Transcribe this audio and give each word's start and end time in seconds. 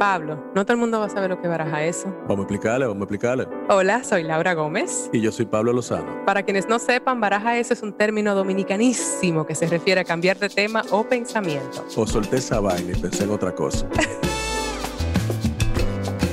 Pablo, 0.00 0.42
no 0.54 0.64
todo 0.64 0.72
el 0.72 0.78
mundo 0.78 0.98
va 0.98 1.04
a 1.04 1.08
saber 1.10 1.28
lo 1.28 1.42
que 1.42 1.46
baraja 1.46 1.84
eso. 1.84 2.06
Vamos 2.22 2.38
a 2.38 2.42
explicarle, 2.44 2.86
vamos 2.86 3.02
a 3.02 3.04
explicarle. 3.04 3.46
Hola, 3.68 4.02
soy 4.02 4.22
Laura 4.22 4.54
Gómez. 4.54 5.10
Y 5.12 5.20
yo 5.20 5.30
soy 5.30 5.44
Pablo 5.44 5.74
Lozano. 5.74 6.24
Para 6.24 6.42
quienes 6.42 6.66
no 6.66 6.78
sepan, 6.78 7.20
baraja 7.20 7.58
eso 7.58 7.74
es 7.74 7.82
un 7.82 7.92
término 7.92 8.34
dominicanísimo 8.34 9.44
que 9.44 9.54
se 9.54 9.66
refiere 9.66 10.00
a 10.00 10.04
cambiar 10.04 10.38
de 10.38 10.48
tema 10.48 10.84
o 10.90 11.04
pensamiento. 11.04 11.84
O 11.94 12.06
solté 12.06 12.38
esa 12.38 12.60
vaina 12.60 12.96
y 12.96 12.98
pensé 12.98 13.24
en 13.24 13.30
otra 13.30 13.54
cosa. 13.54 13.86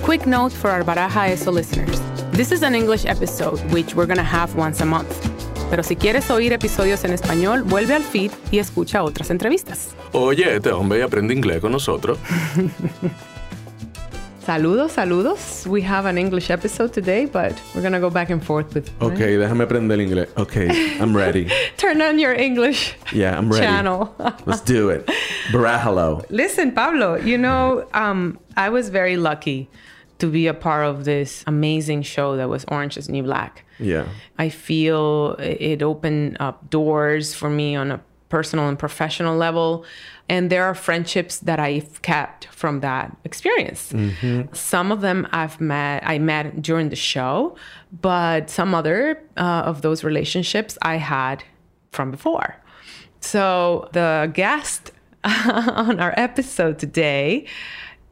Quick 0.05 0.25
note 0.25 0.55
for 0.55 0.71
our 0.71 0.85
Baraja 0.85 1.27
Eso 1.27 1.51
listeners. 1.51 2.01
This 2.31 2.53
is 2.53 2.63
an 2.63 2.73
English 2.73 3.05
episode, 3.05 3.59
which 3.73 3.95
we're 3.95 4.07
going 4.07 4.15
to 4.15 4.23
have 4.23 4.57
once 4.57 4.81
a 4.81 4.85
month. 4.85 5.13
Pero 5.69 5.83
si 5.83 5.97
quieres 5.97 6.31
oír 6.31 6.53
episodios 6.53 7.03
en 7.03 7.11
español, 7.11 7.63
vuelve 7.63 7.95
al 7.95 8.03
feed 8.03 8.31
y 8.49 8.59
escucha 8.59 9.03
otras 9.03 9.29
entrevistas. 9.29 9.89
Oye, 10.13 10.55
este 10.55 10.71
hombre 10.71 11.03
aprende 11.03 11.33
inglés 11.33 11.59
con 11.59 11.73
nosotros. 11.73 12.17
Saludos, 14.47 14.91
saludos. 14.91 15.67
We 15.67 15.81
have 15.81 16.05
an 16.05 16.17
English 16.17 16.49
episode 16.49 16.93
today, 16.93 17.25
but 17.25 17.53
we're 17.75 17.81
gonna 17.81 17.99
go 17.99 18.09
back 18.09 18.29
and 18.29 18.41
forth 18.41 18.73
with. 18.73 18.89
Ok, 19.01 19.17
déjame 19.37 19.63
aprender 19.63 19.99
inglés. 19.99 20.29
Ok, 20.37 20.69
I'm 21.01 21.13
ready. 21.13 21.49
Turn 21.77 22.01
on 22.01 22.17
your 22.17 22.31
English 22.31 22.95
Yeah, 23.11 23.37
I'm 23.37 23.49
ready. 23.51 23.65
channel. 23.65 24.15
Let's 24.45 24.61
do 24.61 24.87
it. 24.89 25.05
Barahalo. 25.51 26.23
Listen, 26.29 26.71
Pablo, 26.71 27.15
you 27.15 27.37
know, 27.37 27.85
um, 27.93 28.39
I 28.55 28.69
was 28.69 28.87
very 28.87 29.17
lucky 29.17 29.67
to 30.19 30.27
be 30.27 30.47
a 30.47 30.53
part 30.53 30.85
of 30.85 31.03
this 31.03 31.43
amazing 31.45 32.03
show 32.03 32.37
that 32.37 32.47
was 32.47 32.63
Orange 32.69 32.95
is 32.95 33.09
New 33.09 33.23
Black. 33.23 33.65
Yeah. 33.79 34.05
I 34.39 34.47
feel 34.47 35.35
it 35.39 35.83
opened 35.83 36.37
up 36.39 36.69
doors 36.69 37.33
for 37.35 37.49
me 37.49 37.75
on 37.75 37.91
a 37.91 37.99
personal 38.29 38.67
and 38.67 38.77
professional 38.77 39.37
level. 39.37 39.85
And 40.29 40.49
there 40.49 40.65
are 40.65 40.75
friendships 40.75 41.39
that 41.39 41.59
I've 41.59 42.01
kept 42.01 42.47
from 42.47 42.81
that 42.81 43.15
experience. 43.23 43.93
Some 44.53 44.91
of 44.91 45.01
them 45.01 45.27
I've 45.31 45.61
met, 45.61 46.03
I 46.05 46.19
met 46.19 46.61
during 46.61 46.89
the 46.89 46.95
show, 46.95 47.55
but 48.01 48.49
some 48.49 48.75
other 48.75 49.21
uh, 49.37 49.63
of 49.65 49.81
those 49.81 50.03
relationships 50.03 50.77
I 50.81 50.95
had 50.97 51.43
from 51.91 52.11
before. 52.11 52.57
So 53.21 53.89
the 53.93 54.29
guest 54.33 54.91
on 55.23 55.99
our 55.99 56.13
episode 56.17 56.79
today 56.79 57.45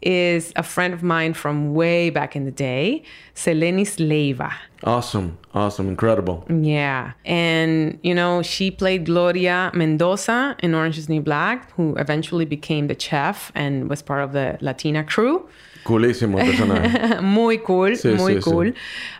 is 0.02 0.54
a 0.56 0.64
friend 0.64 0.94
of 0.94 1.02
mine 1.02 1.34
from 1.34 1.74
way 1.74 2.10
back 2.10 2.36
in 2.36 2.46
the 2.46 2.52
day, 2.52 3.02
Selenis 3.36 3.98
Leyva. 3.98 4.52
Awesome. 4.84 5.38
Awesome. 5.54 5.88
Incredible. 5.88 6.46
Yeah. 6.50 7.14
And, 7.26 7.98
you 8.04 8.14
know, 8.14 8.42
she 8.44 8.70
played 8.70 9.06
Gloria 9.06 9.72
Mendoza 9.73 10.56
in 10.62 10.76
Orange 10.76 10.98
is 10.98 11.10
New 11.10 11.22
Black, 11.22 11.72
who 11.72 11.96
eventually 11.96 12.46
became 12.46 12.88
the 12.88 13.00
chef 13.00 13.52
and 13.56 13.90
was 13.90 14.02
part 14.02 14.23
of 14.23 14.34
the 14.34 14.58
Latina 14.62 15.04
crew. 15.04 15.48
Coolísimo 15.86 16.38
personaje. 16.40 17.22
muy 17.23 17.58
cool, 17.58 17.92
Sí, 17.92 18.16
muy 18.18 18.36
sí, 18.36 18.40
sí. 18.40 18.44
cool. 18.44 18.73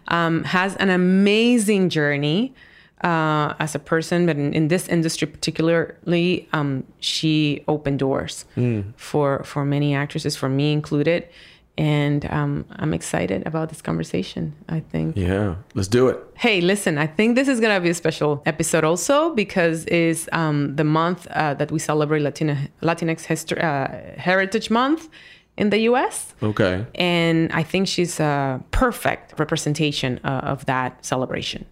Um, 0.10 0.44
has 0.44 0.76
an 0.78 0.90
amazing 0.90 1.90
journey 1.90 2.54
uh, 3.10 3.54
as 3.66 3.76
a 3.76 3.80
person, 3.80 4.26
but 4.26 4.36
in, 4.38 4.54
in 4.54 4.68
this 4.68 4.88
industry 4.90 5.28
particularly, 5.28 6.48
um, 6.58 6.84
she 7.00 7.64
opened 7.68 8.00
doors 8.00 8.46
Hmm. 8.56 8.82
for 8.98 9.44
for 9.44 9.64
many 9.66 9.90
actresses, 10.04 10.36
for 10.36 10.50
me 10.50 10.68
included. 10.80 11.22
And 11.78 12.22
um, 12.40 12.64
I'm 12.82 12.94
excited 12.94 13.40
about 13.46 13.68
this 13.72 13.82
conversation. 13.82 14.44
I 14.78 14.80
think. 14.92 15.18
yeah. 15.18 15.56
Let's 15.76 15.90
do 15.90 16.08
it. 16.12 16.18
Hey, 16.46 16.62
listen, 16.62 16.98
I 16.98 17.08
think 17.18 17.36
this 17.36 17.48
is 17.54 17.60
going 17.60 17.76
to 17.78 17.82
be 17.82 17.90
a 17.90 17.94
special 17.94 18.42
episode 18.46 18.84
also 18.86 19.36
because 19.36 19.78
it's 19.88 20.24
um, 20.32 20.76
the 20.78 20.86
month 20.86 21.28
uh, 21.32 21.54
that 21.60 21.70
we 21.72 21.80
celebrate 21.80 22.22
Latina, 22.24 22.56
Latinx 22.82 23.26
history, 23.26 23.60
uh, 23.62 23.88
Heritage 24.18 24.70
Month 24.70 25.10
in 25.58 25.70
the 25.70 25.80
US. 25.92 26.34
Okay. 26.42 26.86
And 26.96 27.52
I 27.62 27.64
think 27.72 27.88
she's 27.90 28.20
a 28.22 28.62
perfect 28.72 29.38
representation 29.38 30.20
uh, 30.24 30.52
of 30.54 30.66
that 30.66 30.92
celebration. 31.06 31.66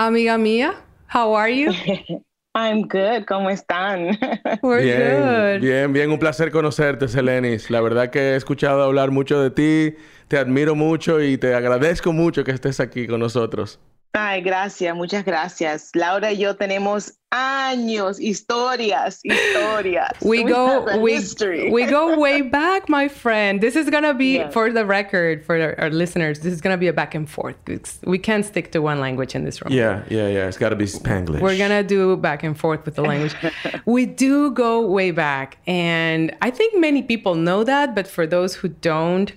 Amiga 0.00 0.38
mía, 0.38 0.74
how 1.12 1.34
are 1.34 1.50
you? 1.50 1.72
I'm 2.54 2.82
good. 2.82 3.24
¿Cómo 3.26 3.50
están? 3.50 4.16
We're 4.62 4.82
Bien, 4.84 5.58
good. 5.60 5.60
bien, 5.60 5.92
bien. 5.92 6.10
Un 6.12 6.18
placer 6.18 6.50
conocerte, 6.52 7.08
Selenis. 7.08 7.68
La 7.70 7.80
verdad 7.80 8.10
que 8.10 8.20
he 8.32 8.36
escuchado 8.36 8.82
hablar 8.82 9.10
mucho 9.10 9.40
de 9.40 9.50
ti. 9.50 9.96
Te 10.28 10.38
admiro 10.38 10.74
mucho 10.76 11.20
y 11.20 11.36
te 11.36 11.54
agradezco 11.54 12.12
mucho 12.12 12.44
que 12.44 12.52
estés 12.52 12.78
aquí 12.80 13.06
con 13.08 13.20
nosotros. 13.20 13.80
Ay, 14.14 14.40
gracias, 14.40 14.96
muchas 14.96 15.24
gracias. 15.24 15.90
Laura 15.94 16.32
y 16.32 16.38
yo 16.38 16.56
tenemos 16.56 17.12
años, 17.30 18.18
historias, 18.18 19.20
historias. 19.22 20.12
We 20.22 20.44
go, 20.44 20.98
we, 20.98 21.12
history. 21.12 21.70
we 21.70 21.84
go 21.86 22.18
way 22.18 22.40
back, 22.40 22.88
my 22.88 23.08
friend. 23.08 23.60
This 23.60 23.76
is 23.76 23.90
gonna 23.90 24.14
be, 24.14 24.36
Yeah. 24.38 24.48
for 24.50 24.72
the 24.72 24.84
record, 24.86 25.44
for 25.44 25.60
our, 25.60 25.74
our 25.78 25.90
listeners, 25.90 26.40
this 26.40 26.54
is 26.54 26.60
gonna 26.62 26.78
be 26.78 26.88
a 26.88 26.92
back 26.92 27.14
and 27.14 27.28
forth. 27.28 27.56
It's- 27.68 27.98
We 28.04 28.18
can't 28.18 28.44
stick 28.46 28.72
to 28.72 28.80
one 28.80 28.98
language 28.98 29.34
in 29.34 29.44
this 29.44 29.60
room. 29.62 29.72
Yeah, 29.74 30.02
yeah, 30.08 30.26
yeah. 30.28 30.48
It's 30.48 30.56
got 30.58 30.70
to 30.70 30.76
be 30.76 30.86
Spanglish. 30.86 31.40
We're 31.40 31.58
gonna 31.58 31.82
do 31.82 32.16
back 32.16 32.42
and 32.42 32.58
forth 32.58 32.86
with 32.86 32.94
the 32.94 33.02
language. 33.02 33.34
we 33.84 34.06
do 34.06 34.50
go 34.52 34.80
way 34.86 35.10
back, 35.10 35.58
and 35.66 36.34
I 36.40 36.50
think 36.50 36.74
many 36.80 37.02
people 37.02 37.34
know 37.34 37.62
that. 37.62 37.94
But 37.94 38.08
for 38.08 38.26
those 38.26 38.54
who 38.54 38.68
don't, 38.68 39.32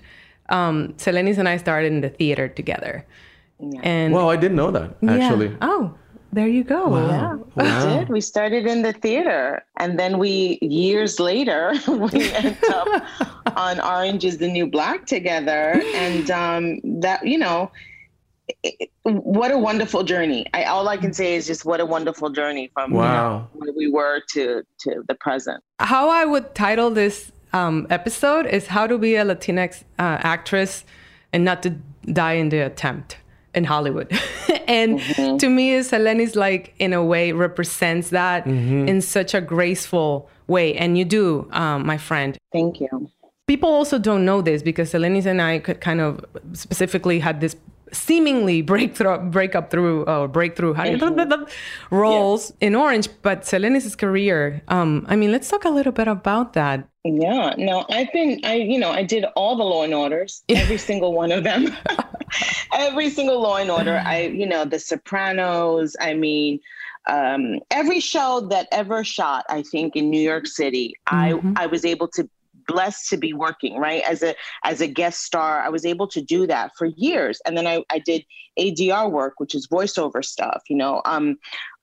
um, 0.48 0.94
Selenis 0.96 1.36
and 1.36 1.46
I 1.48 1.58
started 1.58 1.92
in 1.92 2.00
the 2.00 2.08
theater 2.08 2.48
together, 2.48 3.04
and 3.82 4.12
Well, 4.12 4.28
I 4.30 4.36
didn't 4.36 4.56
know 4.56 4.70
that, 4.70 4.90
Yeah. 5.00 5.12
actually. 5.12 5.56
Oh, 5.60 5.94
there 6.32 6.48
you 6.48 6.64
go. 6.64 6.96
Yeah, 6.96 7.36
we 7.56 7.64
did. 7.98 8.08
We 8.08 8.20
started 8.20 8.66
in 8.66 8.82
the 8.82 8.92
theater, 8.92 9.64
and 9.78 9.98
then 9.98 10.18
we 10.18 10.58
years 10.62 11.20
later 11.20 11.72
we 11.88 12.32
ended 12.32 12.56
up 12.70 13.02
on 13.56 13.80
Orange 13.80 14.24
is 14.24 14.38
the 14.38 14.48
New 14.48 14.66
Black 14.66 15.06
together, 15.06 15.80
and 15.94 16.30
um, 16.30 16.80
that 17.00 17.26
you 17.26 17.38
know, 17.38 17.70
it- 18.62 18.90
what 19.04 19.50
a 19.50 19.58
wonderful 19.58 20.02
journey. 20.04 20.46
I 20.54 20.64
all 20.64 20.88
I 20.88 20.96
can 20.96 21.12
say 21.12 21.34
is 21.34 21.46
just 21.46 21.64
what 21.64 21.80
a 21.80 21.86
wonderful 21.86 22.30
journey 22.30 22.70
from 22.74 22.92
you 22.92 22.98
know, 22.98 23.02
Wow. 23.02 23.48
where 23.54 23.72
we 23.76 23.90
were 23.90 24.20
to 24.34 24.62
to 24.84 24.90
the 25.08 25.14
present. 25.16 25.62
How 25.80 26.08
I 26.08 26.24
would 26.24 26.54
title 26.54 26.90
this 26.90 27.32
um, 27.52 27.86
episode 27.90 28.46
is 28.46 28.68
"How 28.68 28.86
to 28.86 28.96
Be 28.98 29.16
a 29.16 29.24
Latinx 29.24 29.82
uh, 29.98 30.18
Actress 30.34 30.84
and 31.32 31.44
Not 31.44 31.62
to 31.64 31.70
Die 32.06 32.32
in 32.34 32.48
the 32.48 32.60
Attempt." 32.60 33.16
In 33.54 33.64
Hollywood, 33.64 34.10
and 34.66 34.98
to 35.38 35.48
me, 35.48 35.72
Selenis 35.80 36.34
like 36.34 36.74
in 36.78 36.94
a 36.94 37.04
way 37.04 37.32
represents 37.32 38.08
that 38.10 38.46
in 38.46 39.02
such 39.02 39.34
a 39.34 39.42
graceful 39.42 40.30
way, 40.46 40.74
and 40.74 40.96
you 40.96 41.04
do, 41.04 41.48
um, 41.52 41.84
my 41.84 41.98
friend. 41.98 42.38
Thank 42.50 42.80
you. 42.80 43.10
people 43.46 43.68
also 43.68 43.98
don't 43.98 44.24
know 44.24 44.40
this 44.40 44.62
because 44.62 44.92
Selenis 44.92 45.26
and 45.26 45.42
I 45.42 45.58
could 45.58 45.80
kind 45.80 46.00
of 46.00 46.24
specifically 46.54 47.18
had 47.18 47.40
this 47.40 47.56
seemingly 47.92 48.62
breakthrough 48.62 49.18
breakup 49.18 49.70
through 49.70 50.04
or 50.04 50.28
breakthrough 50.28 50.72
how 50.72 50.84
do 50.84 50.96
you, 50.96 51.46
roles 51.90 52.52
in 52.60 52.74
Orange, 52.74 53.08
but 53.22 53.42
Selenis' 53.42 53.96
career. 53.96 54.62
Um, 54.68 55.06
I 55.08 55.16
mean, 55.16 55.30
let's 55.30 55.48
talk 55.48 55.64
a 55.64 55.70
little 55.70 55.92
bit 55.92 56.08
about 56.08 56.54
that. 56.54 56.88
Yeah, 57.04 57.54
no, 57.58 57.84
I've 57.90 58.12
been, 58.12 58.40
I, 58.44 58.54
you 58.54 58.78
know, 58.78 58.90
I 58.90 59.02
did 59.02 59.24
all 59.36 59.56
the 59.56 59.64
Law 59.64 59.82
and 59.82 59.94
Orders, 59.94 60.42
every 60.48 60.78
single 60.78 61.12
one 61.12 61.32
of 61.32 61.44
them, 61.44 61.76
every 62.72 63.10
single 63.10 63.40
Law 63.40 63.56
and 63.56 63.70
Order. 63.70 64.02
I, 64.04 64.22
you 64.26 64.46
know, 64.46 64.64
The 64.64 64.78
Sopranos. 64.78 65.96
I 66.00 66.14
mean, 66.14 66.60
um, 67.08 67.58
every 67.70 67.98
show 67.98 68.46
that 68.50 68.68
ever 68.70 69.02
shot, 69.02 69.44
I 69.48 69.62
think, 69.62 69.96
in 69.96 70.10
New 70.10 70.20
York 70.20 70.46
City, 70.46 70.94
I, 71.08 71.40
I 71.56 71.66
was 71.66 71.84
able 71.84 72.06
to 72.08 72.28
blessed 72.66 73.08
to 73.10 73.16
be 73.16 73.32
working 73.32 73.78
right 73.78 74.02
as 74.08 74.22
a 74.22 74.34
as 74.64 74.80
a 74.80 74.86
guest 74.86 75.20
star 75.22 75.60
i 75.62 75.68
was 75.68 75.84
able 75.84 76.06
to 76.06 76.20
do 76.20 76.46
that 76.46 76.70
for 76.76 76.86
years 76.86 77.40
and 77.46 77.56
then 77.56 77.66
i, 77.66 77.82
I 77.90 77.98
did 77.98 78.24
adr 78.58 79.10
work 79.10 79.34
which 79.38 79.54
is 79.54 79.66
voiceover 79.68 80.24
stuff 80.24 80.62
you 80.68 80.76
know 80.76 81.02
um 81.04 81.36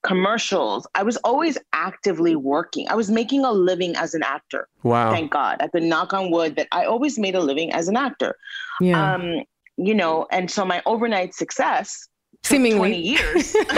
commercials 0.04 0.88
i 0.96 1.04
was 1.04 1.18
always 1.18 1.58
actively 1.74 2.36
working 2.36 2.88
i 2.90 2.96
was 2.96 3.10
making 3.12 3.44
a 3.46 3.52
living 3.52 3.96
as 3.96 4.14
an 4.14 4.24
actor 4.24 4.68
Wow. 4.84 5.12
thank 5.12 5.32
God. 5.32 5.58
I 5.60 5.68
could 5.68 5.84
knock 5.84 6.14
on 6.14 6.32
wood 6.32 6.56
that 6.56 6.68
I 6.72 6.86
always 6.86 7.20
made 7.20 7.36
a 7.36 7.42
living 7.42 7.74
as 7.74 7.90
an 7.90 7.98
actor. 7.98 8.36
Yeah, 8.80 9.16
Um, 9.16 9.44
you 9.76 9.94
know, 9.94 10.26
and 10.32 10.50
so 10.50 10.64
my 10.66 10.82
overnight 10.86 11.34
success 11.34 12.08
Seemingly. 12.44 12.78
20 12.78 12.98
years. 13.02 13.56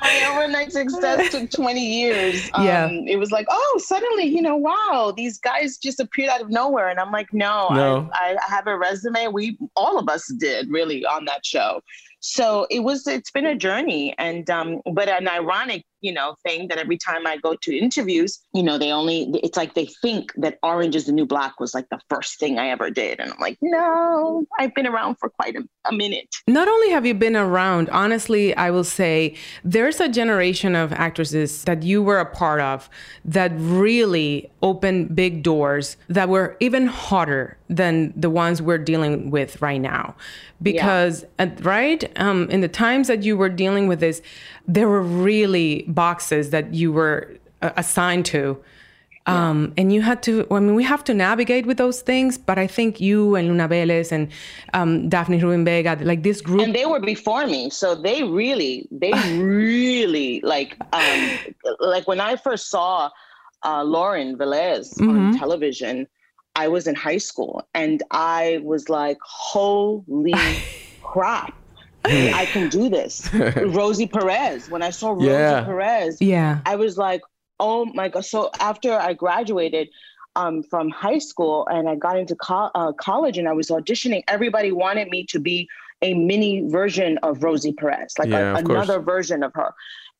my 0.00 0.28
overnight 0.30 0.72
success 0.72 1.30
took 1.30 1.50
20 1.50 1.80
years. 1.84 2.48
Um, 2.54 2.64
Yeah. 2.64 2.88
It 2.90 3.18
was 3.18 3.30
like, 3.30 3.46
oh, 3.50 3.80
suddenly, 3.84 4.24
you 4.24 4.40
know, 4.40 4.56
wow, 4.56 5.12
these 5.16 5.38
guys 5.38 5.76
just 5.76 6.00
appeared 6.00 6.30
out 6.30 6.40
of 6.40 6.48
nowhere. 6.50 6.88
And 6.88 6.98
I'm 6.98 7.12
like, 7.12 7.32
no, 7.32 7.68
No. 7.70 8.10
I, 8.14 8.36
I 8.40 8.50
have 8.54 8.66
a 8.66 8.78
resume. 8.78 9.28
We, 9.28 9.58
all 9.76 9.98
of 9.98 10.08
us 10.08 10.26
did 10.38 10.70
really 10.70 11.04
on 11.04 11.24
that 11.26 11.44
show. 11.44 11.80
so 12.20 12.66
it 12.70 12.80
was 12.80 13.06
it's 13.08 13.32
been 13.32 13.46
a 13.46 13.56
journey 13.56 14.14
and 14.16 14.48
um 14.48 14.80
but 14.94 15.08
an 15.08 15.26
ironic 15.26 15.84
you 16.02 16.12
know 16.12 16.34
thing 16.46 16.68
that 16.68 16.78
every 16.78 16.98
time 16.98 17.26
i 17.26 17.36
go 17.36 17.54
to 17.62 17.76
interviews 17.76 18.40
you 18.52 18.62
know 18.62 18.76
they 18.76 18.92
only 18.92 19.30
it's 19.42 19.56
like 19.56 19.74
they 19.74 19.86
think 20.02 20.32
that 20.36 20.58
orange 20.62 20.94
is 20.94 21.06
the 21.06 21.12
new 21.12 21.26
black 21.26 21.58
was 21.58 21.74
like 21.74 21.88
the 21.90 22.00
first 22.10 22.38
thing 22.38 22.58
i 22.58 22.68
ever 22.68 22.90
did. 22.90 23.18
And 23.20 23.32
i'm 23.32 23.40
like 23.40 23.56
no 23.62 24.44
i've 24.58 24.74
been 24.74 24.86
around 24.86 25.16
for 25.16 25.30
quite 25.30 25.56
a, 25.56 25.62
a 25.88 25.92
minute. 25.92 26.28
Not 26.46 26.68
only 26.68 26.90
have 26.90 27.06
you 27.06 27.14
been 27.14 27.36
around, 27.36 27.88
honestly, 27.90 28.54
I 28.56 28.70
will 28.70 28.84
say 28.84 29.34
there's 29.64 30.00
a 30.00 30.08
generation 30.08 30.74
of 30.74 30.92
actresses 30.92 31.64
that 31.64 31.82
you 31.82 32.02
were 32.02 32.18
a 32.18 32.26
part 32.26 32.60
of 32.60 32.90
that 33.24 33.52
really 33.56 34.50
opened 34.62 35.14
big 35.14 35.42
doors 35.42 35.96
that 36.08 36.28
were 36.28 36.56
even 36.60 36.86
hotter 36.86 37.56
than 37.68 38.12
the 38.16 38.30
ones 38.30 38.60
we're 38.60 38.78
dealing 38.78 39.30
with 39.30 39.60
right 39.62 39.80
now. 39.80 40.14
Because, 40.62 41.24
at- 41.38 41.64
right, 41.64 42.10
um, 42.20 42.48
in 42.50 42.60
the 42.60 42.68
times 42.68 43.08
that 43.08 43.22
you 43.24 43.36
were 43.36 43.48
dealing 43.48 43.88
with 43.88 44.00
this, 44.00 44.22
there 44.66 44.88
were 44.88 45.02
really 45.02 45.84
boxes 45.88 46.50
that 46.50 46.74
you 46.74 46.92
were 46.92 47.36
uh, 47.62 47.70
assigned 47.76 48.26
to. 48.26 48.62
Um, 49.26 49.72
and 49.76 49.92
you 49.92 50.02
had 50.02 50.20
to, 50.24 50.44
I 50.50 50.58
mean, 50.58 50.74
we 50.74 50.82
have 50.82 51.04
to 51.04 51.14
navigate 51.14 51.64
with 51.64 51.76
those 51.76 52.02
things, 52.02 52.36
but 52.36 52.58
I 52.58 52.66
think 52.66 53.00
you 53.00 53.36
and 53.36 53.46
Luna 53.46 53.68
Vélez 53.68 54.10
and 54.10 54.28
um, 54.74 55.08
Daphne 55.08 55.38
Rubin 55.40 55.64
Vega, 55.64 55.96
like 56.02 56.24
this 56.24 56.40
group. 56.40 56.60
and 56.62 56.74
they 56.74 56.86
were 56.86 56.98
before 56.98 57.46
me 57.46 57.70
so 57.70 57.94
they 57.94 58.24
really 58.24 58.88
they 58.90 59.12
really 59.38 60.40
like 60.42 60.76
um 60.92 61.38
like 61.78 62.08
when 62.08 62.18
i 62.20 62.34
first 62.34 62.68
saw 62.68 63.08
uh 63.64 63.84
lauren 63.84 64.36
velez 64.36 65.00
on 65.00 65.38
television 65.38 66.08
i 66.56 66.66
was 66.66 66.88
in 66.88 66.94
high 66.96 67.18
school 67.18 67.64
and 67.74 68.02
i 68.10 68.58
was 68.64 68.88
like 68.88 69.18
holy 69.22 70.34
crap 71.02 71.54
i 72.42 72.46
can 72.46 72.68
do 72.68 72.88
this 72.88 73.28
rosie 73.56 74.06
perez 74.06 74.68
when 74.68 74.82
i 74.82 74.90
saw 74.90 75.10
rosie 75.10 75.26
Yeah. 75.26 75.64
perez 75.64 76.18
yeah. 76.20 76.60
I 76.66 76.76
was 76.76 76.96
like, 76.98 77.20
oh 77.60 77.84
my 77.86 78.08
god. 78.08 78.24
So 78.24 78.50
after 78.60 78.92
I 78.92 79.12
graduated 79.12 79.88
um, 80.36 80.62
from 80.62 80.90
high 80.90 81.18
school 81.18 81.66
and 81.70 81.88
I 81.88 81.94
got 81.96 82.18
into 82.18 82.34
co- 82.34 82.70
uh, 82.74 82.92
college 82.92 83.36
and 83.38 83.48
I 83.48 83.52
was 83.52 83.68
auditioning, 83.68 84.22
everybody 84.28 84.72
wanted 84.72 85.08
me 85.08 85.24
to 85.26 85.38
be 85.38 85.68
a 86.00 86.14
mini 86.14 86.68
version 86.68 87.18
of 87.22 87.42
Rosie 87.44 87.72
Perez, 87.72 88.14
like 88.18 88.30
Yeah, 88.30 88.38
a, 88.38 88.54
of 88.58 88.64
course. 88.64 88.88
another 88.88 89.00
version 89.00 89.42
of 89.42 89.52
her. 89.54 89.72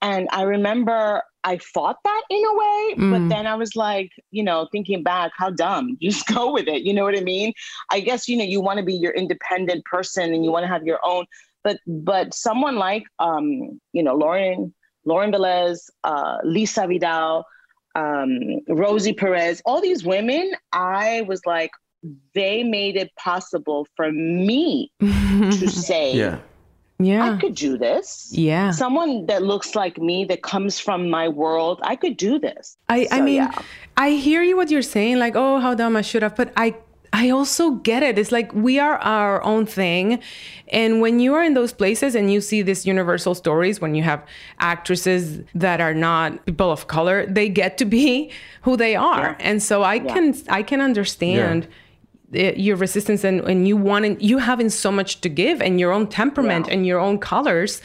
And 0.02 0.28
I 0.32 0.42
remember 0.42 1.22
I 1.44 1.58
fought 1.58 1.98
that 2.04 2.22
in 2.30 2.42
a 2.44 2.54
way, 2.54 2.94
Mm. 2.98 3.10
but 3.10 3.34
then 3.34 3.46
I 3.46 3.54
was 3.56 3.74
like, 3.74 4.10
you 4.30 4.42
know, 4.44 4.68
thinking 4.70 5.02
back, 5.02 5.32
how 5.36 5.50
dumb. 5.50 5.96
You 6.00 6.10
just 6.16 6.26
go 6.26 6.52
with 6.52 6.68
it. 6.68 6.82
You 6.82 6.92
know 6.94 7.04
what 7.04 7.16
I 7.16 7.22
mean? 7.22 7.52
I 7.90 8.00
guess 8.00 8.28
you 8.28 8.36
know 8.36 8.44
you 8.44 8.60
want 8.60 8.78
to 8.78 8.84
be 8.84 8.94
your 8.94 9.12
independent 9.12 9.84
person 9.84 10.34
and 10.34 10.44
you 10.44 10.50
want 10.52 10.64
to 10.64 10.68
have 10.68 10.84
your 10.84 11.00
own. 11.04 11.24
But 11.64 11.78
but 11.86 12.34
someone 12.34 12.76
like 12.76 13.04
um, 13.18 13.80
you 13.92 14.02
know 14.02 14.14
Lauren 14.14 14.74
Lauren 15.04 15.32
Velez, 15.32 15.78
uh, 16.04 16.38
Lisa 16.44 16.86
Vidal, 16.86 17.44
um, 17.94 18.60
Rosie 18.68 19.12
Perez, 19.12 19.60
all 19.64 19.80
these 19.80 20.04
women, 20.04 20.52
I 20.72 21.22
was 21.22 21.40
like, 21.44 21.70
they 22.34 22.62
made 22.62 22.96
it 22.96 23.10
possible 23.16 23.86
for 23.96 24.12
me 24.12 24.92
to 25.00 25.68
say, 25.68 26.14
Yeah. 26.14 26.38
yeah. 27.00 27.32
I 27.32 27.36
could 27.40 27.56
do 27.56 27.76
this. 27.76 28.28
yeah. 28.32 28.70
Someone 28.70 29.26
that 29.26 29.42
looks 29.42 29.74
like 29.74 29.98
me, 29.98 30.24
that 30.26 30.42
comes 30.42 30.78
from 30.78 31.10
my 31.10 31.28
world, 31.28 31.80
I 31.82 31.96
could 31.96 32.16
do 32.16 32.38
this. 32.38 32.76
I, 32.88 33.08
I 33.10 33.20
mean, 33.20 33.42
yeah. 33.42 33.50
I 33.96 34.10
hear 34.10 34.42
you 34.44 34.56
what 34.56 34.70
you're 34.70 34.82
saying, 34.82 35.18
like, 35.18 35.34
oh, 35.34 35.58
how 35.58 35.74
dumb 35.74 35.96
I 35.96 36.02
should 36.02 36.22
have, 36.22 36.36
but 36.36 36.52
I 36.56 36.76
I 37.14 37.28
also 37.30 37.72
get 37.72 38.02
it. 38.02 38.18
It's 38.18 38.32
like 38.32 38.52
we 38.54 38.78
are 38.78 38.96
our 38.98 39.42
own 39.44 39.66
thing. 39.66 40.20
And 40.68 41.00
when 41.02 41.20
you 41.20 41.34
are 41.34 41.42
in 41.44 41.52
those 41.54 41.72
places 41.72 42.14
and 42.14 42.32
you 42.32 42.40
see 42.40 42.62
these 42.62 42.86
universal 42.86 43.34
stories, 43.34 43.80
when 43.80 43.94
you 43.94 44.02
have 44.02 44.24
actresses 44.60 45.40
that 45.54 45.80
are 45.80 45.92
not 45.94 46.44
people 46.46 46.70
of 46.70 46.86
color, 46.86 47.26
they 47.26 47.48
get 47.50 47.76
to 47.78 47.84
be 47.84 48.30
who 48.62 48.76
they 48.76 48.96
are. 48.96 49.36
And 49.40 49.62
so 49.62 49.82
I 49.82 49.98
can 49.98 50.34
I 50.48 50.62
can 50.62 50.80
understand 50.80 51.68
the- 52.30 52.54
your 52.58 52.76
resistance 52.76 53.24
and, 53.24 53.40
and 53.40 53.68
you 53.68 53.76
wanting 53.76 54.18
you 54.20 54.38
having 54.38 54.70
so 54.70 54.90
much 54.90 55.20
to 55.20 55.28
give 55.28 55.60
and 55.60 55.78
your 55.78 55.92
own 55.92 56.06
temperament 56.06 56.66
Yeah. 56.66 56.72
and 56.74 56.86
your 56.86 56.98
own 57.00 57.18
colors 57.18 57.82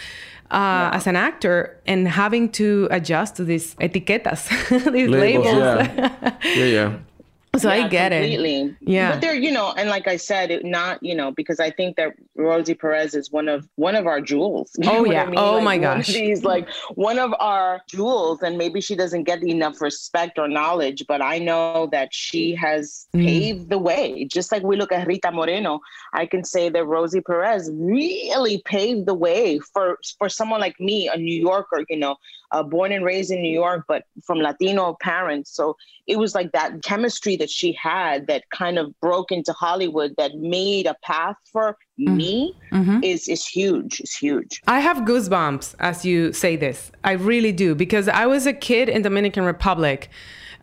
uh, 0.51 0.89
as 0.93 1.05
an 1.07 1.17
actor 1.17 1.77
and 1.85 2.07
having 2.07 2.49
to 2.53 2.87
adjust 2.91 3.35
to 3.35 3.43
these 3.43 3.75
etiquetas, 3.75 4.47
these 4.93 5.09
Labels, 5.09 5.45
labels. 5.45 5.87
yeah. 5.89 6.37
Yeah, 6.55 6.93
yeah. 7.63 7.71
I 7.71 7.77
Yeah, 7.77 7.87
get 7.87 8.11
completely. 8.11 8.61
it. 8.61 8.75
Yeah. 8.81 9.11
But 9.11 9.21
they're, 9.21 9.35
you 9.35 9.51
know, 9.51 9.73
and 9.77 9.89
like 9.89 10.07
I 10.07 10.17
said, 10.17 10.51
it 10.51 10.65
not, 10.65 11.01
you 11.01 11.15
know, 11.15 11.31
because 11.31 11.59
I 11.59 11.69
think 11.71 11.95
that 11.97 12.13
Rosie 12.35 12.73
Perez 12.73 13.15
is 13.15 13.31
one 13.31 13.47
of 13.47 13.67
one 13.75 13.95
of 13.95 14.07
our 14.07 14.21
jewels. 14.21 14.71
You 14.79 14.89
Oh, 14.89 14.93
know 14.95 15.01
what 15.03 15.11
yeah. 15.11 15.31
Oh, 15.35 15.55
Like, 15.55 15.63
my 15.63 15.77
gosh. 15.77 16.05
She's 16.07 16.43
like 16.43 16.67
one 16.95 17.19
of 17.19 17.33
our 17.39 17.81
jewels, 17.89 18.41
and 18.41 18.57
maybe 18.57 18.81
she 18.81 18.95
doesn't 18.95 19.23
get 19.23 19.43
enough 19.43 19.81
respect 19.81 20.37
or 20.39 20.47
knowledge, 20.47 21.05
but 21.07 21.21
I 21.21 21.39
know 21.39 21.87
that 21.91 22.09
she 22.13 22.55
has 22.55 23.07
Mm. 23.15 23.25
paved 23.25 23.69
the 23.69 23.77
way. 23.77 24.25
Just 24.25 24.51
like 24.51 24.63
we 24.63 24.75
look 24.75 24.91
at 24.91 25.07
Rita 25.07 25.31
Moreno, 25.31 25.79
I 26.13 26.25
can 26.25 26.43
say 26.43 26.69
that 26.69 26.85
Rosie 26.85 27.21
Perez 27.21 27.71
really 27.73 28.61
paved 28.65 29.05
the 29.07 29.13
way 29.13 29.59
for 29.73 29.97
for 30.17 30.29
someone 30.29 30.59
like 30.59 30.79
me, 30.79 31.07
a 31.07 31.17
New 31.17 31.39
Yorker, 31.39 31.83
you 31.89 31.97
know, 31.97 32.15
uh, 32.51 32.63
born 32.63 32.91
and 32.91 33.03
raised 33.03 33.31
in 33.31 33.41
New 33.41 33.53
York, 33.53 33.85
but 33.87 34.03
from 34.25 34.39
Latino 34.39 34.95
parents. 35.01 35.51
So 35.51 35.75
it 36.07 36.17
was 36.17 36.33
like 36.33 36.51
that 36.53 36.81
chemistry 36.83 37.35
that 37.37 37.49
she 37.49 37.73
had 37.73 38.27
that 38.27 38.43
kind 38.51 38.77
of 38.79 38.97
broke 39.01 39.31
into 39.31 39.51
Hollywood 39.53 40.13
that 40.17 40.35
made 40.35 40.85
a 40.85 40.95
path 41.03 41.35
for 41.51 41.77
me 41.97 42.53
Mhm. 42.71 43.03
is 43.03 43.27
is 43.27 43.45
huge. 43.45 43.99
It's 43.99 44.15
huge. 44.15 44.61
I 44.67 44.79
have 44.79 44.97
goosebumps 44.97 45.75
as 45.79 46.05
you 46.05 46.31
say 46.31 46.55
this. 46.55 46.91
I 47.03 47.13
really 47.13 47.51
do 47.51 47.75
because 47.75 48.07
I 48.07 48.25
was 48.27 48.45
a 48.45 48.53
kid 48.53 48.87
in 48.87 49.01
Dominican 49.01 49.43
Republic 49.43 50.09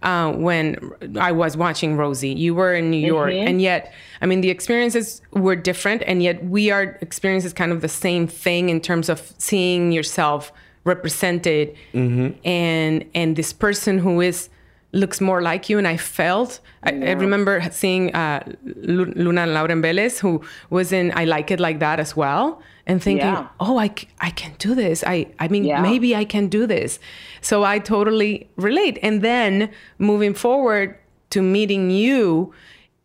uh, 0.02 0.32
when 0.32 0.76
I 1.18 1.32
was 1.32 1.56
watching 1.56 1.96
Rosie. 1.96 2.28
You 2.30 2.54
were 2.54 2.74
in 2.74 2.90
New 2.90 3.04
York, 3.14 3.32
and 3.32 3.60
yet, 3.62 3.92
I 4.20 4.26
mean, 4.26 4.42
the 4.42 4.50
experiences 4.50 5.22
were 5.32 5.56
different, 5.56 6.02
and 6.06 6.22
yet 6.22 6.44
we 6.44 6.70
are 6.70 6.98
experiences 7.00 7.54
kind 7.54 7.72
of 7.72 7.80
the 7.80 7.88
same 7.88 8.26
thing 8.26 8.68
in 8.68 8.80
terms 8.80 9.08
of 9.08 9.32
seeing 9.38 9.92
yourself 9.92 10.52
represented, 10.84 11.74
and 12.44 13.04
and 13.14 13.36
this 13.36 13.52
person 13.52 13.98
who 13.98 14.20
is 14.20 14.48
looks 14.92 15.20
more 15.20 15.42
like 15.42 15.68
you 15.68 15.76
and 15.76 15.88
i 15.88 15.96
felt 15.96 16.60
I, 16.84 16.90
I 16.90 17.12
remember 17.12 17.60
seeing 17.72 18.14
uh, 18.14 18.44
Lu- 18.76 19.12
luna 19.16 19.44
lauren 19.46 19.82
Vélez, 19.82 20.20
who 20.20 20.40
was 20.70 20.92
in 20.92 21.12
i 21.16 21.24
like 21.24 21.50
it 21.50 21.58
like 21.58 21.80
that 21.80 21.98
as 21.98 22.14
well 22.16 22.62
and 22.86 23.02
thinking 23.02 23.26
Yeah. 23.26 23.48
oh 23.58 23.76
I 23.78 23.88
can 23.88 24.52
do 24.58 24.74
this. 24.74 25.02
I 25.04 25.26
i 25.40 25.48
mean 25.48 25.64
Yeah. 25.64 25.80
maybe 25.82 26.14
i 26.14 26.24
can 26.24 26.46
do 26.48 26.66
this. 26.66 27.00
So 27.40 27.64
i 27.64 27.78
totally 27.80 28.46
relate. 28.56 28.98
And 29.02 29.20
then 29.22 29.70
moving 29.98 30.34
forward 30.34 30.94
to 31.30 31.42
meeting 31.42 31.90
you 31.90 32.52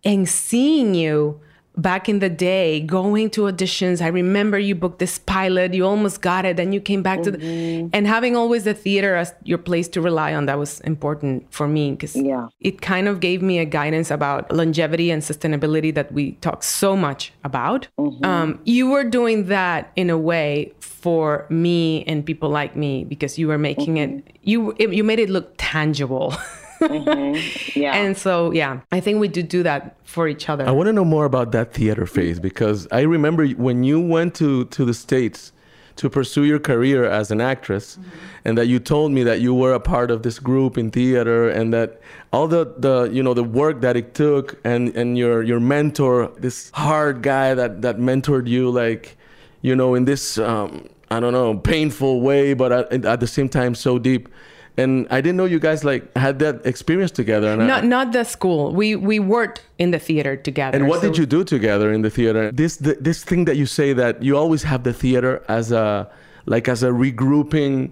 and 0.03 0.27
seeing 0.29 0.93
you 0.93 1.39
back 1.81 2.09
in 2.11 2.19
the 2.19 2.29
day 2.29 2.79
going 2.81 3.29
to 3.29 3.41
auditions 3.49 4.01
i 4.01 4.07
remember 4.07 4.57
you 4.67 4.75
booked 4.83 4.99
this 4.99 5.17
pilot 5.19 5.73
you 5.73 5.85
almost 5.85 6.21
got 6.21 6.43
it 6.45 6.57
then 6.57 6.73
you 6.73 6.81
came 6.81 7.01
back 7.03 7.21
to 7.23 7.31
Mm-hmm. 7.31 7.89
the 7.89 7.97
and 7.97 8.07
having 8.07 8.35
always 8.35 8.63
the 8.63 8.73
theater 8.73 9.15
as 9.15 9.33
your 9.43 9.57
place 9.69 9.87
to 9.87 10.01
rely 10.01 10.33
on 10.33 10.45
that 10.47 10.57
was 10.57 10.79
important 10.81 11.45
for 11.59 11.67
me 11.67 11.91
because 11.91 12.15
Yeah. 12.15 12.47
it 12.59 12.81
kind 12.81 13.07
of 13.07 13.19
gave 13.19 13.41
me 13.41 13.59
a 13.59 13.65
guidance 13.65 14.09
about 14.11 14.51
longevity 14.51 15.09
and 15.11 15.21
sustainability 15.21 15.93
that 15.93 16.11
we 16.11 16.31
talk 16.47 16.63
so 16.63 16.95
much 16.95 17.31
about 17.43 17.87
Mm-hmm. 17.99 18.25
um, 18.25 18.59
you 18.65 18.89
were 18.89 19.03
doing 19.19 19.45
that 19.55 19.91
in 19.95 20.09
a 20.09 20.17
way 20.17 20.73
for 20.79 21.45
me 21.49 22.03
and 22.07 22.25
people 22.25 22.49
like 22.49 22.75
me 22.75 23.03
because 23.05 23.37
you 23.39 23.47
were 23.47 23.57
making 23.71 23.97
it 23.97 24.09
Mm-hmm. 24.09 24.49
you 24.51 24.75
it, 24.79 24.93
you 24.93 25.03
made 25.03 25.19
it 25.19 25.29
look 25.29 25.53
tangible 25.57 26.33
Yeah. 27.75 27.95
and 27.95 28.17
so 28.17 28.51
yeah 28.51 28.81
i 28.91 28.99
think 28.99 29.19
we 29.19 29.27
do 29.27 29.43
do 29.43 29.63
that 29.63 29.99
for 30.09 30.27
each 30.27 30.49
other. 30.49 30.67
I 30.67 30.71
want 30.71 30.87
to 30.87 30.93
know 30.93 31.05
more 31.05 31.25
about 31.25 31.51
that 31.51 31.71
theater 31.73 32.05
phase 32.07 32.39
because 32.39 32.87
I 32.91 33.01
remember 33.01 33.47
when 33.47 33.83
you 33.83 34.01
went 34.01 34.33
to, 34.35 34.65
to 34.65 34.83
the 34.83 34.93
States 34.93 35.51
to 35.97 36.09
pursue 36.09 36.45
your 36.45 36.59
career 36.59 37.05
as 37.05 37.29
an 37.29 37.41
actress 37.41 37.99
and 38.45 38.57
that 38.57 38.67
you 38.67 38.79
told 38.79 39.11
me 39.11 39.21
that 39.23 39.41
you 39.41 39.53
were 39.53 39.73
a 39.73 39.79
part 39.79 40.09
of 40.09 40.23
this 40.23 40.39
group 40.39 40.77
in 40.77 40.89
theater 40.89 41.49
and 41.49 41.73
that 41.73 42.01
all 42.33 42.47
the, 42.47 42.73
the 42.77 43.09
you 43.11 43.21
know 43.21 43.33
the 43.33 43.43
work 43.43 43.81
that 43.81 43.95
it 43.97 44.15
took 44.15 44.57
and, 44.63 44.95
and 44.95 45.17
your 45.17 45.43
your 45.43 45.59
mentor 45.59 46.31
this 46.37 46.71
hard 46.73 47.21
guy 47.21 47.53
that, 47.53 47.81
that 47.81 47.97
mentored 47.97 48.47
you 48.47 48.69
like 48.71 49.17
you 49.61 49.75
know 49.75 49.93
in 49.93 50.05
this 50.05 50.37
um, 50.37 50.87
I 51.11 51.19
don't 51.19 51.33
know 51.33 51.55
painful 51.57 52.21
way 52.21 52.53
but 52.53 52.71
at, 52.71 53.05
at 53.05 53.19
the 53.19 53.27
same 53.27 53.49
time 53.49 53.75
so 53.75 53.99
deep 53.99 54.29
and 54.81 54.91
I 55.17 55.17
didn't 55.23 55.37
know 55.39 55.49
you 55.55 55.59
guys 55.69 55.79
like 55.91 56.03
had 56.25 56.35
that 56.39 56.55
experience 56.73 57.11
together 57.21 57.47
and 57.53 57.59
I- 57.63 57.67
not 57.73 57.81
not 57.95 58.07
the 58.17 58.23
school 58.35 58.61
we 58.81 58.87
we 59.11 59.17
worked 59.37 59.59
in 59.83 59.89
the 59.95 59.99
theater 60.07 60.33
together 60.49 60.75
and 60.77 60.83
what 60.89 60.99
So- 61.01 61.07
did 61.07 61.15
you 61.21 61.25
do 61.37 61.41
together 61.55 61.87
in 61.95 62.01
the 62.07 62.09
theater? 62.17 62.43
This 62.63 62.73
th- 62.85 62.99
this 63.09 63.19
thing 63.29 63.41
that 63.49 63.57
you 63.61 63.65
say 63.79 63.89
that 64.01 64.13
you 64.27 64.33
always 64.43 64.63
have 64.71 64.81
the 64.89 64.93
theater 65.03 65.33
as 65.59 65.65
a 65.71 65.87
like 66.53 66.65
as 66.73 66.79
a 66.83 66.91
regrouping 67.03 67.91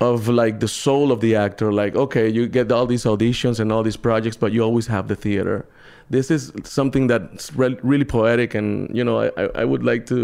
of 0.00 0.28
like 0.42 0.54
the 0.64 0.68
soul 0.68 1.06
of 1.14 1.18
the 1.20 1.32
actor. 1.46 1.68
Like 1.82 1.94
okay, 2.04 2.26
you 2.36 2.42
get 2.58 2.66
all 2.72 2.86
these 2.86 3.04
auditions 3.04 3.60
and 3.60 3.70
all 3.72 3.82
these 3.88 4.00
projects, 4.08 4.36
but 4.42 4.52
you 4.54 4.60
always 4.68 4.86
have 4.88 5.04
the 5.12 5.16
theater. 5.26 5.64
This 6.10 6.30
is 6.30 6.52
something 6.64 7.06
that's 7.12 7.54
re- 7.62 7.78
really 7.82 8.04
poetic, 8.04 8.54
and 8.54 8.68
you 8.98 9.04
know 9.04 9.16
I, 9.24 9.26
I 9.42 9.44
I 9.62 9.64
would 9.70 9.84
like 9.90 10.02
to 10.06 10.18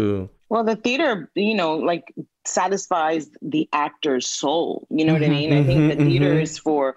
Well, 0.51 0.63
the 0.65 0.75
theater, 0.85 1.29
you 1.35 1.55
know, 1.55 1.71
like 1.91 2.05
satisfies 2.45 3.29
the 3.41 3.67
actor's 3.73 4.27
soul. 4.27 4.87
You 4.89 5.05
know 5.05 5.13
what 5.13 5.23
I 5.23 5.27
mm-hmm, 5.27 5.33
mean? 5.33 5.53
I 5.53 5.63
think 5.63 5.79
mm-hmm, 5.81 5.99
the 5.99 6.05
theater 6.05 6.33
mm-hmm. 6.33 6.43
is 6.43 6.57
for 6.57 6.95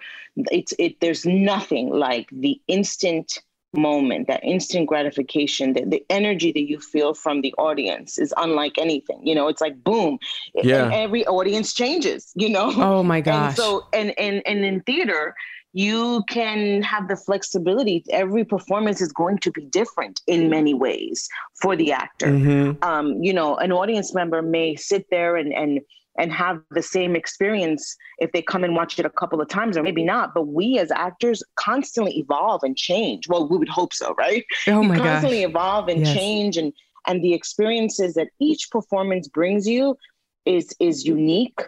it's 0.51 0.73
it. 0.79 1.01
There's 1.01 1.27
nothing 1.27 1.91
like 1.91 2.29
the 2.33 2.61
instant 2.69 3.39
moment, 3.75 4.29
that 4.29 4.43
instant 4.45 4.87
gratification, 4.87 5.73
that 5.75 5.91
the 5.91 6.05
energy 6.11 6.53
that 6.53 6.69
you 6.69 6.79
feel 6.79 7.15
from 7.15 7.41
the 7.41 7.55
audience 7.59 8.19
is 8.19 8.35
unlike 8.37 8.79
anything. 8.79 9.27
You 9.27 9.35
know, 9.35 9.49
it's 9.49 9.61
like 9.61 9.83
boom, 9.83 10.19
Yeah. 10.55 10.85
and 10.85 10.95
every 10.95 11.27
audience 11.27 11.73
changes. 11.75 12.33
You 12.35 12.49
know. 12.51 12.73
Oh 12.77 13.03
my 13.03 13.17
And 13.25 13.25
gosh. 13.25 13.57
so, 13.57 13.87
and 13.93 14.19
and 14.19 14.43
and 14.47 14.65
in 14.65 14.81
theater, 14.83 15.35
you 15.73 16.23
can 16.29 16.83
have 16.83 17.09
the 17.09 17.17
flexibility. 17.17 18.05
Every 18.11 18.45
performance 18.45 19.01
is 19.01 19.13
going 19.13 19.39
to 19.39 19.51
be 19.51 19.65
different 19.67 20.21
in 20.27 20.51
many 20.51 20.75
ways 20.75 21.29
for 21.61 21.77
the 21.77 21.93
actor. 21.93 22.27
Mhm. 22.27 22.85
Um, 22.85 23.23
you 23.23 23.33
know, 23.33 23.57
an 23.57 23.73
audience 23.73 24.15
member 24.15 24.43
may 24.43 24.77
sit 24.77 25.07
there 25.11 25.37
and 25.37 25.53
and 25.53 25.81
and 26.19 26.31
have 26.31 26.61
the 26.73 26.83
same 26.83 27.17
experience 27.17 27.97
if 28.19 28.31
they 28.33 28.43
come 28.43 28.65
and 28.65 28.77
watch 28.77 28.99
it 28.99 29.07
a 29.07 29.11
couple 29.11 29.41
of 29.41 29.49
times, 29.49 29.79
or 29.79 29.83
maybe 29.83 30.05
not. 30.05 30.35
But 30.35 30.47
we 30.47 30.79
as 30.79 30.91
actors 30.91 31.43
constantly 31.57 32.19
evolve 32.19 32.61
and 32.65 32.77
change. 32.77 33.29
Well, 33.29 33.49
we 33.49 33.57
would 33.57 33.71
hope 33.71 33.95
so, 33.95 34.15
right? 34.19 34.45
oh 34.69 34.83
you 34.83 34.89
my 34.89 34.97
gosh. 34.97 35.05
constantly 35.05 35.43
evolve 35.43 35.89
and 35.89 36.01
Yes. 36.01 36.15
change 36.15 36.57
and 36.59 36.73
and 37.07 37.23
the 37.25 37.33
experiences 37.33 38.13
that 38.15 38.29
each 38.41 38.71
performance 38.71 39.27
brings 39.29 39.67
you 39.67 39.97
is 40.45 40.75
is 40.81 41.07
unique 41.07 41.61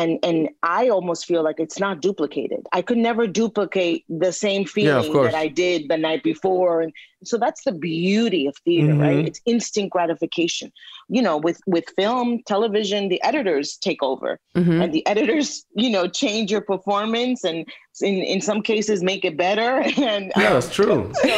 and 0.00 0.10
and 0.28 0.38
I 0.62 0.82
almost 0.96 1.22
feel 1.30 1.42
like 1.48 1.58
it's 1.66 1.78
not 1.86 1.94
duplicated. 2.06 2.62
I 2.78 2.80
could 2.82 2.98
never 3.10 3.24
duplicate 3.42 4.00
the 4.24 4.32
same 4.32 4.62
feeling 4.76 5.12
course. 5.12 5.30
that 5.32 5.38
I 5.46 5.48
did 5.64 5.78
the 5.92 5.96
night 6.08 6.22
before 6.32 6.74
and 6.82 6.92
so 7.30 7.38
that's 7.44 7.62
the 7.64 7.72
beauty 7.72 8.42
of 8.50 8.54
theater, 8.66 8.94
right? 9.04 9.16
Mhm. 9.24 9.26
It's 9.28 9.40
instant 9.54 9.88
gratification. 9.96 10.68
You 11.16 11.22
know, 11.26 11.36
with 11.46 11.58
with 11.74 11.84
film, 12.00 12.28
television, 12.54 13.08
the 13.08 13.20
editors 13.30 13.68
take 13.88 14.02
over 14.10 14.30
Mhm. 14.54 14.82
and 14.82 14.92
the 14.96 15.04
editors, 15.12 15.48
you 15.82 15.90
know, 15.94 16.04
change 16.22 16.46
your 16.54 16.60
performance 16.72 17.38
and 17.50 17.58
in 18.08 18.16
in 18.34 18.40
some 18.48 18.60
cases 18.72 18.96
make 19.12 19.22
it 19.30 19.36
better 19.48 19.70
and 20.12 20.24
Yeah, 20.36 20.48
um, 20.48 20.52
that's 20.54 20.72
true. 20.80 21.00
so 21.28 21.34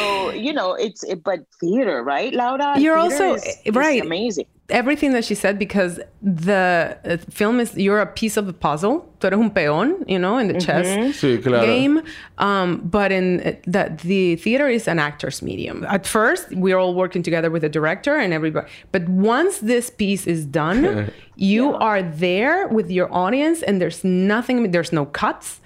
you 0.46 0.52
know 0.58 0.68
it's 0.86 1.02
it, 1.12 1.18
but 1.30 1.40
theater 1.60 1.96
right 2.12 2.32
laura 2.42 2.68
You're 2.84 2.96
also- 3.04 3.34
is- 3.34 3.58
is 3.68 3.74
right. 3.86 4.02
amazing 4.10 4.46
everything 4.68 5.12
that 5.12 5.24
she 5.24 5.34
said 5.34 5.58
because 5.58 6.00
the 6.22 6.98
uh, 7.04 7.16
film 7.30 7.60
is 7.60 7.76
you're 7.76 8.00
a 8.00 8.06
piece 8.06 8.36
of 8.36 8.46
the 8.46 8.52
puzzle. 8.52 9.08
Tú 9.20 9.26
eres 9.26 9.38
un 9.38 9.50
peón, 9.50 10.04
you 10.08 10.18
know, 10.18 10.36
in 10.38 10.48
the 10.48 10.60
chess 10.60 10.86
Sí, 11.16 11.42
claro. 11.42 11.64
game. 11.64 12.02
Um, 12.38 12.78
but 12.84 13.12
in 13.12 13.40
uh, 13.40 13.52
the 13.66 13.96
the 14.02 14.36
theater 14.36 14.68
is 14.68 14.88
an 14.88 14.98
actor's 14.98 15.40
medium. 15.42 15.84
At 15.88 16.06
first, 16.06 16.50
we're 16.52 16.78
all 16.78 16.94
working 16.94 17.22
together 17.22 17.50
with 17.50 17.62
the 17.62 17.68
director 17.68 18.16
and 18.16 18.32
everybody. 18.32 18.66
But 18.92 19.08
once 19.08 19.58
this 19.58 19.88
piece 19.90 20.26
is 20.26 20.44
done, 20.44 21.10
you 21.36 21.74
are 21.74 22.02
there 22.02 22.68
with 22.68 22.90
your 22.90 23.12
audience, 23.12 23.62
and 23.62 23.80
there's 23.80 24.02
nothing. 24.04 24.70
There's 24.72 24.92
no 24.92 25.06
cuts. 25.06 25.60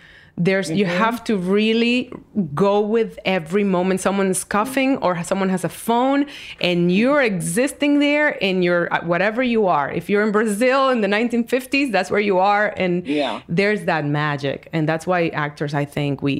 There's 0.46 0.70
you 0.70 0.86
have 0.86 1.22
to 1.24 1.36
really 1.36 2.10
go 2.54 2.80
with 2.80 3.18
every 3.26 3.62
moment. 3.62 4.00
Someone's 4.00 4.42
coughing 4.42 4.96
or 4.98 5.22
someone 5.22 5.50
has 5.50 5.64
a 5.64 5.68
phone 5.68 6.24
and 6.62 6.90
you're 6.90 7.20
existing 7.20 7.98
there 7.98 8.30
in 8.30 8.62
your 8.62 8.80
uh, 8.92 9.04
whatever 9.04 9.42
you 9.42 9.66
are. 9.66 9.90
If 10.00 10.08
you're 10.08 10.22
in 10.22 10.32
Brazil 10.32 10.88
in 10.88 11.02
the 11.02 11.08
1950s, 11.08 11.92
that's 11.92 12.10
where 12.10 12.20
you 12.30 12.38
are. 12.38 12.72
And 12.82 13.06
Yeah. 13.06 13.42
there's 13.50 13.84
that 13.84 14.06
magic. 14.06 14.68
And 14.72 14.88
that's 14.88 15.06
why 15.06 15.28
actors 15.46 15.74
I 15.74 15.84
think 15.84 16.22
we 16.22 16.34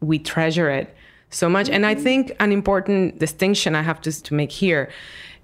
we 0.00 0.18
treasure 0.18 0.70
it 0.70 0.86
so 1.28 1.46
much. 1.48 1.68
And 1.68 1.84
I 1.84 1.94
think 1.94 2.32
an 2.40 2.52
important 2.52 3.18
distinction 3.18 3.74
I 3.74 3.82
have 3.82 4.00
to 4.02 4.10
to 4.28 4.32
make 4.34 4.50
here 4.50 4.88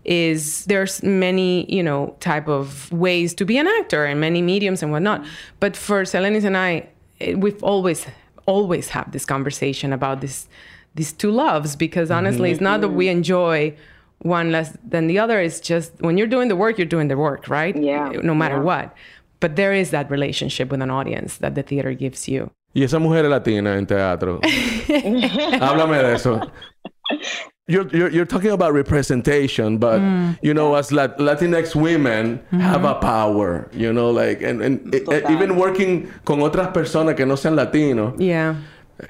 is 0.04 0.64
there's 0.64 1.02
many 1.02 1.50
you 1.76 1.82
know 1.82 2.16
type 2.20 2.48
of 2.48 2.90
ways 2.90 3.34
to 3.34 3.44
be 3.44 3.58
an 3.58 3.66
actor 3.80 4.06
and 4.06 4.18
many 4.18 4.40
mediums 4.40 4.82
and 4.82 4.90
whatnot. 4.92 5.20
But 5.60 5.76
for 5.76 6.04
Selenis 6.04 6.44
and 6.44 6.56
I 6.56 6.88
Eh, 7.20 7.34
we've 7.34 7.62
always 7.62 8.06
always 8.46 8.88
have 8.90 9.12
this 9.12 9.24
conversation 9.24 9.92
about 9.92 10.20
this 10.20 10.48
these 10.94 11.12
two 11.12 11.30
loves 11.30 11.76
because 11.76 12.10
honestly 12.10 12.48
mm-hmm. 12.48 12.54
it's 12.54 12.60
not 12.60 12.80
that 12.80 12.88
we 12.88 13.08
enjoy 13.08 13.74
one 14.20 14.50
less 14.50 14.76
than 14.82 15.06
the 15.06 15.18
other 15.18 15.38
it's 15.38 15.60
just 15.60 15.92
when 16.00 16.16
you're 16.16 16.26
doing 16.26 16.48
the 16.48 16.56
work 16.56 16.78
you're 16.78 16.86
doing 16.86 17.08
the 17.08 17.16
work 17.16 17.48
right 17.48 17.76
Yeah, 17.76 18.08
no 18.22 18.34
matter 18.34 18.56
yeah. 18.56 18.62
what 18.62 18.96
but 19.40 19.56
there 19.56 19.72
is 19.72 19.90
that 19.90 20.10
relationship 20.10 20.70
with 20.70 20.80
an 20.80 20.90
audience 20.90 21.36
that 21.38 21.54
the 21.54 21.62
theater 21.62 21.92
gives 21.92 22.26
you 22.26 22.50
Y 22.74 22.84
esa 22.84 22.98
mujer 22.98 23.28
latina 23.28 23.76
en 23.76 23.86
teatro. 23.86 24.40
Háblame 25.60 26.02
de 26.02 26.14
eso. 26.14 26.40
You're, 27.70 27.86
you're, 27.88 28.08
you're 28.10 28.24
talking 28.24 28.50
about 28.50 28.72
representation, 28.72 29.76
but 29.76 30.00
Mm. 30.00 30.38
you 30.40 30.54
know, 30.54 30.74
as 30.74 30.90
Lat- 30.90 31.18
Latinx 31.18 31.74
women 31.76 32.38
Mm-hmm. 32.50 32.60
have 32.60 32.84
a 32.84 32.94
power, 32.94 33.68
you 33.72 33.92
know, 33.92 34.10
like, 34.10 34.40
and, 34.42 34.62
and 34.62 34.90
Total. 34.90 35.30
even 35.30 35.56
working 35.56 36.08
con 36.24 36.40
otras 36.40 36.68
personas 36.72 37.14
que 37.16 37.26
no 37.26 37.36
sean 37.36 37.56
latinos. 37.56 38.14
yeah 38.18 38.54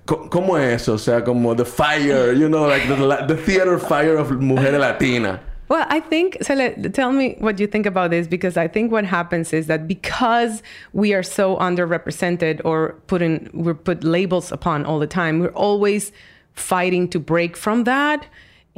¿Cómo 0.06 0.58
es 0.58 0.82
eso? 0.82 0.94
O 0.94 0.98
sea, 0.98 1.22
como 1.24 1.54
the 1.54 1.64
fire, 1.64 2.32
you 2.34 2.48
know, 2.48 2.66
like 2.66 2.86
the, 2.88 2.96
the 3.26 3.36
theater 3.36 3.78
fire 3.78 4.16
of 4.18 4.28
mujeres 4.32 4.78
latinas. 4.78 5.38
Well, 5.70 5.86
I 5.88 6.00
think, 6.00 6.36
Cele, 6.42 6.74
tell 6.92 7.12
me 7.12 7.36
what 7.40 7.58
you 7.60 7.66
think 7.66 7.86
about 7.86 8.10
this 8.10 8.26
because 8.26 8.56
I 8.56 8.68
think 8.68 8.90
what 8.90 9.04
happens 9.04 9.52
is 9.52 9.66
that 9.68 9.86
because 9.86 10.62
we 10.92 11.14
are 11.14 11.22
so 11.22 11.56
underrepresented 11.58 12.60
or 12.64 12.94
put 13.06 13.22
in, 13.22 13.50
we're 13.54 13.74
put 13.74 14.02
labels 14.02 14.50
upon 14.52 14.84
all 14.84 14.98
the 14.98 15.06
time, 15.06 15.38
we're 15.40 15.54
always 15.54 16.10
fighting 16.54 17.06
to 17.08 17.18
break 17.20 17.56
from 17.56 17.84
that 17.84 18.26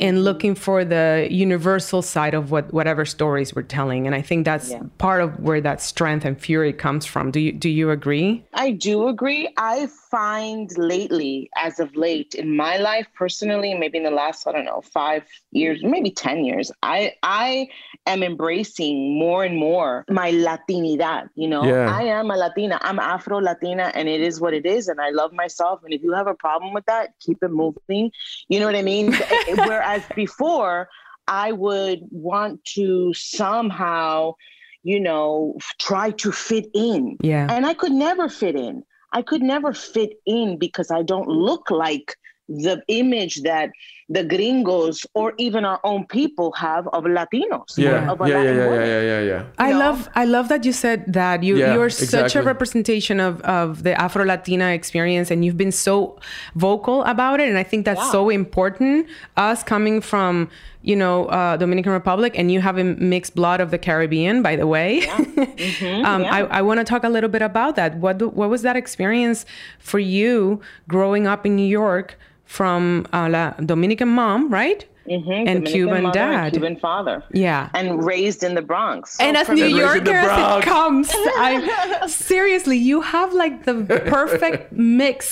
and 0.01 0.25
looking 0.25 0.55
for 0.55 0.85
the 0.85 1.29
universal 1.31 2.01
side 2.03 2.35
of 2.35 2.51
what 2.51 2.73
whatever 2.73 3.05
stories 3.05 3.55
we're 3.55 3.63
telling. 3.79 4.07
And 4.07 4.15
I 4.15 4.23
think 4.23 4.45
that's 4.45 4.71
Yeah. 4.71 4.83
part 4.99 5.21
of 5.23 5.39
where 5.41 5.61
that 5.61 5.81
strength 5.83 6.25
and 6.25 6.41
fury 6.41 6.73
comes 6.73 7.05
from. 7.07 7.31
Do 7.31 7.39
you 7.41 7.53
do 7.53 7.69
you 7.69 7.91
agree? 7.91 8.43
I 8.55 8.73
do 8.73 9.09
agree. 9.09 9.49
I 9.59 9.89
find 10.11 10.67
lately, 10.77 11.51
as 11.57 11.79
of 11.79 11.95
late, 11.95 12.35
in 12.35 12.57
my 12.57 12.79
life 12.79 13.07
personally, 13.23 13.75
maybe 13.75 13.99
in 13.99 14.05
the 14.05 14.11
last, 14.23 14.47
I 14.49 14.53
don't 14.53 14.65
know, 14.65 14.81
five 14.81 15.23
years, 15.53 15.79
maybe 15.85 16.11
10 16.11 16.45
years, 16.45 16.73
I 16.83 17.13
I 17.23 17.69
am 18.07 18.23
embracing 18.23 18.97
more 19.19 19.45
and 19.45 19.57
more 19.69 20.05
my 20.09 20.31
Latinidad. 20.33 21.29
You 21.37 21.49
know, 21.53 21.63
Yeah. 21.65 21.95
I 22.01 22.03
am 22.19 22.31
a 22.31 22.37
Latina. 22.45 22.79
I'm 22.89 22.99
Afro 22.99 23.39
Latina 23.51 23.87
and 23.95 24.09
it 24.09 24.21
is 24.29 24.41
what 24.41 24.55
it 24.55 24.65
is. 24.77 24.89
And 24.89 24.99
I 25.01 25.11
love 25.21 25.33
myself. 25.45 25.77
And 25.85 25.93
if 25.93 26.01
you 26.03 26.13
have 26.21 26.27
a 26.27 26.35
problem 26.47 26.73
with 26.73 26.87
that, 26.87 27.05
keep 27.25 27.39
it 27.43 27.53
moving. 27.63 28.11
You 28.49 28.57
know 28.61 28.67
what 28.71 28.77
I 28.83 28.83
mean? 28.83 29.07
Whereas 29.69 29.90
before, 30.15 30.89
I 31.27 31.53
would 31.53 32.01
want 32.11 32.65
to 32.77 33.13
somehow, 33.15 34.35
you 34.83 35.01
know, 35.01 35.57
try 35.79 36.11
to 36.13 36.33
fit 36.33 36.69
in. 36.75 37.17
Yeah. 37.23 37.47
And 37.51 37.67
I 37.67 37.75
could 37.75 37.93
never 37.93 38.29
fit 38.29 38.57
in. 38.57 38.83
I 39.13 39.23
could 39.23 39.43
never 39.43 39.73
fit 39.73 40.15
in 40.27 40.59
because 40.59 40.91
I 40.91 41.03
don't 41.03 41.29
look 41.29 41.71
like 41.71 42.15
the 42.49 42.83
image 42.89 43.43
that 43.43 43.71
the 44.13 44.25
gringos 44.25 45.07
or 45.15 45.33
even 45.39 45.65
our 45.65 45.79
own 45.85 46.05
people 46.07 46.51
have 46.53 46.89
of 46.89 47.05
Latinos. 47.05 47.79
Yeah, 47.79 48.11
of 48.11 48.21
a 48.21 48.29
yeah, 48.29 48.43
yeah, 48.43 48.51
Latin 48.51 48.57
yeah, 48.75 48.85
yeah, 48.87 49.03
yeah, 49.03 49.21
yeah. 49.31 49.43
I 49.59 49.71
know? 49.71 49.79
love 49.79 50.09
I 50.17 50.25
love 50.25 50.49
that 50.49 50.65
you 50.65 50.73
said 50.73 51.05
that 51.13 51.43
you 51.45 51.57
Yeah, 51.57 51.75
you're 51.75 51.91
such 51.91 52.03
exactly. 52.35 52.41
a 52.41 52.45
representation 52.45 53.21
of 53.21 53.41
of 53.43 53.85
the 53.85 53.95
Afro 54.01 54.25
Latina 54.25 54.71
experience 54.81 55.31
and 55.31 55.45
you've 55.45 55.57
been 55.57 55.71
so 55.73 56.19
vocal 56.57 57.05
about 57.05 57.39
it 57.41 57.49
and 57.49 57.57
I 57.57 57.63
think 57.63 57.85
that's 57.85 58.01
Yeah. 58.01 58.11
so 58.19 58.31
important 58.31 59.07
us 59.37 59.63
coming 59.63 60.01
from 60.01 60.51
you 60.83 60.97
know 60.97 61.27
uh, 61.27 61.57
Dominican 61.57 61.93
Republic 61.93 62.33
and 62.39 62.51
you 62.51 62.61
having 62.61 62.97
mixed 63.15 63.35
blood 63.37 63.61
of 63.61 63.71
the 63.71 63.79
Caribbean 63.79 64.43
by 64.43 64.57
the 64.57 64.67
way 64.67 64.89
Yeah. 65.07 65.17
um, 66.11 66.23
yeah. 66.25 66.35
I, 66.37 66.41
I 66.59 66.63
want 66.63 66.79
to 66.81 66.85
talk 66.85 67.05
a 67.05 67.09
little 67.17 67.31
bit 67.31 67.43
about 67.43 67.77
that 67.77 67.97
what 68.03 68.19
do- 68.19 68.31
what 68.41 68.49
was 68.51 68.63
that 68.63 68.77
experience 68.77 69.47
for 69.79 70.01
you 70.01 70.61
growing 70.89 71.27
up 71.33 71.47
in 71.47 71.55
New 71.55 71.71
York 71.83 72.19
from 72.57 73.07
uh, 73.13 73.29
la 73.31 73.45
Dominican 73.73 74.09
mom 74.09 74.51
right 74.51 74.83
Mhm, 75.07 75.17
and 75.27 75.47
Dominican 75.47 75.65
Cuban 75.73 76.03
mother 76.03 76.21
and 76.21 76.33
dad 76.45 76.53
Cuban 76.53 76.77
father. 76.77 77.17
yeah 77.33 77.71
And 77.75 78.05
raised 78.13 78.43
in 78.49 78.53
the 78.59 78.63
Bronx. 78.63 79.03
and 79.19 79.37
as 79.37 79.49
New 79.49 79.55
raised 79.55 79.73
in 79.73 79.77
Yorker 79.85 80.19
as 80.29 80.59
it 80.59 80.65
comes, 80.65 81.07
I 81.49 82.07
seriously, 82.31 82.77
you 82.91 83.01
have 83.15 83.31
like 83.43 83.65
the 83.65 83.75
perfect 84.17 84.73
mix. 84.97 85.23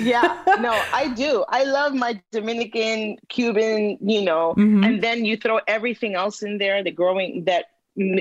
yeah, 0.00 0.28
no, 0.66 0.72
I 1.02 1.04
do. 1.24 1.44
I 1.48 1.62
love 1.78 1.92
my 1.94 2.12
Dominican, 2.38 3.16
Cuban, 3.28 3.98
you 4.00 4.22
know, 4.28 4.54
Mhm. 4.56 4.80
and 4.86 4.94
then 5.04 5.24
you 5.28 5.36
throw 5.36 5.58
everything 5.76 6.12
else 6.22 6.42
in 6.42 6.58
there, 6.62 6.82
the 6.82 6.90
growing 7.02 7.44
that 7.50 7.64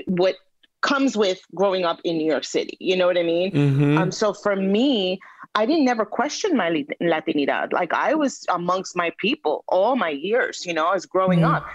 what 0.07 0.35
comes 0.81 1.15
with 1.15 1.39
growing 1.61 1.83
up 1.89 1.99
in 2.03 2.17
New 2.17 2.29
York 2.35 2.43
City. 2.55 2.75
You 2.89 2.95
know 2.97 3.07
what 3.09 3.17
I 3.17 3.23
mean? 3.23 3.51
Mhm. 3.51 3.97
Um, 3.99 4.09
so 4.11 4.33
for 4.33 4.55
me, 4.55 5.19
I 5.53 5.65
didn't 5.65 5.85
never 5.85 6.05
question 6.05 6.55
my 6.55 6.85
Latinidad. 7.01 7.73
Like 7.73 7.93
I 7.93 8.13
was 8.13 8.45
amongst 8.49 8.95
my 8.95 9.11
people 9.17 9.65
all 9.67 9.95
my 9.95 10.09
years, 10.09 10.65
you 10.65 10.73
know, 10.73 10.87
I 10.87 10.93
was 10.93 11.05
growing 11.05 11.39
mm. 11.39 11.53
up. 11.53 11.65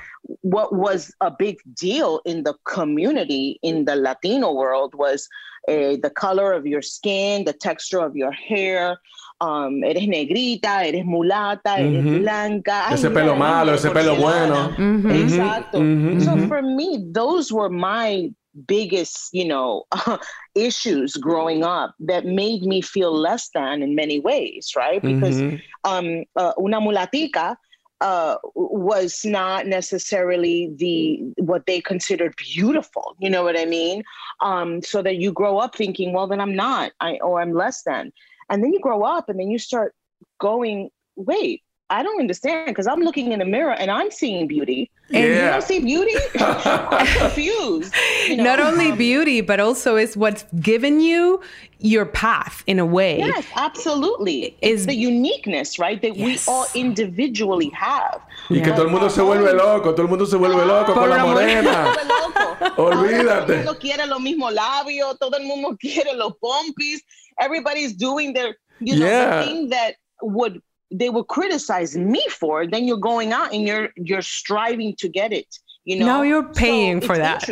What 0.40 0.74
was 0.74 1.12
a 1.20 1.30
big 1.30 1.58
deal 1.74 2.20
in 2.24 2.42
the 2.44 2.54
community 2.64 3.58
in 3.62 3.84
the 3.84 3.94
Latino 3.94 4.52
world 4.52 4.94
was 4.94 5.28
uh, 5.68 5.96
the 6.02 6.10
color 6.14 6.52
of 6.52 6.66
your 6.66 6.80
skin, 6.80 7.44
the 7.44 7.52
texture 7.52 8.00
of 8.00 8.16
your 8.16 8.32
hair. 8.32 8.98
Um, 9.42 9.84
eres 9.84 10.06
negrita, 10.08 10.86
eres 10.86 11.04
mulata, 11.04 11.78
eres 11.78 12.02
mm-hmm. 12.02 12.22
blanca. 12.22 12.86
Ese 12.90 13.10
pelo 13.12 13.36
malo, 13.36 13.74
ese 13.74 13.90
pelo 13.92 14.16
bueno. 14.16 14.72
Mm-hmm. 14.78 15.10
Exacto. 15.10 15.78
Mm-hmm. 15.78 16.20
So 16.20 16.48
for 16.48 16.62
me, 16.62 17.04
those 17.12 17.52
were 17.52 17.68
my 17.68 18.30
biggest, 18.66 19.28
you 19.32 19.44
know, 19.44 19.84
issues 20.54 21.16
growing 21.16 21.62
up 21.62 21.94
that 22.00 22.24
made 22.24 22.62
me 22.62 22.80
feel 22.80 23.12
less 23.12 23.50
than 23.54 23.82
in 23.82 23.94
many 23.94 24.20
ways, 24.20 24.72
right? 24.76 25.02
Because 25.02 25.40
mm-hmm. 25.40 25.56
um, 25.84 26.24
uh, 26.36 26.52
una 26.58 26.80
mulatica 26.80 27.56
uh, 28.00 28.36
was 28.54 29.24
not 29.24 29.66
necessarily 29.66 30.70
the 30.76 31.20
what 31.42 31.66
they 31.66 31.80
considered 31.80 32.34
beautiful. 32.36 33.16
You 33.18 33.30
know 33.30 33.42
what 33.42 33.58
I 33.58 33.64
mean? 33.64 34.02
Um, 34.40 34.82
so 34.82 35.02
that 35.02 35.16
you 35.16 35.32
grow 35.32 35.58
up 35.58 35.74
thinking, 35.74 36.12
well, 36.12 36.26
then 36.26 36.40
I'm 36.40 36.54
not, 36.54 36.92
I 37.00 37.18
or 37.18 37.40
I'm 37.40 37.52
less 37.52 37.82
than, 37.82 38.12
and 38.50 38.62
then 38.62 38.72
you 38.72 38.80
grow 38.80 39.02
up 39.02 39.28
and 39.28 39.38
then 39.40 39.50
you 39.50 39.58
start 39.58 39.94
going, 40.38 40.90
wait, 41.16 41.62
I 41.88 42.02
don't 42.02 42.18
understand 42.18 42.66
because 42.66 42.88
I'm 42.88 43.00
looking 43.00 43.30
in 43.30 43.38
the 43.38 43.44
mirror 43.44 43.72
and 43.72 43.92
I'm 43.92 44.10
seeing 44.10 44.48
beauty. 44.48 44.90
And 45.10 45.24
yeah. 45.24 45.44
you 45.44 45.50
don't 45.52 45.62
see 45.62 45.78
beauty? 45.78 46.14
I'm 46.40 47.06
confused. 47.06 47.94
You 48.26 48.38
know? 48.38 48.42
Not 48.42 48.58
only 48.58 48.90
um, 48.90 48.98
beauty, 48.98 49.40
but 49.40 49.60
also 49.60 49.94
is 49.94 50.16
what's 50.16 50.44
given 50.60 50.98
you 50.98 51.40
your 51.78 52.04
path 52.04 52.64
in 52.66 52.80
a 52.80 52.86
way. 52.86 53.18
Yes, 53.18 53.46
absolutely. 53.54 54.56
Is 54.62 54.82
it's 54.82 54.86
the 54.86 54.94
uniqueness, 54.96 55.78
right? 55.78 56.02
That 56.02 56.16
yes. 56.16 56.48
we 56.48 56.52
all 56.52 56.66
individually 56.74 57.70
have. 57.70 58.20
Y 58.50 58.60
que 58.60 58.72
todo 58.72 58.86
el 58.86 58.90
mundo 58.90 59.08
se 59.08 59.22
vuelve 59.22 59.52
loco, 59.52 59.92
todo 59.92 60.02
el 60.02 60.08
mundo 60.08 60.26
se 60.26 60.36
vuelve 60.36 60.66
loco 60.66 60.92
con 60.92 61.08
la 61.08 61.24
morena. 61.24 61.94
Olvídate. 62.76 63.46
Todo 63.46 63.52
el 63.52 63.64
mundo 63.64 63.78
quiere 63.78 64.06
los 64.06 64.20
mismos 64.20 64.52
labios, 64.52 65.18
todo 65.18 65.36
el 65.36 65.44
mundo 65.44 65.76
quiere 65.80 66.14
los 66.14 66.32
pompis. 66.40 67.02
Everybody's 67.38 67.94
doing 67.96 68.32
their, 68.32 68.56
you 68.80 68.96
know, 68.96 69.06
yeah. 69.06 69.40
the 69.40 69.44
thing 69.44 69.68
that 69.68 69.96
would 70.22 70.60
they 70.90 71.10
will 71.10 71.24
criticize 71.24 71.96
me 71.96 72.24
for, 72.30 72.66
then 72.66 72.86
you're 72.86 72.96
going 72.96 73.32
out 73.32 73.52
and 73.52 73.66
you're 73.66 73.88
you're 73.96 74.22
striving 74.22 74.94
to 74.96 75.08
get 75.08 75.32
it. 75.32 75.58
You 75.84 76.00
know, 76.00 76.06
now 76.06 76.22
you're 76.22 76.52
paying 76.52 77.00
so 77.00 77.06
for 77.06 77.16
that, 77.16 77.48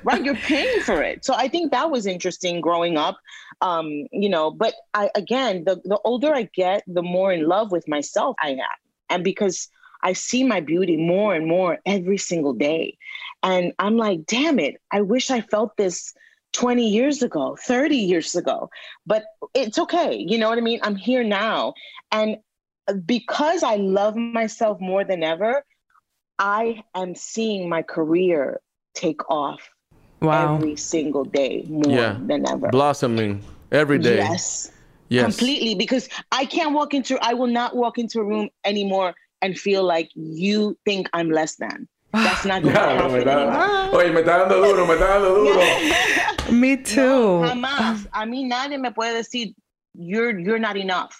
right? 0.04 0.22
You're 0.22 0.34
paying 0.34 0.82
for 0.82 1.02
it. 1.02 1.24
So 1.24 1.34
I 1.34 1.48
think 1.48 1.72
that 1.72 1.90
was 1.90 2.06
interesting 2.06 2.60
growing 2.60 2.98
up. 2.98 3.18
Um, 3.60 4.06
you 4.12 4.28
know, 4.28 4.50
but 4.50 4.74
I 4.94 5.10
again, 5.14 5.64
the 5.64 5.80
the 5.84 5.98
older 6.04 6.34
I 6.34 6.48
get, 6.54 6.82
the 6.86 7.02
more 7.02 7.32
in 7.32 7.46
love 7.46 7.72
with 7.72 7.88
myself 7.88 8.36
I 8.40 8.50
am, 8.50 8.78
and 9.10 9.24
because 9.24 9.68
I 10.02 10.12
see 10.12 10.44
my 10.44 10.60
beauty 10.60 10.96
more 10.96 11.34
and 11.34 11.46
more 11.46 11.78
every 11.86 12.18
single 12.18 12.52
day, 12.52 12.96
and 13.42 13.72
I'm 13.78 13.96
like, 13.96 14.26
damn 14.26 14.58
it, 14.58 14.76
I 14.92 15.02
wish 15.02 15.30
I 15.30 15.40
felt 15.40 15.76
this. 15.76 16.14
20 16.54 16.88
years 16.88 17.22
ago, 17.22 17.58
30 17.60 17.94
years 17.94 18.34
ago, 18.34 18.70
but 19.06 19.22
it's 19.54 19.78
okay. 19.78 20.16
You 20.16 20.38
know 20.38 20.48
what 20.48 20.56
I 20.56 20.62
mean? 20.62 20.80
I'm 20.82 20.96
here 20.96 21.22
now. 21.22 21.74
And 22.10 22.38
because 22.94 23.62
I 23.62 23.76
love 23.76 24.16
myself 24.16 24.80
more 24.80 25.04
than 25.04 25.22
ever, 25.22 25.64
I 26.38 26.82
am 26.94 27.14
seeing 27.14 27.68
my 27.68 27.82
career 27.82 28.60
take 28.94 29.28
off 29.30 29.60
wow. 30.20 30.56
every 30.56 30.76
single 30.76 31.24
day 31.24 31.64
more 31.68 31.92
yeah. 31.92 32.18
than 32.26 32.48
ever. 32.48 32.68
Blossoming 32.68 33.42
every 33.72 33.98
day. 33.98 34.16
Yes. 34.16 34.72
Yes. 35.08 35.24
Completely. 35.24 35.74
Because 35.74 36.08
I 36.32 36.44
can't 36.44 36.74
walk 36.74 36.94
into, 36.94 37.18
I 37.22 37.34
will 37.34 37.46
not 37.46 37.74
walk 37.74 37.98
into 37.98 38.20
a 38.20 38.24
room 38.24 38.50
anymore 38.64 39.14
and 39.40 39.58
feel 39.58 39.82
like 39.82 40.10
you 40.14 40.76
think 40.84 41.08
I'm 41.12 41.30
less 41.30 41.56
than. 41.56 41.88
That's 42.12 42.44
not 42.44 42.62
going 42.62 42.74
to 42.74 42.80
happen. 42.80 43.12
Me 43.12 43.18
está, 43.20 43.92
oye, 43.92 44.10
me 44.10 44.20
está 44.20 44.38
dando 44.38 44.62
duro, 44.62 44.86
me 44.86 44.94
está 44.94 45.08
dando 45.08 45.34
duro. 45.34 46.52
me 46.58 46.76
too. 46.76 47.40
No, 47.42 47.48
jamás. 47.48 48.06
A 48.12 48.26
mí 48.26 48.48
nadie 48.48 48.78
me 48.78 48.90
puede 48.90 49.14
decir, 49.14 49.54
you're, 49.94 50.38
you're 50.38 50.58
not 50.58 50.76
enough 50.76 51.18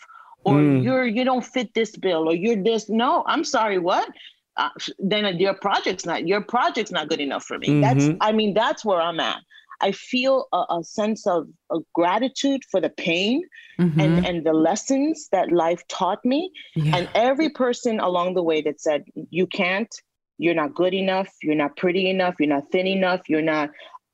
or 0.49 0.55
mm. 0.55 0.83
you're 0.83 1.07
you 1.07 1.25
don't 1.25 1.45
fit 1.45 1.73
this 1.75 1.97
bill 1.97 2.29
or 2.29 2.35
you're 2.35 2.63
this 2.63 2.89
no 2.89 3.23
i'm 3.27 3.45
sorry 3.45 3.79
what 3.79 4.09
uh, 4.57 4.71
then 4.99 5.39
your 5.39 5.55
project's 5.55 6.05
not 6.05 6.27
your 6.27 6.41
project's 6.41 6.91
not 6.91 7.09
good 7.09 7.21
enough 7.21 7.45
for 7.45 7.59
me 7.59 7.69
mm-hmm. 7.69 7.81
that's 7.81 8.19
i 8.21 8.33
mean 8.33 8.55
that's 8.55 8.85
where 8.85 9.01
i'm 9.01 9.21
at 9.21 9.41
i 9.81 9.93
feel 9.93 10.47
a, 10.53 10.65
a 10.71 10.83
sense 10.83 11.27
of, 11.27 11.47
of, 11.71 11.83
gratitude 11.95 12.63
for 12.71 12.81
the 12.81 12.91
pain 12.91 13.43
mm-hmm. 13.79 14.01
and 14.01 14.27
and 14.27 14.47
the 14.47 14.53
lessons 14.53 15.29
that 15.31 15.53
life 15.53 15.83
taught 15.89 16.25
me 16.25 16.51
yeah. 16.75 16.97
and 16.97 17.09
every 17.15 17.49
person 17.49 18.01
along 18.01 18.35
the 18.35 18.43
way 18.43 18.61
that 18.61 18.81
said 18.81 19.05
you 19.31 19.47
can't 19.47 19.95
you're 20.39 20.55
not 20.55 20.75
good 20.75 20.95
enough 20.95 21.29
you're 21.43 21.61
not 21.65 21.77
pretty 21.77 22.09
enough 22.11 22.35
you're 22.39 22.49
not 22.49 22.65
thin 22.73 22.87
enough 22.87 23.21
you're 23.29 23.43
not 23.43 23.71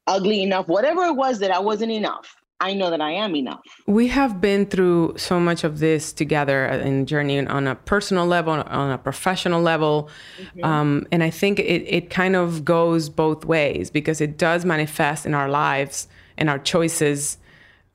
ugly 0.07 0.43
enough 0.43 0.69
whatever 0.69 1.05
it 1.05 1.15
was 1.15 1.39
that 1.39 1.51
i 1.51 1.59
wasn't 1.59 1.91
enough 1.91 2.37
I 2.61 2.73
know 2.73 2.91
that 2.91 3.01
I 3.01 3.13
am 3.13 3.35
enough. 3.35 3.61
We 3.87 4.09
have 4.09 4.41
been 4.41 4.67
through 4.67 5.15
so 5.17 5.41
much 5.41 5.65
of 5.65 5.81
this 5.81 6.13
together 6.13 6.67
in 6.67 7.05
journey 7.05 7.45
on 7.45 7.67
a 7.67 7.75
personal 7.75 8.27
level, 8.27 8.53
on 8.53 8.91
a 8.91 8.99
professional 8.99 9.61
level. 9.61 10.09
Mm-hmm. 10.39 10.65
Um, 10.65 11.07
and 11.11 11.23
I 11.23 11.31
think 11.31 11.59
it, 11.59 11.83
it 11.87 12.11
kind 12.11 12.37
of 12.37 12.65
goes 12.65 13.09
both 13.09 13.45
ways 13.45 13.91
because 13.91 14.21
it 14.21 14.39
does 14.39 14.65
manifest 14.65 15.27
in 15.27 15.35
our 15.35 15.49
lives 15.49 16.09
and 16.37 16.49
our 16.49 16.59
choices. 16.59 17.39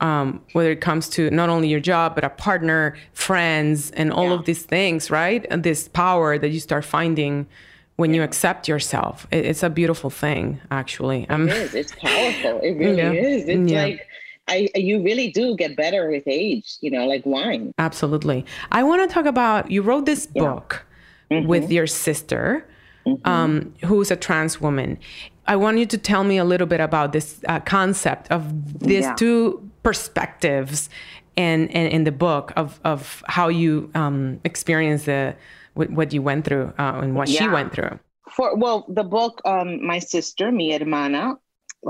Um, 0.00 0.42
whether 0.52 0.70
it 0.70 0.80
comes 0.80 1.10
to 1.10 1.30
not 1.30 1.50
only 1.50 1.68
your 1.68 1.80
job, 1.80 2.14
but 2.14 2.24
a 2.24 2.30
partner, 2.30 2.96
friends, 3.12 3.90
and 3.90 4.10
all 4.10 4.28
yeah. 4.28 4.34
of 4.34 4.46
these 4.46 4.62
things, 4.62 5.10
right? 5.10 5.44
And 5.50 5.62
this 5.62 5.88
power 5.88 6.38
that 6.38 6.48
you 6.48 6.58
start 6.58 6.86
finding 6.86 7.46
when 7.96 8.14
you 8.14 8.22
accept 8.22 8.66
yourself. 8.66 9.26
It, 9.30 9.44
it's 9.44 9.62
a 9.62 9.68
beautiful 9.68 10.08
thing, 10.08 10.58
actually. 10.70 11.24
It 11.24 11.30
um, 11.30 11.50
is. 11.50 11.74
It's 11.74 11.92
powerful. 11.92 12.60
It 12.62 12.70
really 12.78 12.96
yeah. 12.96 13.12
is. 13.12 13.46
It's 13.46 13.70
yeah. 13.70 13.82
like 13.82 14.06
I, 14.50 14.68
you 14.74 15.02
really 15.02 15.30
do 15.30 15.56
get 15.56 15.76
better 15.76 16.10
with 16.10 16.24
age, 16.26 16.76
you 16.80 16.90
know, 16.90 17.06
like 17.06 17.24
wine. 17.24 17.72
Absolutely. 17.78 18.44
I 18.72 18.82
want 18.82 19.08
to 19.08 19.14
talk 19.14 19.24
about 19.24 19.70
you 19.70 19.80
wrote 19.80 20.06
this 20.06 20.28
yeah. 20.34 20.42
book 20.42 20.84
mm-hmm. 21.30 21.46
with 21.46 21.70
your 21.70 21.86
sister, 21.86 22.66
mm-hmm. 23.06 23.28
um, 23.28 23.72
who's 23.84 24.10
a 24.10 24.16
trans 24.16 24.60
woman. 24.60 24.98
I 25.46 25.56
want 25.56 25.78
you 25.78 25.86
to 25.86 25.98
tell 25.98 26.24
me 26.24 26.36
a 26.36 26.44
little 26.44 26.66
bit 26.66 26.80
about 26.80 27.12
this 27.12 27.40
uh, 27.48 27.60
concept 27.60 28.30
of 28.30 28.42
these 28.80 29.04
yeah. 29.04 29.14
two 29.14 29.70
perspectives 29.82 30.90
and 31.36 31.70
in 31.70 32.04
the 32.04 32.12
book 32.12 32.52
of, 32.56 32.80
of 32.84 33.22
how 33.26 33.48
you 33.48 33.90
um, 33.94 34.40
experience 34.44 35.04
the 35.04 35.34
what, 35.74 35.90
what 35.90 36.12
you 36.12 36.22
went 36.22 36.44
through 36.44 36.72
uh, 36.78 37.00
and 37.02 37.14
what 37.14 37.28
yeah. 37.28 37.40
she 37.40 37.48
went 37.48 37.72
through. 37.72 37.98
For 38.30 38.56
well, 38.56 38.84
the 38.88 39.04
book, 39.04 39.40
um, 39.44 39.84
my 39.84 39.98
sister, 39.98 40.52
mi 40.52 40.72
hermana, 40.72 41.36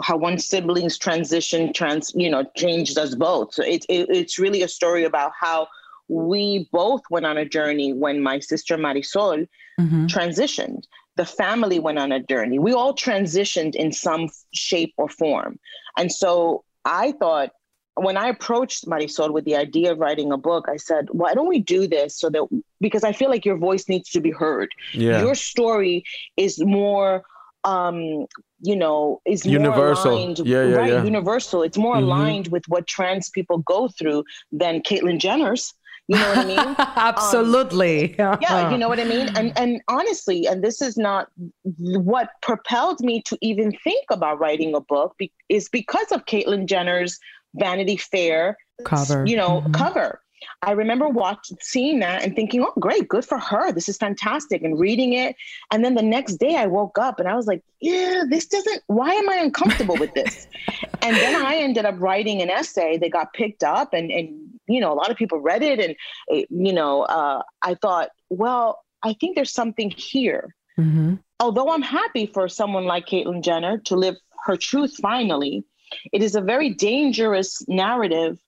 how 0.02 0.16
one 0.16 0.38
sibling's 0.38 0.98
transition 0.98 1.72
trans 1.72 2.12
you 2.14 2.30
know 2.30 2.44
changed 2.56 2.98
us 2.98 3.14
both. 3.14 3.54
So 3.54 3.62
it, 3.62 3.84
it, 3.88 4.08
it's 4.10 4.38
really 4.38 4.62
a 4.62 4.68
story 4.68 5.04
about 5.04 5.32
how 5.38 5.68
we 6.08 6.68
both 6.72 7.02
went 7.10 7.26
on 7.26 7.36
a 7.36 7.44
journey 7.44 7.92
when 7.92 8.20
my 8.20 8.40
sister 8.40 8.76
marisol 8.76 9.46
mm-hmm. 9.80 10.06
transitioned. 10.06 10.84
The 11.16 11.26
family 11.26 11.78
went 11.78 11.98
on 11.98 12.12
a 12.12 12.20
journey. 12.20 12.58
We 12.58 12.72
all 12.72 12.94
transitioned 12.94 13.74
in 13.74 13.92
some 13.92 14.28
shape 14.52 14.94
or 14.96 15.08
form. 15.08 15.58
And 15.96 16.10
so 16.10 16.64
i 16.84 17.12
thought 17.12 17.50
when 17.94 18.16
i 18.16 18.28
approached 18.28 18.86
marisol 18.86 19.32
with 19.32 19.44
the 19.44 19.56
idea 19.56 19.92
of 19.92 19.98
writing 19.98 20.32
a 20.32 20.36
book 20.36 20.66
i 20.68 20.76
said 20.76 21.08
why 21.12 21.34
don't 21.34 21.48
we 21.48 21.58
do 21.58 21.86
this 21.86 22.16
so 22.16 22.30
that 22.30 22.46
because 22.80 23.04
i 23.04 23.12
feel 23.12 23.28
like 23.28 23.44
your 23.44 23.58
voice 23.58 23.88
needs 23.88 24.10
to 24.10 24.20
be 24.20 24.30
heard. 24.30 24.70
Yeah. 24.92 25.22
your 25.22 25.34
story 25.34 26.04
is 26.36 26.58
more 26.60 27.22
um 27.64 28.26
you 28.60 28.76
know 28.76 29.20
is 29.26 29.44
universal. 29.44 30.12
aligned, 30.12 30.38
yeah, 30.40 30.64
yeah, 30.64 30.76
right 30.76 30.92
yeah. 30.92 31.04
universal. 31.04 31.62
It's 31.62 31.78
more 31.78 31.96
mm-hmm. 31.96 32.04
aligned 32.04 32.48
with 32.48 32.64
what 32.68 32.86
trans 32.86 33.30
people 33.30 33.58
go 33.58 33.88
through 33.88 34.24
than 34.52 34.80
caitlyn 34.82 35.18
jenner's. 35.18 35.74
You 36.08 36.18
know 36.18 36.28
what 36.28 36.38
i 36.38 36.44
mean? 36.44 36.76
Absolutely. 36.78 38.18
Um, 38.18 38.38
yeah 38.40 38.70
you 38.70 38.78
know 38.78 38.88
what 38.88 38.98
i 38.98 39.04
mean? 39.04 39.28
And 39.36 39.56
and 39.56 39.80
honestly 39.88 40.46
and 40.46 40.62
this 40.64 40.82
is 40.82 40.96
not 40.96 41.28
what 41.62 42.30
propelled 42.42 43.00
me 43.00 43.22
to 43.22 43.38
even 43.40 43.72
think 43.84 44.04
about 44.10 44.40
writing 44.40 44.74
a 44.74 44.80
book 44.80 45.14
be- 45.18 45.32
is 45.48 45.68
because 45.68 46.10
of 46.10 46.24
caitlyn 46.26 46.66
jenner's 46.66 47.18
vanity 47.54 47.96
fair 47.96 48.56
cover. 48.84 49.24
you 49.26 49.36
know 49.36 49.60
mm-hmm. 49.60 49.72
cover 49.72 50.20
I 50.62 50.72
remember 50.72 51.08
watching, 51.08 51.56
seeing 51.60 52.00
that 52.00 52.22
and 52.22 52.34
thinking, 52.34 52.62
oh, 52.62 52.72
great, 52.78 53.08
good 53.08 53.24
for 53.24 53.38
her. 53.38 53.72
This 53.72 53.88
is 53.88 53.96
fantastic. 53.96 54.62
And 54.62 54.78
reading 54.78 55.12
it. 55.14 55.36
And 55.70 55.84
then 55.84 55.94
the 55.94 56.02
next 56.02 56.36
day 56.36 56.56
I 56.56 56.66
woke 56.66 56.98
up 56.98 57.18
and 57.18 57.28
I 57.28 57.34
was 57.34 57.46
like, 57.46 57.62
yeah, 57.80 58.22
this 58.28 58.46
doesn't, 58.46 58.82
why 58.86 59.10
am 59.12 59.28
I 59.28 59.36
uncomfortable 59.36 59.96
with 59.96 60.14
this? 60.14 60.46
and 61.02 61.16
then 61.16 61.44
I 61.44 61.56
ended 61.56 61.84
up 61.84 61.96
writing 61.98 62.42
an 62.42 62.50
essay 62.50 62.98
that 62.98 63.10
got 63.10 63.32
picked 63.32 63.62
up 63.62 63.92
and, 63.92 64.10
and 64.10 64.50
you 64.68 64.80
know, 64.80 64.92
a 64.92 64.94
lot 64.94 65.10
of 65.10 65.16
people 65.16 65.38
read 65.38 65.62
it. 65.62 65.80
And, 65.80 65.96
it, 66.28 66.46
you 66.50 66.72
know, 66.72 67.02
uh, 67.02 67.42
I 67.62 67.74
thought, 67.74 68.10
well, 68.28 68.84
I 69.02 69.14
think 69.14 69.34
there's 69.34 69.52
something 69.52 69.90
here. 69.90 70.54
Mm-hmm. 70.78 71.16
Although 71.40 71.70
I'm 71.70 71.82
happy 71.82 72.26
for 72.26 72.48
someone 72.48 72.84
like 72.84 73.06
Caitlyn 73.06 73.42
Jenner 73.42 73.78
to 73.78 73.96
live 73.96 74.16
her 74.44 74.56
truth 74.56 74.96
finally, 75.00 75.64
it 76.12 76.22
is 76.22 76.34
a 76.34 76.40
very 76.40 76.70
dangerous 76.70 77.66
narrative 77.68 78.38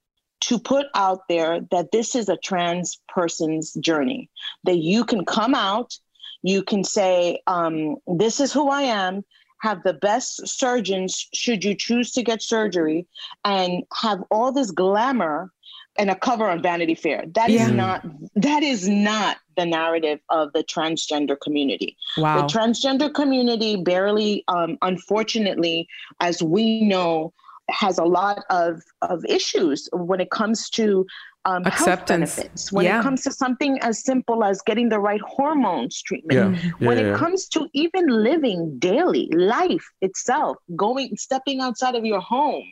to 0.43 0.59
put 0.59 0.87
out 0.93 1.27
there 1.29 1.61
that 1.71 1.91
this 1.91 2.15
is 2.15 2.27
a 2.27 2.35
trans 2.35 2.99
person's 3.07 3.73
journey, 3.75 4.29
that 4.65 4.77
you 4.77 5.05
can 5.05 5.23
come 5.23 5.55
out, 5.55 5.97
you 6.41 6.63
can 6.63 6.83
say, 6.83 7.41
um, 7.47 7.95
This 8.07 8.41
is 8.41 8.51
who 8.51 8.69
I 8.69 8.81
am, 8.81 9.23
have 9.61 9.83
the 9.83 9.93
best 9.93 10.45
surgeons 10.45 11.27
should 11.33 11.63
you 11.63 11.75
choose 11.75 12.11
to 12.11 12.23
get 12.23 12.41
surgery, 12.41 13.07
and 13.45 13.83
have 14.01 14.21
all 14.29 14.51
this 14.51 14.71
glamour 14.71 15.49
and 15.95 16.09
a 16.09 16.15
cover 16.15 16.49
on 16.49 16.61
Vanity 16.61 16.95
Fair. 16.95 17.23
That 17.35 17.49
yeah. 17.49 17.65
is 17.65 17.71
not 17.71 18.05
that 18.35 18.63
is 18.63 18.89
not 18.89 19.37
the 19.55 19.65
narrative 19.65 20.19
of 20.29 20.51
the 20.51 20.63
transgender 20.63 21.39
community. 21.39 21.95
Wow. 22.17 22.41
The 22.41 22.53
transgender 22.53 23.13
community 23.13 23.77
barely, 23.77 24.43
um, 24.49 24.77
unfortunately, 24.81 25.87
as 26.19 26.43
we 26.43 26.81
know, 26.81 27.33
has 27.73 27.97
a 27.97 28.03
lot 28.03 28.43
of, 28.49 28.81
of 29.01 29.25
issues 29.25 29.89
when 29.93 30.19
it 30.19 30.31
comes 30.31 30.69
to 30.71 31.05
um, 31.45 31.63
acceptance 31.65 32.35
benefits, 32.35 32.71
when 32.71 32.85
yeah. 32.85 32.99
it 32.99 33.03
comes 33.03 33.21
to 33.23 33.31
something 33.31 33.77
as 33.81 34.03
simple 34.03 34.43
as 34.43 34.61
getting 34.65 34.89
the 34.89 34.99
right 34.99 35.21
hormones 35.21 36.01
treatment, 36.01 36.55
yeah. 36.55 36.71
Yeah, 36.79 36.87
when 36.87 36.97
it 36.97 37.17
comes 37.17 37.47
to 37.49 37.67
even 37.73 38.07
living 38.07 38.79
daily 38.79 39.27
life 39.33 39.85
itself, 40.01 40.57
going, 40.75 41.15
stepping 41.17 41.59
outside 41.59 41.95
of 41.95 42.05
your 42.05 42.21
home. 42.21 42.63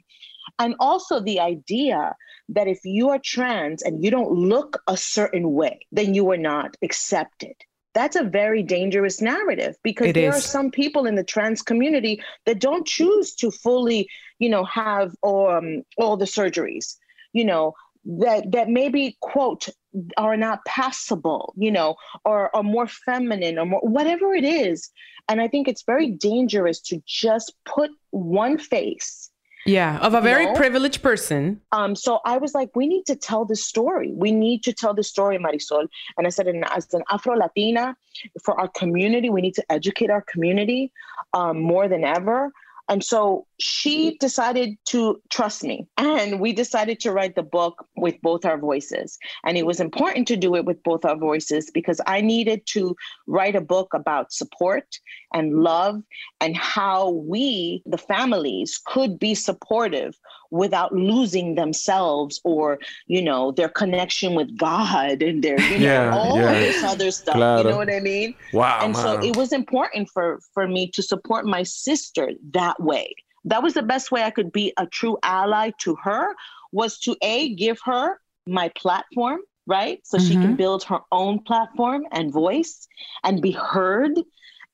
And 0.60 0.76
also 0.80 1.20
the 1.20 1.40
idea 1.40 2.16
that 2.50 2.68
if 2.68 2.80
you 2.84 3.10
are 3.10 3.20
trans 3.20 3.82
and 3.84 4.04
you 4.04 4.12
don't 4.12 4.32
look 4.32 4.82
a 4.88 4.98
certain 4.98 5.52
way, 5.54 5.80
then 5.92 6.14
you 6.14 6.30
are 6.32 6.38
not 6.38 6.76
accepted. 6.82 7.56
That's 7.94 8.16
a 8.16 8.24
very 8.24 8.64
dangerous 8.64 9.22
narrative 9.22 9.76
because 9.84 10.08
it 10.08 10.14
there 10.14 10.30
is. 10.30 10.38
are 10.38 10.42
some 10.42 10.72
people 10.72 11.06
in 11.06 11.16
the 11.16 11.24
trans 11.24 11.62
community 11.62 12.22
that 12.46 12.60
don't 12.60 12.88
choose 12.88 13.36
to 13.36 13.52
fully, 13.52 14.08
you 14.40 14.50
know, 14.50 14.64
have 14.66 15.10
um, 15.24 15.84
all 15.98 16.16
the 16.16 16.26
surgeries, 16.26 16.96
you 17.34 17.44
know, 17.44 17.74
that 18.06 18.52
that 18.52 18.70
maybe 18.70 19.18
quote 19.20 19.70
are 20.18 20.38
not 20.38 20.64
passable, 20.66 21.54
you 21.58 21.72
know, 21.72 21.96
or 22.24 22.56
are 22.56 22.64
more 22.64 22.88
feminine 22.88 23.60
or 23.60 23.66
more 23.66 23.82
whatever 23.82 24.34
it 24.34 24.46
is. 24.46 24.90
And 25.28 25.42
I 25.42 25.48
think 25.48 25.68
it's 25.68 25.84
very 25.84 26.10
dangerous 26.12 26.80
to 26.82 27.02
just 27.06 27.54
put 27.66 27.92
one 28.12 28.58
face 28.58 29.31
yeah, 29.66 30.00
of 30.00 30.14
a 30.14 30.22
very 30.22 30.46
know? 30.46 30.54
privileged 30.54 31.02
person. 31.04 31.62
Um, 31.72 31.96
so 31.96 32.20
I 32.26 32.38
was 32.38 32.54
like, 32.54 32.76
we 32.76 32.88
need 32.88 33.06
to 33.06 33.16
tell 33.16 33.46
this 33.46 33.64
story. 33.64 34.12
We 34.14 34.32
need 34.32 34.64
to 34.64 34.74
tell 34.74 34.94
the 34.94 35.04
story, 35.04 35.38
Marisol. 35.38 35.88
And 36.18 36.26
I 36.26 36.30
said, 36.30 36.48
as 36.48 36.94
an 36.94 37.04
Afro 37.10 37.36
Latina, 37.36 37.96
for 38.44 38.60
our 38.60 38.68
community, 38.70 39.30
we 39.30 39.42
need 39.42 39.56
to 39.56 39.66
educate 39.72 40.10
our 40.10 40.22
community 40.22 40.92
um, 41.34 41.62
more 41.62 41.88
than 41.88 42.04
ever. 42.04 42.52
And 42.90 43.04
so 43.04 43.46
she 43.62 44.18
decided 44.20 44.78
to 44.86 45.22
trust 45.30 45.64
me. 45.64 45.88
And 45.98 46.40
we 46.40 46.52
decided 46.52 47.00
to 47.02 47.12
write 47.12 47.36
the 47.36 47.44
book 47.44 47.86
with 47.96 48.20
both 48.22 48.44
our 48.46 48.58
voices. 48.58 49.18
And 49.46 49.58
it 49.58 49.66
was 49.66 49.80
important 49.80 50.28
to 50.30 50.36
do 50.36 50.56
it 50.56 50.66
with 50.66 50.82
both 50.84 51.06
our 51.06 51.16
voices 51.16 51.70
because 51.72 52.02
I 52.08 52.22
needed 52.22 52.66
to 52.68 52.96
write 53.28 53.56
a 53.56 53.62
book 53.62 53.94
about 53.94 54.34
support 54.34 54.86
and 55.34 55.62
love 55.64 56.02
and 56.40 56.58
how 56.58 57.10
we, 57.10 57.84
the 57.86 57.98
families, 57.98 58.82
could 58.86 59.20
be 59.20 59.36
supportive 59.36 60.18
without 60.50 60.94
losing 60.94 61.56
themselves 61.56 62.42
or, 62.44 62.80
you 63.08 63.22
know, 63.22 63.52
their 63.52 63.70
connection 63.70 64.36
with 64.36 64.58
God 64.58 65.22
and 65.22 65.44
their, 65.44 65.60
you 65.62 65.80
know, 65.80 65.86
yeah, 65.86 66.12
all 66.14 66.38
yeah. 66.38 66.54
this 66.54 66.84
other 66.84 67.12
stuff. 67.12 67.36
Claro. 67.36 67.64
You 67.64 67.70
know 67.70 67.78
what 67.78 67.94
I 67.94 68.00
mean? 68.00 68.36
Wow. 68.54 68.80
And 68.82 68.94
man. 68.94 69.02
so 69.02 69.24
it 69.24 69.36
was 69.38 69.54
important 69.54 70.10
for 70.10 70.40
for 70.54 70.68
me 70.68 70.88
to 70.92 71.02
support 71.02 71.46
my 71.46 71.64
sister 71.64 72.32
that 72.52 72.82
way. 72.82 73.14
That 73.46 73.64
was 73.64 73.74
the 73.74 73.84
best 73.84 74.12
way 74.12 74.24
I 74.24 74.32
could 74.32 74.52
be 74.52 74.74
a 74.78 74.86
true 74.86 75.18
ally 75.24 75.72
to 75.80 75.96
her 76.04 76.36
was 76.72 77.00
to 77.00 77.16
a 77.22 77.54
give 77.56 77.80
her 77.86 78.20
my 78.48 78.70
platform 78.70 79.40
right 79.68 80.00
so 80.04 80.18
mm-hmm. 80.18 80.28
she 80.28 80.34
can 80.34 80.44
mm-hmm. 80.44 80.56
build 80.56 80.84
her 80.84 81.00
own 81.12 81.40
platform 81.44 82.06
and 82.12 82.34
voice 82.34 82.88
and 83.24 83.42
be 83.42 83.52
heard 83.52 84.20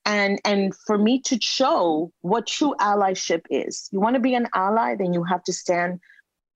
and 0.06 0.40
and 0.46 0.74
for 0.86 0.98
me 0.98 1.20
to 1.22 1.38
show 1.42 2.12
what 2.22 2.48
true 2.48 2.74
allyship 2.80 3.42
is 3.50 3.90
you 3.92 4.00
want 4.00 4.16
to 4.16 4.22
be 4.22 4.34
an 4.34 4.48
ally 4.56 4.96
then 4.96 5.14
you 5.14 5.24
have 5.24 5.44
to 5.44 5.52
stand 5.52 6.00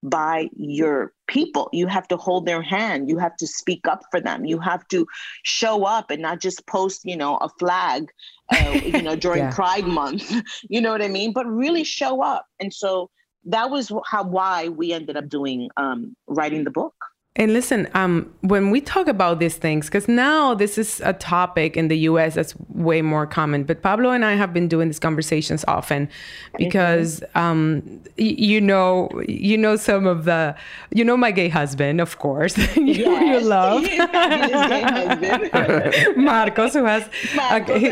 by 0.02 0.48
your 0.56 1.12
people. 1.28 1.68
You 1.72 1.86
have 1.86 2.08
to 2.08 2.16
hold 2.16 2.46
their 2.46 2.62
hand. 2.62 3.08
You 3.08 3.18
have 3.18 3.36
to 3.36 3.46
speak 3.46 3.86
up 3.86 4.02
for 4.10 4.20
them. 4.20 4.44
You 4.44 4.58
have 4.58 4.86
to 4.88 5.06
show 5.44 5.84
up 5.84 6.10
and 6.10 6.20
not 6.20 6.40
just 6.40 6.66
post 6.66 7.02
you 7.04 7.16
know 7.16 7.36
a 7.36 7.48
flag 7.48 8.10
uh, 8.52 8.80
you 8.84 9.02
know 9.02 9.16
during 9.26 9.44
yeah. 9.44 9.52
pride 9.52 9.86
month. 9.86 10.30
You 10.68 10.80
know 10.80 10.92
what 10.92 11.02
i 11.02 11.08
mean? 11.08 11.32
But 11.32 11.46
really 11.46 11.84
show 11.84 12.22
up. 12.22 12.46
And 12.60 12.72
so 12.72 13.10
that 13.44 13.70
was 13.70 13.92
how 14.06 14.24
why 14.24 14.68
we 14.68 14.92
ended 14.92 15.16
up 15.16 15.28
doing 15.28 15.68
um, 15.76 16.16
writing 16.26 16.64
the 16.64 16.70
book 16.70 16.94
and 17.34 17.54
listen, 17.54 17.88
um, 17.94 18.30
when 18.42 18.70
we 18.70 18.82
talk 18.82 19.08
about 19.08 19.38
these 19.38 19.56
things, 19.56 19.86
because 19.86 20.06
now 20.06 20.52
this 20.52 20.76
is 20.76 21.00
a 21.02 21.14
topic 21.14 21.78
in 21.78 21.88
the 21.88 21.96
US 22.00 22.34
that's 22.34 22.54
way 22.68 23.00
more 23.00 23.26
common, 23.26 23.64
but 23.64 23.80
Pablo 23.80 24.10
and 24.10 24.22
I 24.22 24.34
have 24.34 24.52
been 24.52 24.68
doing 24.68 24.88
these 24.88 24.98
conversations 24.98 25.64
often 25.66 26.10
because 26.58 27.24
um, 27.34 27.80
y- 28.18 28.36
you 28.36 28.60
know 28.60 29.08
you 29.26 29.56
know 29.56 29.76
some 29.76 30.06
of 30.06 30.26
the 30.26 30.54
you 30.90 31.04
know 31.04 31.16
my 31.16 31.30
gay 31.30 31.48
husband, 31.48 32.02
of 32.02 32.18
course. 32.18 32.58
you, 32.76 32.84
yes. 32.84 33.42
you 33.42 33.48
love 33.48 33.82
Marcos, 36.18 36.74
who 36.74 36.84
has 36.84 37.08
Marcos, 37.34 37.82
a, 37.82 37.88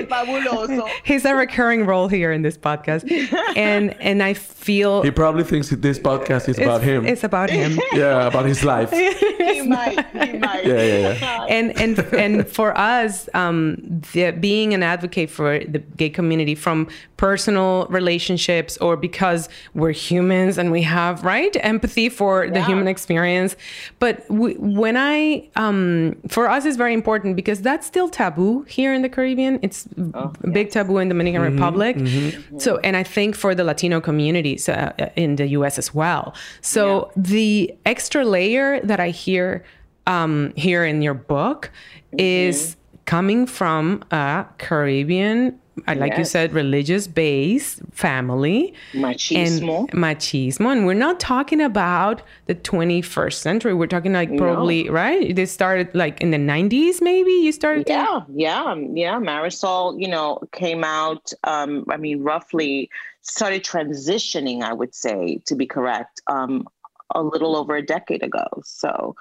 he, 0.75 0.83
he's 1.03 1.25
a 1.25 1.35
recurring 1.35 1.87
role 1.87 2.09
here 2.09 2.31
in 2.31 2.43
this 2.43 2.59
podcast. 2.59 3.11
And 3.57 3.99
and 4.03 4.23
I 4.23 4.35
feel 4.35 5.01
he 5.01 5.11
probably 5.11 5.45
thinks 5.45 5.71
this 5.71 5.99
podcast 5.99 6.51
is 6.51 6.59
about 6.59 6.83
him. 6.83 7.07
It's 7.07 7.25
about 7.25 7.49
him. 7.49 7.81
yeah, 7.95 8.27
about 8.27 8.45
his 8.45 8.65
life 8.65 8.93
he 9.37 9.63
might. 9.63 10.07
He 10.13 10.39
might. 10.39 10.67
Yeah, 10.67 10.83
yeah, 10.83 11.13
yeah. 11.13 11.47
and 11.49 11.81
and 11.81 11.99
and 12.15 12.49
for 12.49 12.77
us, 12.77 13.29
um, 13.35 13.77
the, 14.13 14.31
being 14.33 14.75
an 14.75 14.83
advocate 14.83 15.31
for 15.31 15.59
the 15.59 15.79
gay 15.79 16.11
community 16.11 16.55
from 16.55 16.89
personal 17.21 17.87
relationships 17.91 18.79
or 18.79 18.97
because 18.97 19.47
we're 19.75 19.93
humans 19.93 20.57
and 20.57 20.73
we 20.73 20.81
have 20.81 21.23
right 21.23 21.55
empathy 21.61 22.09
for 22.09 22.47
yeah. 22.47 22.53
the 22.53 22.63
human 22.65 22.89
experience. 22.89 23.57
But 23.99 24.25
we, 24.31 24.55
when 24.55 24.97
I, 24.97 25.47
um, 25.55 26.17
for 26.29 26.49
us, 26.49 26.65
is 26.65 26.79
very 26.79 26.95
important 26.95 27.37
because 27.37 27.61
that's 27.61 27.87
still 27.87 28.09
taboo 28.09 28.63
here 28.63 28.95
in 28.95 29.03
the 29.03 29.11
Caribbean. 29.11 29.59
It's 29.61 29.87
oh, 30.15 30.33
a 30.43 30.49
big 30.49 30.71
taboo 30.71 30.97
in 30.97 31.09
Dominican 31.09 31.43
mm-hmm, 31.43 31.57
Republic. 31.57 31.97
Mm-hmm. 31.97 32.59
So, 32.59 32.79
and 32.79 32.97
I 32.97 33.03
think 33.03 33.37
for 33.37 33.55
the 33.55 33.65
Latino 33.65 34.01
communities 34.01 34.67
uh, 34.67 34.93
in 35.15 35.37
the 35.37 35.47
U.S. 35.59 35.79
as 35.79 35.95
well. 35.95 36.35
So 36.63 36.87
yeah. 37.17 37.23
the 37.23 37.75
extra 37.85 38.25
layer 38.25 38.81
that 38.81 38.99
I 38.99 39.11
hear 39.21 39.65
um, 40.07 40.53
here 40.57 40.85
in 40.85 41.03
your 41.03 41.15
book 41.15 41.71
mm-hmm. 42.13 42.21
is 42.21 42.77
coming 43.07 43.47
from 43.47 44.03
a 44.13 44.47
Caribbean, 44.59 45.59
uh, 45.89 45.95
like 45.97 46.13
yes. 46.13 46.19
you 46.19 46.25
said, 46.25 46.53
religious 46.53 47.07
based 47.07 47.81
family. 47.91 48.73
Machismo. 48.93 49.81
And 49.81 49.91
machismo. 49.91 50.73
And 50.73 50.87
we're 50.87 50.95
not 50.95 51.19
talking 51.19 51.61
about 51.61 52.23
the 52.47 52.55
21st 52.55 53.33
century. 53.33 53.75
We're 53.75 53.87
talking 53.87 54.13
like 54.13 54.37
probably, 54.37 54.85
no. 54.85 54.93
right? 54.93 55.35
They 55.35 55.47
started 55.47 55.93
like 55.95 56.21
in 56.21 56.31
the 56.31 56.39
90s, 56.39 57.01
maybe 57.01 57.33
you 57.33 57.53
started? 57.53 57.89
Yeah, 57.89 58.21
yeah, 58.35 58.75
yeah. 58.93 59.19
Marisol, 59.19 60.01
you 60.01 60.09
know, 60.09 60.39
came 60.53 60.85
out, 60.85 61.33
um, 61.45 61.85
I 61.89 61.97
mean, 61.97 62.23
roughly 62.23 62.91
started 63.23 63.65
transitioning, 63.65 64.63
I 64.63 64.73
would 64.73 64.95
say, 64.95 65.41
to 65.47 65.55
be 65.55 65.67
correct, 65.67 66.23
um, 66.27 66.67
a 67.15 67.23
little 67.23 67.57
over 67.57 67.77
a 67.77 67.85
decade 67.85 68.23
ago. 68.23 68.47
So, 68.65 69.17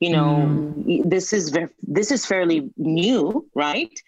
you 0.00 0.10
know, 0.10 0.46
mm. 0.46 1.08
this 1.08 1.32
is 1.32 1.50
ve- 1.50 1.74
this 1.82 2.10
is 2.10 2.26
fairly 2.26 2.70
new, 2.76 3.48
right? 3.54 4.02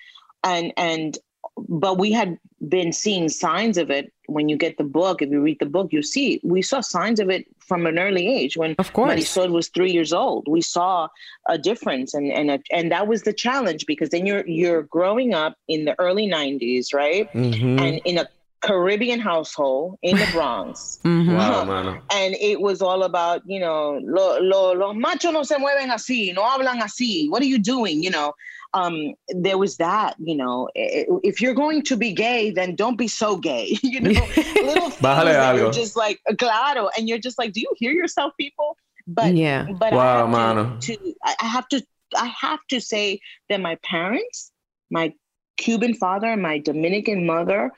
And 0.44 0.72
and 0.76 1.18
but 1.56 1.98
we 1.98 2.12
had 2.12 2.38
been 2.68 2.92
seeing 2.92 3.28
signs 3.28 3.76
of 3.76 3.90
it 3.90 4.12
when 4.26 4.48
you 4.48 4.56
get 4.56 4.78
the 4.78 4.84
book 4.84 5.20
if 5.20 5.30
you 5.30 5.40
read 5.40 5.58
the 5.58 5.66
book 5.66 5.92
you 5.92 6.02
see 6.02 6.40
we 6.42 6.62
saw 6.62 6.80
signs 6.80 7.20
of 7.20 7.28
it 7.28 7.46
from 7.58 7.86
an 7.86 7.98
early 7.98 8.26
age 8.26 8.56
when 8.56 8.74
of 8.78 8.92
course 8.92 9.12
Marisol 9.12 9.50
was 9.50 9.68
three 9.68 9.92
years 9.92 10.12
old 10.12 10.46
we 10.48 10.60
saw 10.60 11.08
a 11.48 11.58
difference 11.58 12.14
and 12.14 12.32
and 12.32 12.50
a, 12.50 12.60
and 12.70 12.90
that 12.92 13.08
was 13.08 13.22
the 13.22 13.32
challenge 13.32 13.84
because 13.86 14.10
then 14.10 14.24
you're 14.24 14.46
you're 14.46 14.82
growing 14.84 15.34
up 15.34 15.56
in 15.68 15.84
the 15.84 15.98
early 15.98 16.26
90s 16.26 16.94
right 16.94 17.30
mm-hmm. 17.32 17.78
and 17.78 18.00
in 18.04 18.18
a 18.18 18.26
Caribbean 18.62 19.20
household 19.20 19.98
in 20.02 20.16
the 20.16 20.26
Bronx. 20.32 21.00
mm-hmm. 21.04 21.34
wow, 21.34 22.00
and 22.12 22.34
it 22.40 22.60
was 22.60 22.80
all 22.80 23.02
about, 23.02 23.42
you 23.44 23.60
know, 23.60 24.00
lo, 24.02 24.38
lo, 24.40 24.72
los 24.72 24.96
machos 24.96 25.32
no 25.32 25.42
se 25.42 25.56
mueven 25.56 25.90
así, 25.90 26.34
no 26.34 26.42
hablan 26.42 26.80
así. 26.80 27.28
What 27.28 27.42
are 27.42 27.46
you 27.46 27.58
doing? 27.58 28.02
You 28.02 28.10
know, 28.10 28.32
um, 28.74 29.14
there 29.28 29.58
was 29.58 29.76
that, 29.76 30.14
you 30.18 30.36
know, 30.36 30.68
if 30.74 31.40
you're 31.40 31.54
going 31.54 31.82
to 31.82 31.96
be 31.96 32.12
gay, 32.12 32.50
then 32.50 32.74
don't 32.74 32.96
be 32.96 33.08
so 33.08 33.36
gay. 33.36 33.76
you 33.82 34.00
know, 34.00 34.10
little 34.62 34.90
things 34.90 35.02
that 35.02 35.56
you're 35.56 35.72
just 35.72 35.96
like, 35.96 36.20
claro. 36.38 36.88
And 36.96 37.08
you're 37.08 37.18
just 37.18 37.38
like, 37.38 37.52
do 37.52 37.60
you 37.60 37.72
hear 37.76 37.92
yourself, 37.92 38.32
people? 38.38 38.76
But 39.06 39.34
yeah, 39.34 39.66
but 39.72 39.92
wow, 39.92 40.32
I 40.32 40.54
have 40.54 40.78
to, 40.80 40.96
to, 40.96 41.14
I 41.24 41.46
have 41.46 41.68
to, 41.68 41.82
I 42.16 42.32
have 42.40 42.60
to 42.68 42.80
say 42.80 43.20
that 43.48 43.60
my 43.60 43.76
parents, 43.82 44.52
my 44.90 45.12
Cuban 45.56 45.94
father 45.94 46.28
and 46.28 46.40
my 46.40 46.58
Dominican 46.58 47.26
mother, 47.26 47.72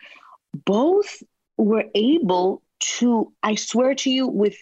both 0.54 1.22
were 1.56 1.84
able 1.94 2.62
to, 2.98 3.32
I 3.42 3.54
swear 3.54 3.94
to 3.96 4.10
you, 4.10 4.26
with 4.26 4.56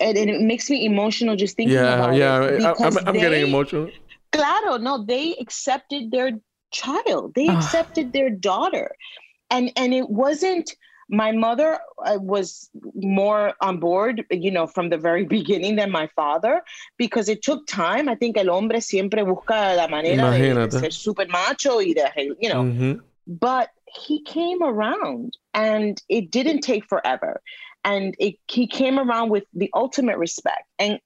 and, 0.00 0.16
and 0.18 0.28
it 0.28 0.40
makes 0.40 0.68
me 0.68 0.84
emotional 0.84 1.36
just 1.36 1.56
thinking 1.56 1.74
Yeah, 1.74 1.94
about 1.94 2.14
yeah. 2.16 2.40
it. 2.42 2.64
I- 2.64 2.72
because 2.72 2.96
I'm, 2.96 3.08
I'm 3.08 3.14
getting 3.14 3.42
emotional. 3.42 3.90
Claro, 4.32 4.76
no, 4.78 5.04
they 5.04 5.36
accepted 5.36 6.10
their 6.10 6.30
child. 6.72 7.34
They 7.34 7.48
Ah. 7.48 7.56
accepted 7.58 8.12
their 8.12 8.30
daughter, 8.30 8.96
and 9.50 9.70
and 9.76 9.92
it 9.94 10.08
wasn't. 10.08 10.74
My 11.08 11.30
mother 11.30 11.78
uh, 12.06 12.16
was 12.22 12.70
more 12.94 13.52
on 13.60 13.78
board, 13.78 14.24
you 14.30 14.50
know, 14.50 14.66
from 14.66 14.88
the 14.88 14.96
very 14.96 15.24
beginning 15.38 15.76
than 15.76 15.90
my 15.90 16.08
father, 16.16 16.62
because 16.96 17.28
it 17.28 17.42
took 17.42 17.66
time. 17.66 18.08
I 18.08 18.14
think 18.14 18.38
el 18.38 18.48
hombre 18.48 18.80
siempre 18.80 19.22
busca 19.22 19.76
la 19.76 19.88
manera 19.88 20.30
de, 20.30 20.38
de 20.38 20.54
Imagínate. 20.54 20.80
ser 20.80 20.90
super 20.92 21.26
macho 21.28 21.80
y 21.80 21.92
de, 21.92 22.10
you 22.40 22.48
know, 22.48 22.62
Mhm. 22.64 23.00
but 23.26 23.68
he 23.94 24.22
came 24.22 24.62
around 24.62 25.36
and 25.54 26.02
it 26.08 26.30
didn't 26.30 26.60
take 26.60 26.84
forever 26.88 27.40
and 27.84 28.14
it, 28.18 28.36
he 28.48 28.66
came 28.66 28.98
around 28.98 29.30
with 29.30 29.44
the 29.54 29.70
ultimate 29.74 30.18
respect 30.18 30.64
and 30.78 30.98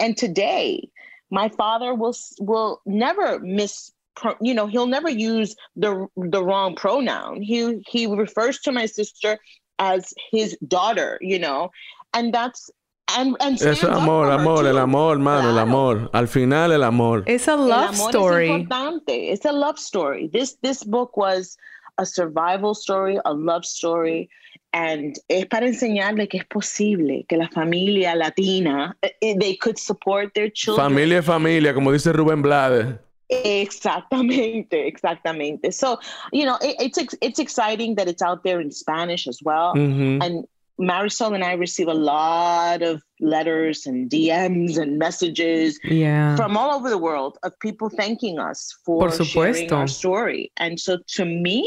and 0.00 0.16
today 0.16 0.88
my 1.30 1.48
father 1.48 1.94
will 1.94 2.16
will 2.40 2.80
never 2.86 3.38
miss 3.40 3.92
you 4.40 4.54
know 4.54 4.66
he'll 4.66 4.86
never 4.86 5.10
use 5.10 5.56
the 5.76 6.06
the 6.16 6.42
wrong 6.42 6.74
pronoun 6.76 7.42
he 7.42 7.82
he 7.88 8.06
refers 8.06 8.58
to 8.60 8.72
my 8.72 8.86
sister 8.86 9.38
as 9.78 10.14
his 10.30 10.56
daughter 10.68 11.18
you 11.20 11.38
know 11.38 11.70
and 12.14 12.32
that's 12.32 12.70
and 13.16 13.36
and 13.40 13.56
Eso 13.56 13.70
es 13.70 13.84
up 13.84 14.02
amor, 14.02 14.26
for 14.26 14.32
amor, 14.32 14.66
el 14.66 14.78
amor, 14.78 15.18
mano, 15.18 15.50
el 15.50 15.58
amor. 15.58 16.08
Al 16.14 16.26
final, 16.26 16.72
el 16.72 16.82
amor. 16.82 17.22
It's 17.26 17.48
a 17.48 17.52
El 17.52 17.66
love 17.66 17.94
amor 17.94 18.10
story. 18.10 18.48
Es 18.48 18.60
importante. 18.62 19.32
It's 19.32 19.44
a 19.44 19.52
love 19.52 19.78
story. 19.78 20.30
This 20.32 20.56
this 20.62 20.82
book 20.82 21.16
was 21.16 21.56
a 21.98 22.06
survival 22.06 22.74
story, 22.74 23.18
a 23.24 23.32
love 23.32 23.64
story, 23.64 24.28
and 24.72 25.16
es 25.28 25.46
para 25.46 25.66
enseñarle 25.66 26.28
que 26.28 26.38
es 26.38 26.44
posible 26.46 27.24
que 27.28 27.36
la 27.36 27.48
familia 27.48 28.14
latina 28.14 28.96
eh, 29.02 29.12
eh, 29.20 29.36
they 29.38 29.56
could 29.56 29.78
support 29.78 30.32
their 30.34 30.50
children. 30.50 30.84
Familia 30.86 31.18
es 31.18 31.24
familia, 31.24 31.72
como 31.74 31.92
dice 31.92 32.12
Rubén 32.12 32.42
Blades. 32.42 32.96
Exactamente, 33.28 34.86
exactamente. 34.86 35.72
So 35.72 35.98
you 36.32 36.44
know 36.44 36.56
it, 36.60 36.76
it's 36.80 37.16
it's 37.20 37.38
exciting 37.38 37.94
that 37.96 38.08
it's 38.08 38.22
out 38.22 38.42
there 38.44 38.60
in 38.60 38.70
Spanish 38.70 39.26
as 39.26 39.38
well. 39.42 39.74
Mhm. 39.74 40.22
And 40.22 40.44
Marisol 40.78 41.34
and 41.34 41.44
I 41.44 41.52
receive 41.52 41.86
a 41.86 41.94
lot 41.94 42.82
of 42.82 43.00
letters 43.20 43.86
and 43.86 44.10
DMs 44.10 44.76
and 44.76 44.98
messages 44.98 45.78
Yeah. 45.84 46.34
from 46.36 46.56
all 46.56 46.74
over 46.74 46.90
the 46.90 46.98
world 46.98 47.38
of 47.44 47.52
people 47.60 47.88
thanking 47.88 48.38
us 48.40 48.76
for 48.84 49.08
Por 49.08 49.24
sharing 49.24 49.72
our 49.72 49.86
story. 49.86 50.50
And 50.56 50.78
so 50.80 50.98
to 51.16 51.24
me, 51.24 51.64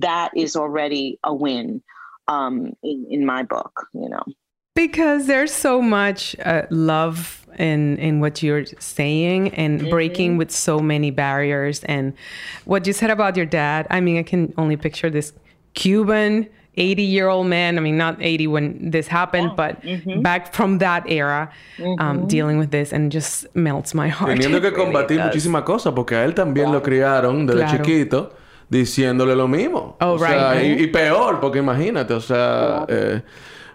that 0.00 0.30
is 0.36 0.56
already 0.56 1.18
a 1.24 1.34
win 1.34 1.82
um, 2.28 2.72
in, 2.82 3.06
in 3.10 3.26
my 3.26 3.42
book, 3.42 3.86
you 3.92 4.08
know. 4.08 4.22
Because 4.74 5.26
there's 5.26 5.52
so 5.52 5.82
much 5.82 6.34
uh, 6.44 6.62
love 6.70 7.46
in 7.58 7.98
in 7.98 8.20
what 8.20 8.42
you're 8.42 8.64
saying 8.78 9.50
and 9.54 9.90
breaking 9.90 10.38
with 10.38 10.50
so 10.50 10.78
many 10.78 11.10
barriers 11.10 11.84
and 11.84 12.14
what 12.64 12.86
you 12.86 12.94
said 12.94 13.10
about 13.10 13.36
your 13.36 13.44
dad. 13.44 13.86
I 13.90 14.00
mean, 14.00 14.16
I 14.16 14.22
can 14.22 14.54
only 14.56 14.78
picture 14.78 15.10
this 15.10 15.34
Cuban 15.74 16.48
80 16.76 17.02
year 17.02 17.28
old 17.28 17.48
man. 17.48 17.76
I 17.76 17.80
mean, 17.82 17.98
not 17.98 18.16
80 18.22 18.46
when 18.46 18.90
this 18.90 19.06
happened, 19.08 19.52
but 19.56 19.82
back 20.22 20.54
from 20.54 20.78
that 20.78 21.04
era, 21.06 21.52
um, 21.98 22.26
dealing 22.26 22.56
with 22.56 22.70
this 22.70 22.94
and 22.94 23.12
just 23.12 23.54
melts 23.54 23.92
my 23.92 24.08
heart. 24.08 24.38
Teniendo 24.38 24.58
que 24.60 24.68
It 24.68 24.74
really 24.74 24.86
combatir 24.90 25.16
does. 25.18 25.26
muchísimas 25.34 25.64
cosas, 25.64 25.92
porque 25.94 26.12
a 26.16 26.24
él 26.24 26.34
también 26.34 26.72
lo 26.72 26.80
criaron 26.80 27.46
desde 27.46 27.66
Claro. 27.66 27.84
chiquito 27.84 28.32
diciéndole 28.72 29.34
lo 29.36 29.46
mismo. 29.46 29.96
Oh, 30.00 30.12
o 30.14 30.18
sea, 30.18 30.54
right. 30.54 30.80
y, 30.80 30.84
y 30.84 30.86
peor, 30.88 31.38
porque 31.40 31.58
imagínate, 31.58 32.14
o 32.14 32.20
sea, 32.20 32.84
eh, 32.88 33.22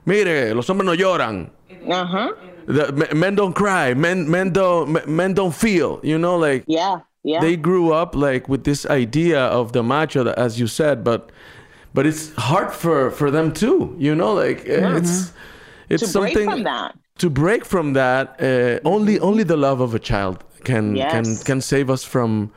mire, 0.06 0.54
los 0.56 0.68
hombres 0.70 0.86
no 0.86 0.94
lloran. 0.96 1.50
Uh-huh. 1.88 2.34
The- 2.68 2.92
me- 2.92 3.14
men 3.14 3.36
don't 3.36 3.54
cry. 3.56 3.94
Men, 3.94 4.30
men 4.30 4.52
don't, 4.52 4.90
me- 4.92 5.06
men 5.06 5.34
don't 5.34 5.54
feel. 5.54 6.00
You 6.04 6.18
know, 6.18 6.36
like 6.38 6.64
Yeah. 6.68 7.00
Yeah. 7.24 7.40
they 7.42 7.56
grew 7.58 7.94
up 7.94 8.16
like 8.16 8.50
with 8.50 8.64
this 8.64 8.86
idea 8.90 9.40
of 9.48 9.72
the 9.72 9.84
macho, 9.84 10.24
that, 10.24 10.38
as 10.38 10.60
you 10.60 10.68
said, 10.68 11.04
but 11.04 11.30
but 11.94 12.06
it's 12.06 12.34
hard 12.38 12.72
for 12.72 13.12
for 13.12 13.30
them 13.32 13.52
too. 13.52 13.96
You 14.00 14.16
know, 14.16 14.34
like 14.34 14.68
eh, 14.68 14.98
it's 14.98 15.32
it's 15.90 16.12
to 16.12 16.20
break 16.20 16.34
something 16.34 16.50
from 16.50 16.64
that. 16.64 16.94
to 17.20 17.30
break 17.30 17.66
from 17.66 17.94
that. 17.94 18.36
Uh, 18.42 18.80
only 18.88 19.20
only 19.20 19.44
the 19.44 19.58
love 19.58 19.80
of 19.82 19.94
a 19.94 20.00
child 20.00 20.38
can 20.64 20.96
can 20.96 21.26
Yes. 21.26 21.44
can 21.44 21.62
save 21.62 21.90
us 21.90 22.04
from 22.04 22.50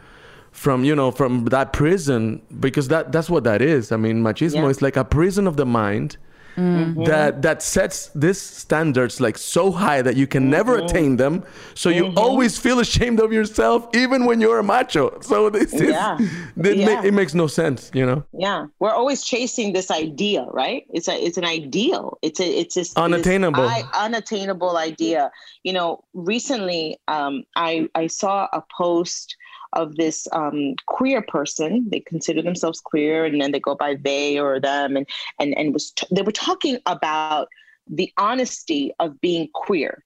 from 0.52 0.84
you 0.84 0.94
know 0.94 1.10
from 1.10 1.44
that 1.46 1.72
prison 1.72 2.42
because 2.58 2.88
that 2.88 3.12
that's 3.12 3.30
what 3.30 3.44
that 3.44 3.62
is. 3.62 3.92
I 3.92 3.96
mean, 3.96 4.22
machismo 4.22 4.62
Yeah. 4.62 4.68
is 4.68 4.82
like 4.82 4.96
a 4.96 5.04
prison 5.04 5.46
of 5.46 5.56
the 5.56 5.66
mind. 5.66 6.16
Mm-hmm. 6.56 7.04
That 7.04 7.42
that 7.42 7.62
sets 7.62 8.10
these 8.14 8.40
standards 8.40 9.20
like 9.20 9.38
so 9.38 9.70
high 9.70 10.02
that 10.02 10.16
you 10.16 10.26
can 10.26 10.50
never 10.50 10.76
mm-hmm. 10.76 10.86
attain 10.86 11.16
them, 11.16 11.44
so 11.74 11.88
you 11.88 12.06
mm-hmm. 12.06 12.18
always 12.18 12.58
feel 12.58 12.80
ashamed 12.80 13.20
of 13.20 13.32
yourself, 13.32 13.88
even 13.94 14.26
when 14.26 14.40
you're 14.40 14.58
a 14.58 14.62
macho. 14.62 15.20
So 15.20 15.48
this 15.48 15.72
is 15.72 15.90
Yeah. 15.90 16.18
it, 16.56 16.78
ma- 16.78 17.02
it 17.02 17.14
makes 17.14 17.34
no 17.34 17.46
sense, 17.46 17.90
you 17.94 18.04
know. 18.04 18.24
Yeah. 18.36 18.66
We're 18.80 18.92
always 18.92 19.22
chasing 19.22 19.72
this 19.72 19.90
idea, 19.90 20.42
right? 20.50 20.84
It's 20.92 21.08
a 21.08 21.14
it's 21.24 21.38
an 21.38 21.44
ideal. 21.44 22.18
It's 22.20 22.40
a 22.40 22.46
it's 22.46 22.74
this 22.74 22.88
this 22.88 22.96
Unattainable. 22.96 23.62
I- 23.62 23.88
unattainable 23.94 24.76
idea. 24.76 25.30
You 25.62 25.72
know, 25.72 26.04
recently 26.14 26.98
um 27.06 27.44
I 27.56 27.88
I 27.94 28.08
saw 28.08 28.48
a 28.52 28.62
post 28.76 29.36
of 29.72 29.96
this 29.96 30.26
um, 30.32 30.74
queer 30.86 31.22
person. 31.22 31.86
They 31.90 32.00
consider 32.00 32.42
themselves 32.42 32.80
queer, 32.80 33.24
and 33.24 33.40
then 33.40 33.52
they 33.52 33.60
go 33.60 33.74
by 33.74 33.94
they 33.94 34.38
or 34.38 34.60
them, 34.60 34.96
and 34.96 35.06
and 35.38 35.56
and 35.56 35.72
was 35.72 35.90
t- 35.92 36.06
they 36.10 36.22
were 36.22 36.32
talking 36.32 36.78
about 36.86 37.48
the 37.88 38.12
honesty 38.16 38.92
of 38.98 39.20
being 39.20 39.48
queer. 39.52 40.04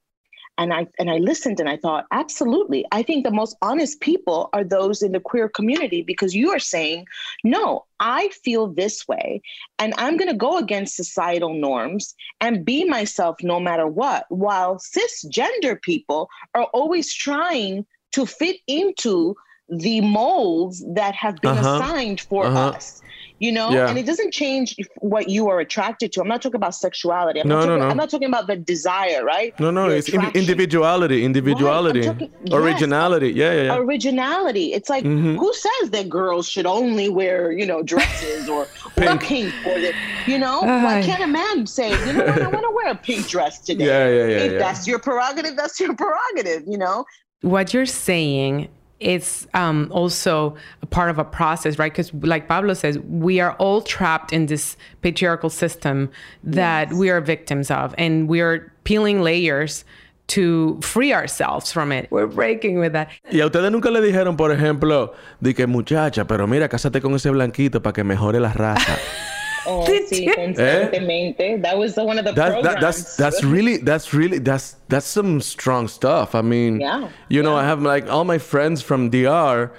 And 0.57 0.73
I 0.73 0.87
and 1.01 1.11
I 1.11 1.19
listened 1.19 1.59
and 1.59 1.69
I 1.69 1.77
thought, 1.77 2.07
absolutely. 2.13 2.87
I 2.93 3.03
think 3.03 3.25
the 3.25 3.33
most 3.33 3.57
honest 3.61 4.01
people 4.01 4.51
are 4.53 4.63
those 4.63 5.03
in 5.03 5.11
the 5.11 5.19
queer 5.19 5.49
community 5.49 6.01
because 6.01 6.33
you 6.33 6.51
are 6.51 6.61
saying, 6.61 7.07
no, 7.43 7.87
I 7.99 8.29
feel 8.29 8.69
this 8.69 9.09
way, 9.09 9.43
and 9.81 9.95
I'm 9.99 10.17
going 10.17 10.31
to 10.31 10.37
go 10.37 10.59
against 10.59 10.95
societal 10.95 11.55
norms 11.55 12.15
and 12.41 12.65
be 12.65 12.85
myself 12.85 13.37
no 13.43 13.59
matter 13.59 13.89
what. 13.89 14.27
While 14.29 14.77
cisgender 14.79 15.81
people 15.83 16.29
are 16.55 16.65
always 16.73 17.13
trying 17.13 17.85
to 18.13 18.25
fit 18.25 18.59
into 18.69 19.35
the 19.69 20.01
molds 20.01 20.85
that 20.95 21.15
have 21.15 21.37
been 21.41 21.53
Uh-huh. 21.57 21.77
assigned 21.83 22.21
for 22.21 22.47
Uh-huh. 22.47 22.69
us. 22.71 23.01
You 23.41 23.51
know, 23.51 23.71
Yeah. 23.73 23.89
and 23.89 23.99
it 23.99 24.07
doesn't 24.07 24.33
change 24.33 24.77
what 25.01 25.29
you 25.29 25.49
are 25.49 25.59
attracted 25.59 26.13
to. 26.13 26.21
I'm 26.21 26.29
not 26.29 26.41
talking 26.41 26.55
about 26.57 26.75
sexuality. 26.75 27.41
I'm, 27.41 27.49
No, 27.49 27.57
not, 27.57 27.61
no, 27.61 27.67
talking, 27.67 27.81
no. 27.83 27.89
I'm 27.91 27.97
not 27.97 28.09
talking 28.11 28.29
about 28.29 28.47
the 28.47 28.57
desire, 28.57 29.25
right? 29.25 29.59
No, 29.59 29.71
no, 29.73 29.89
Your 29.89 29.97
it's 29.97 30.09
indi- 30.09 30.19
attraction. 30.19 30.41
individuality, 30.41 31.25
individuality, 31.25 32.03
talking- 32.05 32.31
yes. 32.45 32.55
originality. 32.55 33.31
Yeah, 33.33 33.53
yeah, 33.53 33.63
yeah. 33.65 33.77
originality. 33.77 34.73
It's 34.73 34.89
like 34.89 35.05
Mhm. 35.05 35.37
who 35.37 35.53
says 35.53 35.91
that 35.91 36.09
girls 36.09 36.49
should 36.49 36.65
only 36.65 37.09
wear, 37.09 37.51
you 37.51 37.67
know, 37.67 37.83
dresses 37.83 38.49
or 38.49 38.63
or 38.97 39.03
Pink. 39.19 39.23
pink 39.23 39.53
or 39.67 39.81
the, 39.81 39.93
you 40.27 40.39
know? 40.39 40.61
Why 40.63 41.03
can't 41.05 41.23
a 41.23 41.27
man 41.27 41.67
say, 41.67 41.91
you 42.07 42.13
know 42.13 42.25
what, 42.25 42.41
I 42.43 42.47
want 42.49 42.65
to 42.65 42.71
wear 42.71 42.89
a 42.93 42.95
pink 42.95 43.27
dress 43.29 43.59
today? 43.69 43.87
Yeah, 43.87 44.09
yeah, 44.09 44.27
yeah, 44.27 44.45
If 44.47 44.53
yeah. 44.53 44.59
that's 44.59 44.87
your 44.87 45.01
prerogative, 45.01 45.57
that's 45.57 45.81
your 45.81 45.95
prerogative, 45.95 46.63
you 46.69 46.79
know? 46.79 47.05
what 47.43 47.75
you're 47.75 47.85
saying 47.85 48.69
it's 49.01 49.47
um, 49.55 49.89
also 49.91 50.57
a 50.83 50.87
part 50.87 51.11
of 51.11 51.19
a 51.19 51.25
process, 51.25 51.79
right? 51.79 51.93
Because, 51.93 52.13
like 52.15 52.49
Pablo 52.49 52.75
says, 52.75 52.99
we 53.01 53.41
are 53.41 53.53
all 53.55 53.83
trapped 53.83 54.33
in 54.33 54.47
this 54.47 54.77
patriarchal 55.03 55.51
system 55.51 56.11
that 56.43 56.93
we 56.93 57.11
are 57.11 57.21
victims 57.21 57.71
of, 57.71 57.95
and 57.99 58.29
we 58.29 58.41
are 58.41 58.73
peeling 58.85 59.21
layers 59.21 59.85
to 60.27 60.81
free 60.81 61.13
ourselves 61.13 61.71
from 61.71 61.93
it. 61.93 62.11
We're 62.11 62.27
breaking 62.27 62.79
with 62.79 62.93
that. 62.93 63.09
Y 63.31 63.41
a 63.41 63.47
ustedes 63.47 63.71
nunca 63.71 63.91
le 63.91 64.01
dijeron, 64.01 64.37
por 64.37 64.51
ejemplo, 64.51 65.15
de 65.41 65.55
que 65.55 65.67
muchacha, 65.67 66.27
pero 66.27 66.47
mira, 66.47 66.69
cásate 66.69 67.03
con 67.03 67.15
ese 67.15 67.31
blanquito 67.31 67.83
para 67.83 67.93
que 67.93 68.05
mejore 68.05 68.41
la 68.41 68.53
raza. 68.53 68.97
Oh, 69.67 69.87
Did 69.91 70.09
sí, 70.09 70.25
you- 70.25 70.35
constantemente. 70.35 71.41
Eh? 71.41 71.57
That 71.63 71.79
was 71.79 71.95
the, 71.95 72.05
one 72.05 72.19
of 72.19 72.25
the 72.25 72.33
That, 72.33 72.53
programs. 72.53 72.67
that, 72.75 72.81
that's 72.81 73.17
that's 73.17 73.43
really 73.45 73.79
that's 73.79 74.13
really 74.15 74.39
that's 74.39 74.77
that's 74.89 75.07
some 75.07 75.41
strong 75.41 75.89
stuff. 75.89 76.35
I 76.35 76.43
mean, 76.43 76.81
Yeah, 76.81 77.09
you 77.29 77.43
know, 77.43 77.57
I 77.57 77.65
have 77.65 77.81
like 77.83 78.09
all 78.11 78.25
my 78.25 78.39
friends 78.39 78.83
from 78.83 79.11
DR. 79.11 79.71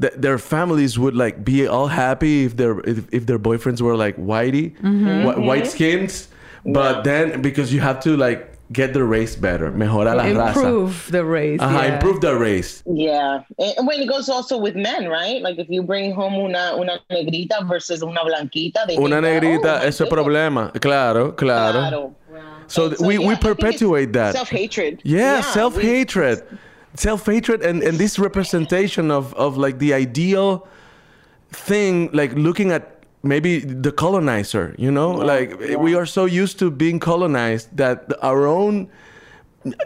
th- 0.00 0.12
Their 0.16 0.38
families 0.38 0.98
would 0.98 1.14
like 1.14 1.44
be 1.44 1.66
all 1.66 1.88
happy 1.88 2.44
if 2.44 2.56
their 2.56 2.80
if, 2.80 3.06
if 3.12 3.26
their 3.26 3.38
boyfriends 3.38 3.80
were 3.80 3.96
like 3.96 4.16
whitey, 4.16 4.72
mm-hmm. 4.78 5.24
whi- 5.24 5.34
mm-hmm. 5.34 5.46
white 5.46 5.66
skins, 5.66 6.28
but 6.64 7.04
then 7.04 7.42
because 7.42 7.72
you 7.72 7.80
have 7.80 8.00
to 8.00 8.16
like 8.16 8.53
get 8.72 8.92
the 8.92 9.04
race 9.04 9.36
better, 9.36 9.70
mejora 9.70 10.16
la 10.16 10.24
raza, 10.24 10.56
Improve 10.56 11.10
the 11.10 11.24
race. 11.24 11.60
Ajá, 11.60 11.82
yeah. 11.82 11.94
improve 11.94 12.20
the 12.20 12.34
race. 12.34 12.82
Yeah. 12.86 13.42
And 13.58 13.86
when 13.86 14.00
it 14.00 14.08
goes 14.08 14.28
also 14.28 14.56
with 14.58 14.74
men, 14.74 15.08
right? 15.08 15.42
Like 15.42 15.58
if 15.58 15.68
you 15.68 15.82
bring 15.82 16.14
home 16.14 16.34
una, 16.34 16.74
una 16.76 16.98
negrita 17.10 17.68
versus 17.68 18.02
una 18.02 18.20
blanquita, 18.24 18.86
they 18.86 18.96
Una 18.96 19.20
think, 19.20 19.42
negrita, 19.42 19.76
oh, 19.76 19.78
my 19.80 19.84
eso 19.86 20.04
es 20.04 20.10
problema, 20.10 20.72
claro, 20.80 21.32
claro. 21.32 21.72
Claro. 21.72 22.14
So, 22.66 22.88
th- 22.88 23.00
we, 23.00 23.18
we 23.18 23.36
perpetuate 23.36 24.12
that. 24.14 24.34
Self 24.34 24.48
hatred. 24.48 25.02
Yeah, 25.04 25.42
self 25.42 25.76
hatred, 25.76 26.42
self 26.94 27.26
hatred, 27.26 27.62
and 27.62 27.82
and 27.82 27.98
this 27.98 28.18
representation 28.18 29.10
of 29.10 29.34
of 29.34 29.58
like 29.58 29.78
the 29.78 29.92
ideal 29.92 30.66
thing, 31.50 32.10
like 32.12 32.32
looking 32.32 32.72
at 32.72 32.93
maybe 33.24 33.60
the 33.60 33.92
colonizer. 33.92 34.74
You 34.78 34.90
know, 34.90 35.10
like 35.10 35.58
we 35.78 35.94
are 35.94 36.06
so 36.06 36.24
used 36.24 36.58
to 36.60 36.70
being 36.70 37.00
colonized 37.00 37.76
that 37.76 38.12
our 38.22 38.46
own 38.46 38.90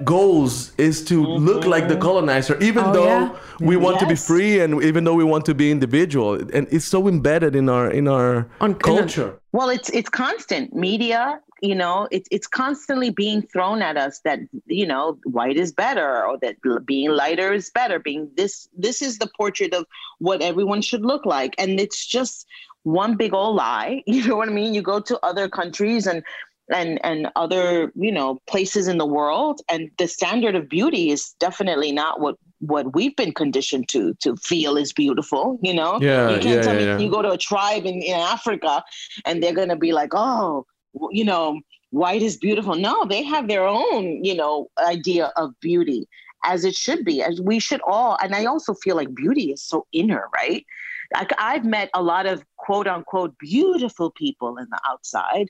goals 0.04 0.72
is 0.76 1.04
to 1.04 1.22
mm-hmm. 1.22 1.44
look 1.44 1.64
like 1.64 1.88
the 1.88 1.96
colonizer, 1.96 2.58
even 2.60 2.84
oh, 2.86 2.92
though 2.92 3.04
yeah? 3.04 3.36
we 3.60 3.76
want 3.76 3.94
yes. 3.94 4.02
to 4.02 4.08
be 4.08 4.14
free 4.14 4.60
and 4.60 4.82
even 4.82 5.04
though 5.04 5.14
we 5.14 5.24
want 5.24 5.44
to 5.46 5.54
be 5.54 5.70
individual. 5.70 6.34
And 6.34 6.66
it's 6.70 6.84
so 6.84 7.08
embedded 7.08 7.54
in 7.54 7.68
our 7.68 7.90
in 7.90 8.08
our 8.08 8.48
On, 8.60 8.74
culture. 8.74 9.28
In 9.28 9.34
a, 9.34 9.38
well, 9.52 9.68
it's 9.68 9.88
it's 9.90 10.08
constant 10.08 10.74
media. 10.74 11.40
You 11.60 11.74
know, 11.74 12.06
it's 12.12 12.28
it's 12.30 12.46
constantly 12.46 13.10
being 13.10 13.42
thrown 13.42 13.82
at 13.82 13.96
us 13.96 14.20
that 14.20 14.38
you 14.66 14.86
know 14.86 15.18
white 15.24 15.56
is 15.56 15.72
better 15.72 16.24
or 16.24 16.38
that 16.38 16.56
being 16.84 17.10
lighter 17.10 17.52
is 17.52 17.70
better. 17.70 17.98
Being 17.98 18.30
this 18.36 18.68
this 18.76 19.02
is 19.02 19.18
the 19.18 19.28
portrait 19.36 19.74
of 19.74 19.84
what 20.18 20.40
everyone 20.40 20.82
should 20.82 21.02
look 21.02 21.26
like, 21.26 21.54
and 21.58 21.80
it's 21.80 22.06
just 22.06 22.46
one 22.88 23.16
big 23.16 23.34
old 23.34 23.56
lie. 23.56 24.02
You 24.06 24.26
know 24.26 24.36
what 24.36 24.48
I 24.48 24.52
mean? 24.52 24.74
You 24.74 24.82
go 24.82 25.00
to 25.00 25.18
other 25.24 25.48
countries 25.48 26.06
and 26.06 26.22
and 26.70 27.00
and 27.04 27.28
other 27.36 27.92
you 27.94 28.12
know 28.12 28.38
places 28.46 28.88
in 28.88 28.98
the 28.98 29.06
world 29.06 29.60
and 29.68 29.90
the 29.98 30.06
standard 30.06 30.54
of 30.54 30.68
beauty 30.68 31.10
is 31.10 31.34
definitely 31.40 31.92
not 31.92 32.20
what 32.20 32.36
what 32.60 32.94
we've 32.94 33.16
been 33.16 33.32
conditioned 33.32 33.88
to 33.88 34.14
to 34.20 34.36
feel 34.36 34.76
is 34.76 34.92
beautiful 34.92 35.58
you 35.62 35.72
know 35.72 35.98
yeah 36.02 36.28
you 36.28 36.38
can't 36.40 36.56
yeah, 36.56 36.62
tell 36.62 36.74
yeah, 36.74 36.80
me 36.80 36.86
yeah. 36.86 36.98
you 36.98 37.10
go 37.10 37.22
to 37.22 37.30
a 37.30 37.38
tribe 37.38 37.86
in, 37.86 38.02
in 38.02 38.14
africa 38.14 38.82
and 39.24 39.42
they're 39.42 39.54
gonna 39.54 39.76
be 39.76 39.92
like 39.92 40.10
oh 40.12 40.66
you 41.10 41.24
know 41.24 41.58
white 41.90 42.20
is 42.22 42.36
beautiful 42.36 42.74
no 42.74 43.04
they 43.06 43.22
have 43.22 43.48
their 43.48 43.66
own 43.66 44.22
you 44.22 44.34
know 44.34 44.68
idea 44.86 45.32
of 45.36 45.58
beauty 45.60 46.06
as 46.44 46.66
it 46.66 46.74
should 46.74 47.02
be 47.02 47.22
as 47.22 47.40
we 47.40 47.58
should 47.58 47.80
all 47.86 48.18
and 48.22 48.34
i 48.34 48.44
also 48.44 48.74
feel 48.74 48.96
like 48.96 49.14
beauty 49.14 49.52
is 49.52 49.62
so 49.62 49.86
inner 49.92 50.24
right 50.34 50.66
like 51.14 51.32
i've 51.38 51.64
met 51.64 51.90
a 51.94 52.02
lot 52.02 52.26
of 52.26 52.44
quote 52.56 52.86
unquote 52.86 53.36
beautiful 53.38 54.10
people 54.10 54.56
in 54.58 54.66
the 54.70 54.80
outside 54.88 55.48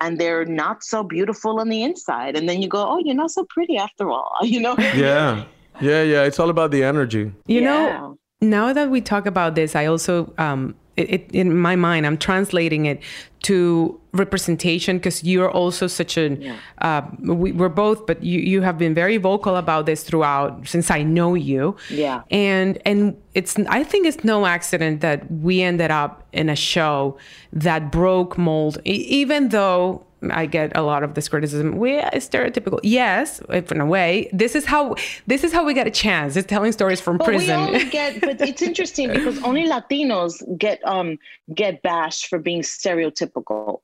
and 0.00 0.18
they're 0.18 0.44
not 0.44 0.82
so 0.82 1.02
beautiful 1.02 1.60
on 1.60 1.68
the 1.68 1.82
inside. 1.82 2.36
And 2.36 2.48
then 2.48 2.60
you 2.60 2.68
go, 2.68 2.84
oh, 2.86 2.98
you're 2.98 3.14
not 3.14 3.30
so 3.30 3.46
pretty 3.48 3.76
after 3.76 4.10
all, 4.10 4.38
you 4.42 4.60
know? 4.60 4.74
Yeah. 4.78 5.44
Yeah, 5.80 6.02
yeah. 6.02 6.22
It's 6.22 6.38
all 6.38 6.50
about 6.50 6.70
the 6.70 6.84
energy. 6.84 7.32
You 7.46 7.62
yeah. 7.62 7.62
know, 7.62 8.18
now 8.40 8.72
that 8.72 8.90
we 8.90 9.00
talk 9.00 9.26
about 9.26 9.54
this, 9.56 9.74
I 9.74 9.86
also 9.86 10.32
um, 10.38 10.76
it, 10.96 11.10
it, 11.10 11.30
in 11.32 11.56
my 11.56 11.74
mind, 11.74 12.06
I'm 12.06 12.16
translating 12.16 12.86
it 12.86 13.02
to 13.44 14.00
representation 14.12 14.96
because 14.96 15.22
you're 15.22 15.50
also 15.50 15.86
such 15.86 16.16
a 16.16 16.30
yeah. 16.36 16.56
uh, 16.78 17.02
we, 17.20 17.52
are 17.62 17.68
both 17.68 18.06
but 18.06 18.22
you 18.22 18.40
you 18.40 18.62
have 18.62 18.78
been 18.78 18.94
very 18.94 19.18
vocal 19.18 19.56
about 19.56 19.84
this 19.84 20.02
throughout 20.02 20.66
since 20.66 20.90
i 20.90 21.02
know 21.02 21.34
you 21.34 21.76
yeah 21.90 22.22
and 22.30 22.80
and 22.86 23.14
it's 23.34 23.58
i 23.68 23.84
think 23.84 24.06
it's 24.06 24.24
no 24.24 24.46
accident 24.46 25.02
that 25.02 25.30
we 25.30 25.60
ended 25.60 25.90
up 25.90 26.26
in 26.32 26.48
a 26.48 26.56
show 26.56 27.18
that 27.52 27.92
broke 27.92 28.38
mold 28.38 28.78
even 28.84 29.50
though 29.50 30.04
I 30.30 30.46
get 30.46 30.76
a 30.76 30.82
lot 30.82 31.02
of 31.02 31.14
this 31.14 31.28
criticism. 31.28 31.76
We 31.76 31.98
are 31.98 32.10
stereotypical. 32.12 32.80
Yes, 32.82 33.40
in 33.50 33.80
a 33.80 33.86
way. 33.86 34.28
This 34.32 34.54
is 34.54 34.64
how 34.64 34.94
this 35.26 35.44
is 35.44 35.52
how 35.52 35.64
we 35.64 35.74
get 35.74 35.86
a 35.86 35.90
chance. 35.90 36.36
It's 36.36 36.46
telling 36.46 36.72
stories 36.72 37.00
from 37.00 37.18
but 37.18 37.26
prison. 37.26 37.60
We 37.60 37.66
only 37.66 37.84
get, 37.90 38.20
but 38.20 38.40
it's 38.40 38.62
interesting 38.62 39.08
because 39.08 39.42
only 39.42 39.68
Latinos 39.68 40.34
get 40.58 40.80
um 40.84 41.18
get 41.54 41.82
bashed 41.82 42.26
for 42.26 42.38
being 42.38 42.62
stereotypical. 42.62 43.33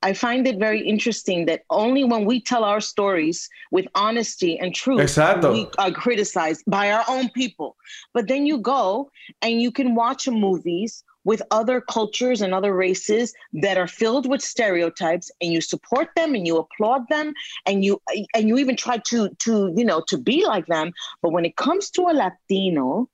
I 0.03 0.13
find 0.13 0.47
it 0.47 0.59
very 0.59 0.81
interesting 0.81 1.47
that 1.47 1.63
only 1.71 2.05
when 2.05 2.25
we 2.25 2.41
tell 2.41 2.65
our 2.65 2.81
stories 2.81 3.49
with 3.71 3.87
honesty 3.95 4.59
and 4.59 4.75
truth, 4.75 5.01
Exacto. 5.01 5.53
we 5.53 5.69
are 5.79 5.91
criticized 5.91 6.63
by 6.67 6.93
our 6.93 7.05
own 7.09 7.29
people. 7.31 7.77
But 8.15 8.29
then 8.29 8.47
you 8.47 8.59
go 8.59 9.11
and 9.43 9.61
you 9.61 9.73
can 9.73 9.95
watch 9.95 10.29
movies 10.29 11.05
with 11.25 11.43
other 11.51 11.81
cultures 11.81 12.41
and 12.41 12.55
other 12.55 12.75
races 12.75 13.35
that 13.53 13.77
are 13.77 13.87
filled 13.87 14.29
with 14.29 14.41
stereotypes 14.41 15.31
and 15.41 15.53
you 15.53 15.61
support 15.61 16.09
them 16.17 16.35
and 16.35 16.47
you 16.47 16.57
applaud 16.57 17.03
them 17.09 17.35
and 17.67 17.85
you 17.85 18.01
and 18.35 18.49
you 18.49 18.57
even 18.59 18.77
try 18.77 18.97
to 18.99 19.29
to 19.39 19.73
you 19.77 19.85
know 19.85 20.03
to 20.09 20.17
be 20.17 20.47
like 20.47 20.67
them 20.67 20.93
but 21.23 21.31
when 21.33 21.45
it 21.45 21.57
comes 21.57 21.91
to 21.91 22.03
a 22.03 22.15
latino 22.15 23.09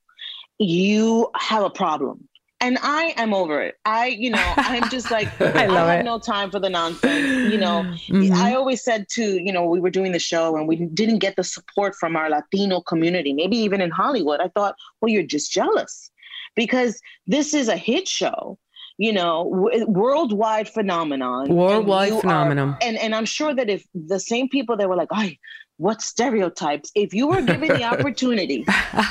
you 0.57 1.29
have 1.35 1.63
a 1.63 1.69
problem 1.69 2.27
and 2.59 2.77
I 2.81 3.13
am 3.17 3.33
over 3.33 3.61
it. 3.61 3.75
I, 3.85 4.07
you 4.07 4.29
know, 4.29 4.53
I'm 4.57 4.89
just 4.89 5.11
like 5.11 5.29
I, 5.41 5.65
I 5.65 5.93
have 5.95 5.99
it. 5.99 6.03
no 6.03 6.19
time 6.19 6.49
for 6.51 6.59
the 6.59 6.69
nonsense. 6.69 7.51
You 7.51 7.59
know, 7.59 7.83
mm-hmm. 7.83 8.33
I 8.33 8.55
always 8.55 8.83
said 8.83 9.07
to, 9.09 9.23
you 9.23 9.51
know, 9.51 9.65
we 9.65 9.79
were 9.79 9.89
doing 9.89 10.11
the 10.11 10.19
show 10.19 10.55
and 10.55 10.67
we 10.67 10.77
didn't 10.87 11.19
get 11.19 11.35
the 11.35 11.43
support 11.43 11.95
from 11.95 12.15
our 12.15 12.29
Latino 12.29 12.81
community, 12.81 13.33
maybe 13.33 13.57
even 13.57 13.81
in 13.81 13.91
Hollywood. 13.91 14.39
I 14.39 14.49
thought, 14.49 14.75
well, 15.01 15.09
you're 15.09 15.23
just 15.23 15.51
jealous 15.51 16.09
because 16.55 16.99
this 17.27 17.53
is 17.53 17.67
a 17.67 17.77
hit 17.77 18.07
show 18.07 18.57
you 18.97 19.13
know 19.13 19.49
w- 19.53 19.85
worldwide 19.87 20.67
phenomenon 20.67 21.53
worldwide 21.53 22.19
phenomenon 22.19 22.69
are, 22.69 22.77
and 22.81 22.97
and 22.97 23.13
i'm 23.13 23.25
sure 23.25 23.53
that 23.53 23.69
if 23.69 23.85
the 23.93 24.19
same 24.19 24.49
people 24.49 24.75
that 24.75 24.89
were 24.89 24.95
like 24.95 25.09
"I, 25.11 25.37
what 25.77 26.01
stereotypes? 26.01 26.91
If 26.95 27.13
you 27.13 27.27
were 27.27 27.41
given 27.41 27.69
the 27.69 27.83
opportunity 27.93 28.65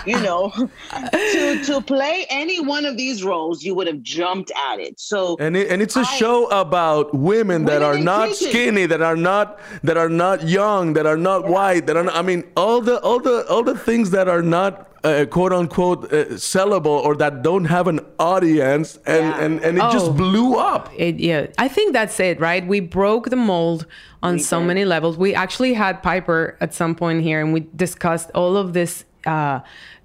you 0.07 0.21
know 0.21 0.53
to 0.91 1.63
to 1.65 1.81
play 1.81 2.27
any 2.29 2.61
one 2.61 2.85
of 2.85 2.97
these 2.97 3.25
roles 3.25 3.63
you 3.63 3.75
would 3.75 3.87
have 3.87 4.03
jumped 4.03 4.51
at 4.71 4.81
it. 4.81 4.99
So 5.01 5.37
and 5.39 5.57
it, 5.57 5.71
and 5.71 5.81
it's 5.81 5.97
a 5.97 6.01
I, 6.01 6.17
show 6.17 6.47
about 6.47 7.15
women 7.15 7.65
that 7.67 7.83
are 7.83 7.99
not 7.99 8.35
skinny 8.35 8.87
that 8.87 9.03
are 9.03 9.17
not 9.17 9.59
that 9.83 9.97
are 9.97 10.09
not 10.09 10.47
young 10.49 10.93
that 10.95 11.07
are 11.07 11.17
not 11.17 11.45
yeah. 11.45 11.51
white 11.51 11.87
that 11.87 11.97
are 11.97 12.05
not, 12.05 12.17
i 12.17 12.23
mean 12.23 12.45
all 12.57 12.81
the 12.81 13.01
all 13.01 13.21
the 13.21 13.47
all 13.49 13.63
the 13.63 13.77
things 13.77 14.11
that 14.11 14.29
are 14.29 14.43
not 14.43 14.97
uh, 15.07 15.25
quote 15.27 15.53
unquote 15.53 16.05
uh, 16.13 16.25
sellable 16.35 16.87
or 17.05 17.15
that 17.17 17.43
don't 17.43 17.67
have 17.67 17.87
an 17.87 18.01
audience 18.19 18.99
and 19.07 19.25
yeah. 19.25 19.41
and, 19.41 19.61
and 19.61 19.79
it 19.79 19.85
oh, 19.85 19.93
just 19.93 20.17
blew 20.17 20.57
up. 20.57 20.91
It, 20.97 21.21
yeah. 21.21 21.47
I 21.59 21.69
think 21.69 21.93
that's 21.93 22.19
it 22.19 22.41
right? 22.41 22.67
We 22.67 22.81
broke 22.81 23.31
the 23.31 23.37
mold 23.37 23.87
on 24.27 24.39
so 24.39 24.61
many 24.61 24.85
levels 24.85 25.17
we 25.17 25.35
actually 25.35 25.75
had 25.75 26.03
piper 26.03 26.57
at 26.61 26.75
some 26.75 26.95
point 26.95 27.23
here 27.23 27.41
and 27.41 27.53
we 27.53 27.67
discussed 27.75 28.31
all 28.35 28.57
of 28.57 28.73
this 28.73 29.05
uh, 29.27 29.61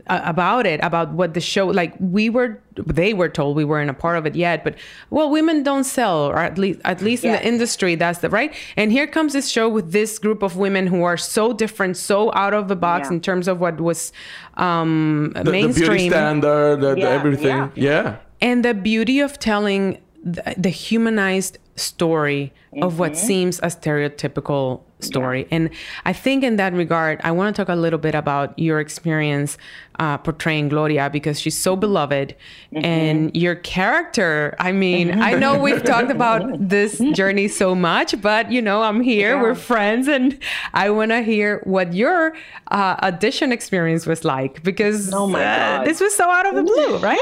about 0.07 0.65
it, 0.65 0.79
about 0.83 1.11
what 1.11 1.33
the 1.33 1.39
show 1.39 1.67
like. 1.67 1.93
We 1.99 2.29
were, 2.29 2.61
they 2.75 3.13
were 3.13 3.29
told 3.29 3.55
we 3.55 3.63
weren't 3.63 3.89
a 3.89 3.93
part 3.93 4.17
of 4.17 4.25
it 4.25 4.35
yet, 4.35 4.63
but 4.63 4.75
well, 5.09 5.29
women 5.29 5.63
don't 5.63 5.83
sell, 5.83 6.25
or 6.25 6.37
at 6.37 6.57
least, 6.57 6.79
at 6.83 7.01
least 7.01 7.23
in 7.23 7.31
the 7.31 7.45
industry, 7.45 7.95
that's 7.95 8.19
the 8.19 8.29
right. 8.29 8.53
And 8.75 8.91
here 8.91 9.07
comes 9.07 9.33
this 9.33 9.49
show 9.49 9.69
with 9.69 9.91
this 9.91 10.19
group 10.19 10.41
of 10.41 10.57
women 10.57 10.87
who 10.87 11.03
are 11.03 11.17
so 11.17 11.53
different, 11.53 11.97
so 11.97 12.33
out 12.33 12.53
of 12.53 12.67
the 12.67 12.75
box 12.75 13.07
yeah. 13.07 13.15
in 13.15 13.21
terms 13.21 13.47
of 13.47 13.59
what 13.59 13.79
was 13.79 14.11
um, 14.55 15.31
the, 15.35 15.51
mainstream, 15.51 15.87
the 15.87 15.91
beauty 15.91 16.09
standard, 16.09 16.81
the, 16.81 16.95
yeah. 16.97 17.07
everything, 17.07 17.71
yeah. 17.75 18.17
And 18.41 18.65
the 18.65 18.73
beauty 18.73 19.19
of 19.19 19.37
telling 19.37 20.01
the, 20.23 20.55
the 20.57 20.69
humanized 20.69 21.57
story 21.75 22.53
mm-hmm. 22.73 22.83
of 22.83 22.99
what 22.99 23.13
mm-hmm. 23.13 23.27
seems 23.27 23.59
a 23.59 23.67
stereotypical 23.67 24.81
story. 25.03 25.41
Yeah. 25.41 25.55
And 25.55 25.69
I 26.05 26.13
think 26.13 26.43
in 26.43 26.55
that 26.57 26.73
regard, 26.73 27.19
I 27.23 27.31
want 27.31 27.55
to 27.55 27.61
talk 27.61 27.69
a 27.69 27.79
little 27.79 27.99
bit 27.99 28.15
about 28.15 28.57
your 28.57 28.79
experience 28.79 29.57
uh, 30.01 30.17
portraying 30.17 30.67
Gloria 30.69 31.09
because 31.11 31.39
she's 31.39 31.57
so 31.57 31.75
beloved. 31.75 32.35
Mm-hmm. 32.73 32.85
And 32.85 33.37
your 33.37 33.55
character, 33.55 34.55
I 34.59 34.71
mean, 34.71 35.21
I 35.21 35.33
know 35.35 35.59
we've 35.59 35.83
talked 35.83 36.09
about 36.09 36.41
this 36.57 36.97
journey 37.13 37.47
so 37.47 37.75
much, 37.75 38.19
but 38.21 38.51
you 38.51 38.61
know, 38.61 38.81
I'm 38.81 39.01
here, 39.01 39.35
yeah. 39.35 39.41
we're 39.41 39.55
friends, 39.55 40.07
and 40.07 40.37
I 40.73 40.89
want 40.89 41.11
to 41.11 41.21
hear 41.21 41.61
what 41.65 41.93
your 41.93 42.33
uh, 42.71 42.95
audition 43.03 43.51
experience 43.51 44.07
was 44.07 44.25
like 44.25 44.63
because 44.63 45.13
oh 45.13 45.27
my 45.27 45.43
uh, 45.43 45.83
this 45.83 45.99
was 45.99 46.15
so 46.15 46.29
out 46.29 46.47
of 46.47 46.55
the 46.55 46.63
blue, 46.63 46.97
right? 47.09 47.19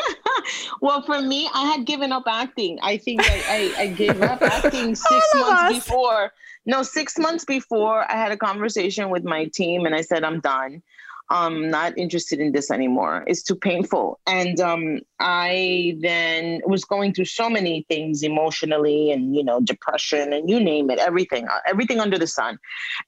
well, 0.82 1.02
for 1.02 1.22
me, 1.22 1.50
I 1.54 1.66
had 1.66 1.86
given 1.86 2.12
up 2.14 2.24
acting. 2.28 2.80
I 2.82 2.98
think 2.98 3.22
I, 3.24 3.74
I, 3.78 3.82
I 3.82 3.88
gave 3.88 4.22
up 4.22 4.42
acting 4.42 4.96
six 4.96 5.26
months 5.36 5.86
before. 5.86 6.32
No, 6.66 6.84
six 6.84 7.18
months 7.18 7.46
before, 7.46 8.10
I 8.12 8.16
had 8.16 8.32
a 8.32 8.38
conversation 8.38 9.10
with 9.10 9.24
my 9.24 9.46
team 9.46 9.86
and 9.86 9.96
I 9.96 10.02
said, 10.02 10.24
I'm 10.24 10.40
done. 10.40 10.82
I'm 11.32 11.70
not 11.70 11.98
interested 11.98 12.40
in 12.40 12.52
this 12.52 12.72
anymore. 12.72 13.24
It's 13.28 13.44
too 13.44 13.56
painful. 13.56 14.20
And 14.26 14.60
um, 14.60 15.00
I 15.20 15.96
then 16.02 16.62
was 16.66 16.84
going 16.86 17.14
through 17.14 17.26
so 17.26 17.50
many 17.50 17.86
things 17.88 18.24
emotionally 18.24 19.12
and, 19.12 19.36
you 19.36 19.44
know, 19.44 19.60
depression 19.62 20.34
and 20.34 20.50
you 20.50 20.60
name 20.60 20.90
it, 20.90 20.98
everything, 20.98 21.48
uh, 21.48 21.60
everything 21.68 22.00
under 22.00 22.18
the 22.18 22.26
sun. 22.26 22.58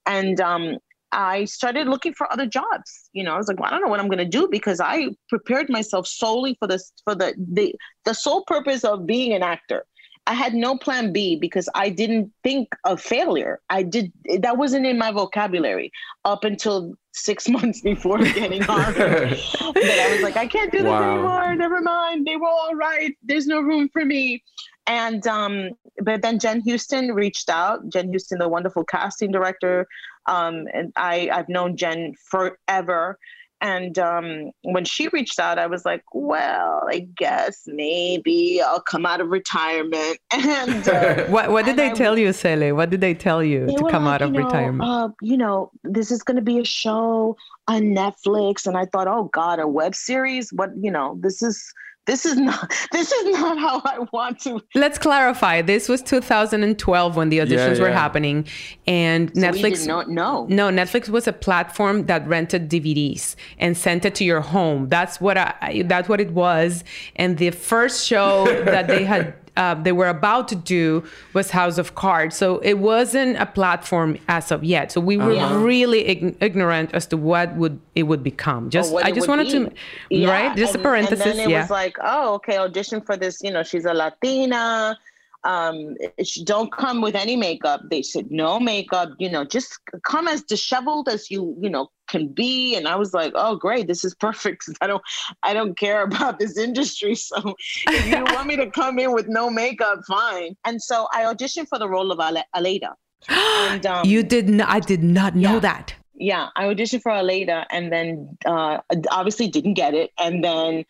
And 0.05 0.39
um, 0.39 0.77
I 1.11 1.45
started 1.45 1.87
looking 1.87 2.13
for 2.13 2.31
other 2.31 2.45
jobs. 2.45 3.09
You 3.11 3.23
know, 3.23 3.33
I 3.33 3.37
was 3.37 3.47
like, 3.47 3.59
well, 3.59 3.67
I 3.67 3.71
don't 3.71 3.81
know 3.81 3.89
what 3.89 3.99
I'm 3.99 4.07
going 4.07 4.19
to 4.19 4.25
do 4.25 4.47
because 4.49 4.79
I 4.79 5.09
prepared 5.27 5.69
myself 5.69 6.07
solely 6.07 6.55
for 6.59 6.67
this, 6.67 6.93
for 7.03 7.15
the, 7.15 7.33
the, 7.37 7.73
the 8.05 8.13
sole 8.13 8.43
purpose 8.45 8.83
of 8.83 9.07
being 9.07 9.33
an 9.33 9.41
actor. 9.41 9.83
I 10.27 10.33
had 10.33 10.53
no 10.53 10.77
plan 10.77 11.11
B 11.11 11.35
because 11.35 11.67
I 11.73 11.89
didn't 11.89 12.31
think 12.43 12.69
of 12.85 13.01
failure. 13.01 13.59
I 13.69 13.83
did 13.83 14.11
that 14.39 14.57
wasn't 14.57 14.85
in 14.85 14.97
my 14.97 15.11
vocabulary 15.11 15.91
up 16.25 16.43
until 16.43 16.93
six 17.13 17.49
months 17.55 17.81
before 17.81 18.19
getting 18.19 18.63
on. 18.69 18.93
that 18.93 20.07
I 20.07 20.13
was 20.13 20.21
like, 20.21 20.37
I 20.37 20.47
can't 20.47 20.71
do 20.71 20.79
this 20.79 20.87
wow. 20.87 21.13
anymore. 21.13 21.55
Never 21.55 21.81
mind. 21.81 22.27
They 22.27 22.35
were 22.35 22.47
all 22.47 22.75
right. 22.75 23.15
There's 23.23 23.47
no 23.47 23.61
room 23.61 23.89
for 23.91 24.05
me. 24.05 24.43
And 24.87 25.25
um, 25.27 25.71
but 26.03 26.21
then 26.21 26.39
Jen 26.39 26.61
Euston 26.65 27.13
reached 27.13 27.49
out. 27.49 27.87
Jen 27.89 28.11
Euston, 28.11 28.39
the 28.39 28.49
wonderful 28.49 28.83
casting 28.83 29.31
director, 29.31 29.87
um, 30.27 30.67
and 30.73 30.91
I 30.95 31.29
I've 31.31 31.49
known 31.49 31.77
Jen 31.77 32.13
forever 32.29 33.17
And 33.61 33.99
um, 33.99 34.51
when 34.63 34.85
she 34.85 35.07
reached 35.09 35.39
out, 35.39 35.59
I 35.59 35.67
was 35.67 35.85
like, 35.85 36.03
well, 36.13 36.81
I 36.89 37.07
guess 37.15 37.63
maybe 37.67 38.59
I'll 38.59 38.81
come 38.81 39.05
out 39.05 39.21
of 39.21 39.29
retirement. 39.29 40.17
And 40.33 40.87
uh, 40.89 41.25
what, 41.27 41.51
what 41.51 41.65
did 41.65 41.77
they 41.77 41.91
I, 41.91 41.93
tell 41.93 42.17
you, 42.17 42.33
Cele? 42.33 42.73
What 42.73 42.89
did 42.89 42.99
they 42.99 43.13
tell 43.13 43.43
you 43.43 43.67
to 43.67 43.87
come 43.89 44.05
like, 44.05 44.15
out 44.15 44.21
of 44.23 44.31
know, 44.31 44.43
retirement? 44.43 44.89
Uh, 44.89 45.09
you 45.21 45.37
know, 45.37 45.71
this 45.83 46.09
is 46.11 46.23
going 46.23 46.37
to 46.37 46.41
be 46.41 46.59
a 46.59 46.65
show 46.65 47.37
on 47.67 47.81
Netflix. 47.83 48.65
And 48.65 48.75
I 48.75 48.85
thought, 48.85 49.07
oh 49.07 49.29
God, 49.31 49.59
a 49.59 49.67
web 49.67 49.93
series? 49.93 50.51
What, 50.51 50.71
you 50.79 50.91
know, 50.91 51.17
this 51.21 51.43
is 51.43 51.71
this 52.11 52.25
is 52.25 52.35
not 52.37 52.69
this 52.91 53.11
is 53.11 53.39
not 53.39 53.57
how 53.57 53.81
I 53.85 53.99
want 54.11 54.39
to. 54.41 54.61
Let's 54.75 54.97
clarify. 54.97 55.61
This 55.61 55.87
was 55.87 56.01
2012 56.01 57.15
when 57.15 57.29
the 57.29 57.39
auditions 57.39 57.49
yeah, 57.49 57.73
yeah. 57.73 57.81
were 57.81 57.91
happening, 57.91 58.47
and 58.85 59.29
so 59.33 59.41
Netflix. 59.41 59.87
not 59.87 60.09
know. 60.09 60.45
No, 60.49 60.69
Netflix 60.69 61.07
was 61.07 61.27
a 61.27 61.33
platform 61.33 62.07
that 62.07 62.27
rented 62.27 62.69
DVDs 62.69 63.35
and 63.59 63.77
sent 63.77 64.03
it 64.03 64.13
to 64.15 64.25
your 64.25 64.41
home. 64.41 64.89
That's 64.89 65.21
what 65.21 65.37
I. 65.37 65.83
That's 65.85 66.09
what 66.09 66.19
it 66.19 66.31
was. 66.31 66.83
And 67.15 67.37
the 67.37 67.51
first 67.51 68.05
show 68.05 68.45
that 68.65 68.87
they 68.87 69.05
had 69.05 69.33
uh, 69.57 69.75
they 69.75 69.91
were 69.91 70.07
about 70.07 70.47
to 70.49 70.55
do 70.55 71.03
was 71.33 71.51
House 71.51 71.77
of 71.77 71.95
Cards. 71.95 72.35
So 72.35 72.59
it 72.59 72.75
wasn't 72.75 73.37
a 73.37 73.45
platform 73.45 74.17
as 74.27 74.51
of 74.51 74.63
yet. 74.63 74.91
So 74.91 75.01
we 75.01 75.17
were 75.17 75.33
uh-huh. 75.33 75.59
really 75.59 76.07
ig- 76.07 76.37
ignorant 76.39 76.93
as 76.93 77.05
to 77.07 77.17
what 77.17 77.55
would 77.55 77.79
it 77.95 78.03
would 78.03 78.23
become. 78.23 78.69
Just 78.69 78.93
I 78.95 79.11
just 79.11 79.27
wanted 79.27 79.47
be. 79.47 79.51
to 79.51 79.73
yeah. 80.09 80.29
right, 80.29 80.57
just 80.57 80.75
and, 80.75 80.81
a 80.81 80.87
parenthesis. 80.87 81.25
And 81.25 81.39
then 81.39 81.49
it 81.49 81.51
yeah. 81.51 81.61
was 81.61 81.69
like, 81.69 81.97
oh, 82.01 82.35
okay, 82.35 82.57
audition 82.57 83.01
for 83.01 83.17
this. 83.17 83.41
You 83.43 83.51
know, 83.51 83.63
she's 83.63 83.85
a 83.85 83.93
Latina 83.93 84.97
um, 85.43 85.95
don't 86.43 86.71
come 86.71 87.01
with 87.01 87.15
any 87.15 87.35
makeup. 87.35 87.81
They 87.89 88.01
said 88.01 88.29
no 88.29 88.59
makeup, 88.59 89.09
you 89.17 89.29
know, 89.29 89.43
just 89.43 89.79
come 90.05 90.27
as 90.27 90.43
disheveled 90.43 91.09
as 91.09 91.31
you, 91.31 91.57
you 91.59 91.69
know, 91.69 91.89
can 92.07 92.27
be. 92.27 92.75
And 92.75 92.87
I 92.87 92.95
was 92.95 93.13
like, 93.13 93.33
oh, 93.35 93.55
great, 93.55 93.87
this 93.87 94.03
is 94.03 94.13
perfect. 94.19 94.69
I 94.81 94.87
don't, 94.87 95.01
I 95.43 95.53
don't 95.53 95.77
care 95.77 96.03
about 96.03 96.39
this 96.39 96.57
industry. 96.57 97.15
So 97.31 97.55
if 97.87 98.07
you 98.07 98.23
want 98.33 98.47
me 98.47 98.57
to 98.57 98.69
come 98.69 98.99
in 98.99 99.13
with 99.13 99.27
no 99.27 99.49
makeup, 99.49 99.99
fine. 100.07 100.55
And 100.65 100.81
so 100.81 101.07
I 101.13 101.23
auditioned 101.23 101.67
for 101.69 101.79
the 101.79 101.87
role 101.87 102.11
of 102.11 102.19
Aleida. 102.19 102.93
And, 103.29 103.85
um, 103.93 104.05
you 104.05 104.23
did 104.23 104.49
not, 104.49 104.67
I 104.67 104.79
did 104.79 105.03
not 105.03 105.35
know 105.35 105.53
yeah. 105.53 105.59
that. 105.59 105.95
Yeah, 106.15 106.49
I 106.55 106.65
auditioned 106.65 107.03
for 107.03 107.11
Aleida 107.11 107.65
and 107.69 107.91
then 107.91 108.37
uh, 108.45 108.79
obviously 109.11 109.47
didn't 109.47 109.75
get 109.75 109.93
it. 109.93 110.11
And 110.19 110.43
then 110.43 110.83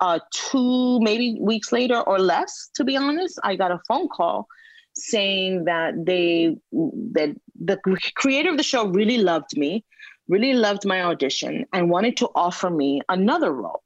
uh, 0.00 0.18
two 0.32 1.00
maybe 1.00 1.38
weeks 1.40 1.72
later 1.72 2.00
or 2.00 2.18
less, 2.18 2.70
to 2.74 2.84
be 2.84 2.96
honest, 2.96 3.38
I 3.42 3.56
got 3.56 3.70
a 3.70 3.80
phone 3.88 4.08
call 4.08 4.46
saying 4.94 5.64
that 5.64 6.06
they 6.06 6.56
that 6.72 7.36
the 7.58 7.78
creator 8.14 8.50
of 8.50 8.56
the 8.56 8.62
show 8.62 8.86
really 8.86 9.18
loved 9.18 9.56
me, 9.56 9.84
really 10.28 10.54
loved 10.54 10.86
my 10.86 11.02
audition, 11.02 11.66
and 11.72 11.90
wanted 11.90 12.16
to 12.18 12.28
offer 12.34 12.70
me 12.70 13.00
another 13.08 13.52
role. 13.52 13.82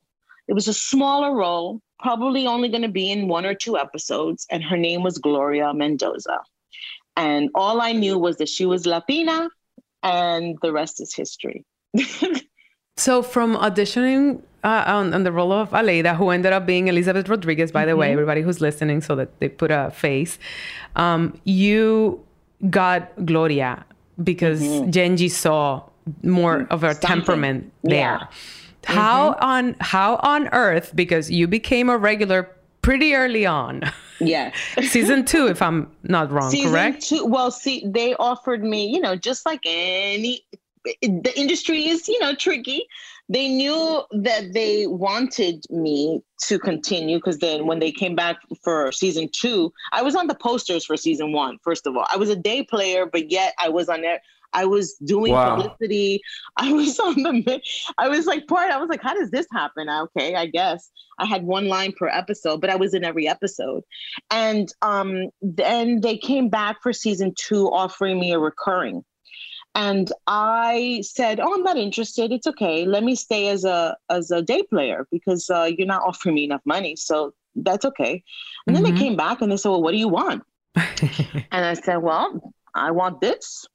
It 0.49 0.55
was 0.55 0.69
a 0.69 0.75
smaller 0.75 1.35
role, 1.35 1.81
probably 2.01 2.47
only 2.47 2.69
going 2.69 2.83
to 2.83 2.89
be 2.89 3.11
in 3.11 3.29
one 3.29 3.47
or 3.47 3.55
two 3.55 3.77
episodes, 3.77 4.47
and 4.51 4.63
her 4.65 4.77
name 4.77 5.03
was 5.03 5.19
Gloria 5.19 5.73
Mendoza. 5.73 6.41
And 7.17 7.51
all 7.55 7.81
I 7.81 7.93
knew 7.93 8.19
was 8.19 8.39
that 8.39 8.49
she 8.49 8.67
was 8.67 8.87
Latina, 8.87 9.49
and 10.03 10.57
the 10.63 10.73
rest 10.73 11.01
is 11.01 11.15
history. 11.15 11.65
so, 12.97 13.23
from 13.23 13.57
auditioning 13.57 14.43
uh, 14.63 14.85
on, 14.87 15.15
on, 15.15 15.23
the 15.25 15.33
role 15.33 15.53
of 15.53 15.71
Aleida, 15.71 16.17
who 16.17 16.31
ended 16.31 16.53
up 16.53 16.67
being 16.67 16.89
Elizabeth 16.89 17.29
Rodriguez, 17.29 17.73
by 17.73 17.85
the 17.85 17.93
mm-hmm. 17.93 18.01
way, 18.01 18.13
everybody 18.13 18.43
who's 18.43 18.61
listening, 18.61 19.01
so 19.01 19.17
that 19.17 19.39
they 19.41 19.49
put 19.49 19.71
a 19.71 19.91
face. 19.91 20.39
Um, 20.97 21.39
you 21.45 22.25
got 22.69 23.11
Gloria 23.25 23.85
because 24.23 24.61
mm-hmm. 24.61 24.91
Jenji 24.91 25.31
saw 25.31 25.83
more 26.23 26.67
of 26.71 26.83
her 26.83 26.93
Something. 26.93 27.09
temperament 27.09 27.73
there. 27.83 28.21
Yeah. 28.21 28.27
How 28.85 29.33
mm-hmm. 29.33 29.45
on 29.45 29.77
how 29.81 30.17
on 30.17 30.49
earth? 30.49 30.93
Because 30.95 31.31
you 31.31 31.47
became 31.47 31.89
a 31.89 31.97
regular 31.97 32.51
pretty 32.83 33.15
early 33.15 33.47
on. 33.47 33.83
Yeah. 34.21 34.53
Season 34.83 35.25
two, 35.25 35.47
if 35.47 35.63
I'm 35.63 35.91
not 36.03 36.31
wrong, 36.31 36.51
Season 36.51 36.73
correct? 36.73 37.03
Two, 37.03 37.25
well, 37.27 37.51
see, 37.51 37.85
they 37.87 38.15
offered 38.15 38.65
me, 38.65 38.87
you 38.87 39.01
know, 39.01 39.17
just 39.17 39.47
like 39.47 39.61
any 39.65 40.45
the 40.85 41.33
industry 41.37 41.89
is, 41.89 42.09
you 42.09 42.19
know, 42.21 42.35
tricky 42.35 42.87
they 43.31 43.49
knew 43.49 44.03
that 44.11 44.53
they 44.53 44.89
wanted 44.89 45.65
me 45.71 46.21
to 46.43 46.59
continue 46.59 47.17
because 47.17 47.39
then 47.39 47.65
when 47.65 47.79
they 47.79 47.93
came 47.93 48.17
back 48.17 48.39
for 48.65 48.91
season 48.91 49.29
two, 49.33 49.73
I 49.93 50.03
was 50.03 50.17
on 50.17 50.27
the 50.27 50.35
posters 50.35 50.85
for 50.85 50.97
season 50.97 51.33
one, 51.33 51.59
first 51.63 51.87
of 51.87 51.97
all. 51.97 52.07
I 52.11 52.17
was 52.17 52.29
a 52.29 52.35
day 52.35 52.65
player, 52.65 53.07
but 53.07 53.31
yet 53.31 53.55
I 53.57 53.69
was 53.69 53.89
on 53.89 54.03
there. 54.03 54.21
I 54.53 54.65
was 54.65 54.95
doing 55.05 55.33
wow. 55.33 55.55
publicity. 55.55 56.23
I 56.57 56.73
was 56.73 56.99
on 56.99 57.23
the, 57.23 57.61
I 57.99 58.09
was 58.09 58.27
like 58.27 58.49
part, 58.49 58.73
I 58.73 58.79
was 58.79 58.89
like, 58.89 59.01
how 59.01 59.15
does 59.15 59.31
this 59.31 59.47
happen? 59.53 59.89
Okay, 59.89 60.35
I 60.35 60.47
guess 60.47 60.91
I 61.21 61.25
had 61.25 61.45
one 61.45 61.69
line 61.69 61.93
per 61.97 62.09
episode, 62.09 62.61
but 62.61 62.69
I 62.69 62.75
was 62.75 62.95
in 62.95 63.05
every 63.05 63.29
episode. 63.29 63.85
And 64.33 64.75
um, 64.83 65.29
then 65.41 66.01
they 66.01 66.19
came 66.19 66.49
back 66.49 66.83
for 66.83 66.93
season 66.93 67.33
two, 67.39 67.69
offering 67.69 68.19
me 68.19 68.33
a 68.33 68.41
recurring. 68.41 69.05
And 69.75 70.13
I 70.27 71.03
said, 71.05 71.39
"Oh, 71.39 71.55
I'm 71.55 71.63
not 71.63 71.77
interested. 71.77 72.33
It's 72.33 72.47
okay. 72.47 72.85
Let 72.85 73.05
me 73.05 73.15
stay 73.15 73.49
as 73.49 73.65
a 73.65 73.97
as 74.09 74.31
a 74.31 74.43
day 74.43 74.63
player 74.65 75.07
because 75.11 75.49
uh, 75.49 75.71
you're 75.77 75.87
not 75.87 76.03
offering 76.03 76.35
me 76.35 76.45
enough 76.45 76.63
money, 76.65 76.97
so 76.97 77.35
that's 77.55 77.85
okay." 77.85 78.25
And 78.67 78.75
mm-hmm. 78.75 78.75
then 78.75 78.83
they 78.83 78.91
mm-hmm. 78.91 78.99
came 78.99 79.17
back 79.17 79.41
and 79.41 79.51
they 79.51 79.57
said, 79.57 79.69
"Well, 79.69 79.83
what 79.83 79.93
do 79.93 79.99
you 79.99 80.09
want?" 80.09 80.43
and 80.75 81.65
I 81.65 81.75
said, 81.75 81.99
"Well, 81.99 82.53
I 82.75 82.91
want 82.91 83.21
this." 83.21 83.67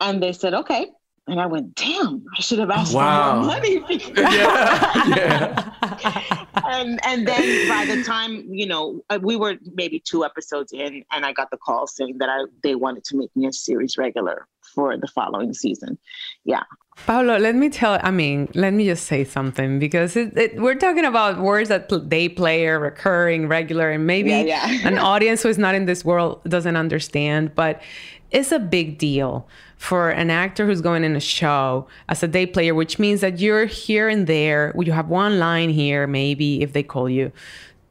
And 0.00 0.22
they 0.22 0.32
said, 0.32 0.54
"Okay." 0.54 0.90
And 1.26 1.40
I 1.40 1.46
went, 1.46 1.74
damn, 1.74 2.22
I 2.36 2.40
should 2.42 2.58
have 2.58 2.70
asked 2.70 2.94
wow. 2.94 3.30
for 3.30 3.36
more 3.38 3.46
money. 3.46 3.82
yeah, 4.14 5.06
yeah. 5.16 6.46
and 6.66 7.00
and 7.02 7.26
then 7.26 7.66
by 7.66 7.86
the 7.86 8.02
time 8.04 8.44
you 8.52 8.66
know 8.66 9.02
uh, 9.08 9.18
we 9.22 9.34
were 9.34 9.56
maybe 9.74 9.98
two 9.98 10.22
episodes 10.22 10.72
in, 10.74 11.02
and 11.10 11.24
I 11.24 11.32
got 11.32 11.50
the 11.50 11.56
call 11.56 11.86
saying 11.86 12.18
that 12.18 12.28
I 12.28 12.44
they 12.62 12.74
wanted 12.74 13.04
to 13.04 13.16
make 13.16 13.34
me 13.34 13.46
a 13.46 13.52
series 13.54 13.96
regular 13.96 14.46
for 14.74 14.96
the 14.96 15.06
following 15.06 15.54
season. 15.54 15.98
Yeah. 16.44 16.64
Paulo, 17.06 17.38
let 17.38 17.54
me 17.54 17.68
tell, 17.68 17.98
I 18.02 18.10
mean, 18.10 18.48
let 18.54 18.72
me 18.72 18.84
just 18.84 19.06
say 19.06 19.24
something 19.24 19.78
because 19.78 20.16
it, 20.16 20.36
it, 20.36 20.60
we're 20.60 20.76
talking 20.76 21.04
about 21.04 21.38
words 21.38 21.68
that 21.68 21.88
day 22.08 22.28
player, 22.28 22.78
recurring, 22.78 23.48
regular, 23.48 23.90
and 23.90 24.06
maybe 24.06 24.30
yeah, 24.30 24.66
yeah. 24.66 24.78
an 24.88 24.98
audience 24.98 25.42
who 25.42 25.48
is 25.48 25.58
not 25.58 25.74
in 25.74 25.86
this 25.86 26.04
world 26.04 26.40
doesn't 26.44 26.76
understand, 26.76 27.54
but 27.54 27.82
it's 28.30 28.52
a 28.52 28.58
big 28.58 28.98
deal 28.98 29.46
for 29.76 30.10
an 30.10 30.30
actor 30.30 30.66
who's 30.66 30.80
going 30.80 31.04
in 31.04 31.14
a 31.14 31.20
show 31.20 31.86
as 32.08 32.22
a 32.22 32.28
day 32.28 32.46
player, 32.46 32.74
which 32.74 32.98
means 32.98 33.20
that 33.20 33.38
you're 33.38 33.66
here 33.66 34.08
and 34.08 34.26
there, 34.26 34.72
you 34.80 34.92
have 34.92 35.08
one 35.08 35.38
line 35.38 35.70
here, 35.70 36.06
maybe 36.06 36.62
if 36.62 36.72
they 36.72 36.82
call 36.82 37.08
you, 37.08 37.32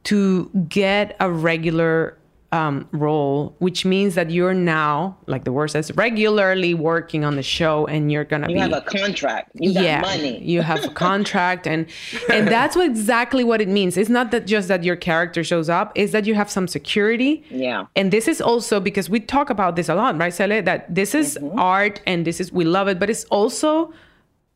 to 0.04 0.50
get 0.68 1.16
a 1.20 1.30
regular 1.30 2.18
um, 2.54 2.88
role, 2.92 3.56
which 3.58 3.84
means 3.84 4.14
that 4.14 4.30
you're 4.30 4.54
now, 4.54 5.16
like 5.26 5.42
the 5.42 5.50
word 5.50 5.68
says, 5.72 5.90
regularly 5.96 6.72
working 6.72 7.24
on 7.24 7.34
the 7.34 7.42
show, 7.42 7.84
and 7.86 8.12
you're 8.12 8.22
gonna 8.22 8.48
you 8.48 8.54
be. 8.54 8.60
have 8.60 8.72
a 8.72 8.80
contract. 8.80 9.50
You 9.54 9.72
yeah, 9.72 10.00
money. 10.00 10.38
you 10.38 10.62
have 10.62 10.84
a 10.84 10.88
contract, 10.88 11.66
and 11.66 11.86
and 12.30 12.46
that's 12.56 12.76
what 12.76 12.86
exactly 12.86 13.42
what 13.42 13.60
it 13.60 13.66
means. 13.66 13.96
It's 13.96 14.08
not 14.08 14.30
that 14.30 14.46
just 14.46 14.68
that 14.68 14.84
your 14.84 14.94
character 14.94 15.42
shows 15.42 15.68
up; 15.68 15.90
it's 15.96 16.12
that 16.12 16.26
you 16.26 16.36
have 16.36 16.48
some 16.48 16.68
security. 16.68 17.42
Yeah. 17.50 17.86
And 17.96 18.12
this 18.12 18.28
is 18.28 18.40
also 18.40 18.78
because 18.78 19.10
we 19.10 19.18
talk 19.18 19.50
about 19.50 19.74
this 19.74 19.88
a 19.88 19.96
lot, 19.96 20.16
right, 20.16 20.32
Cele? 20.32 20.62
That 20.62 20.94
this 20.94 21.12
is 21.12 21.36
mm-hmm. 21.36 21.58
art, 21.58 22.00
and 22.06 22.24
this 22.24 22.40
is 22.40 22.52
we 22.52 22.64
love 22.64 22.86
it, 22.86 23.00
but 23.00 23.10
it's 23.10 23.24
also 23.24 23.92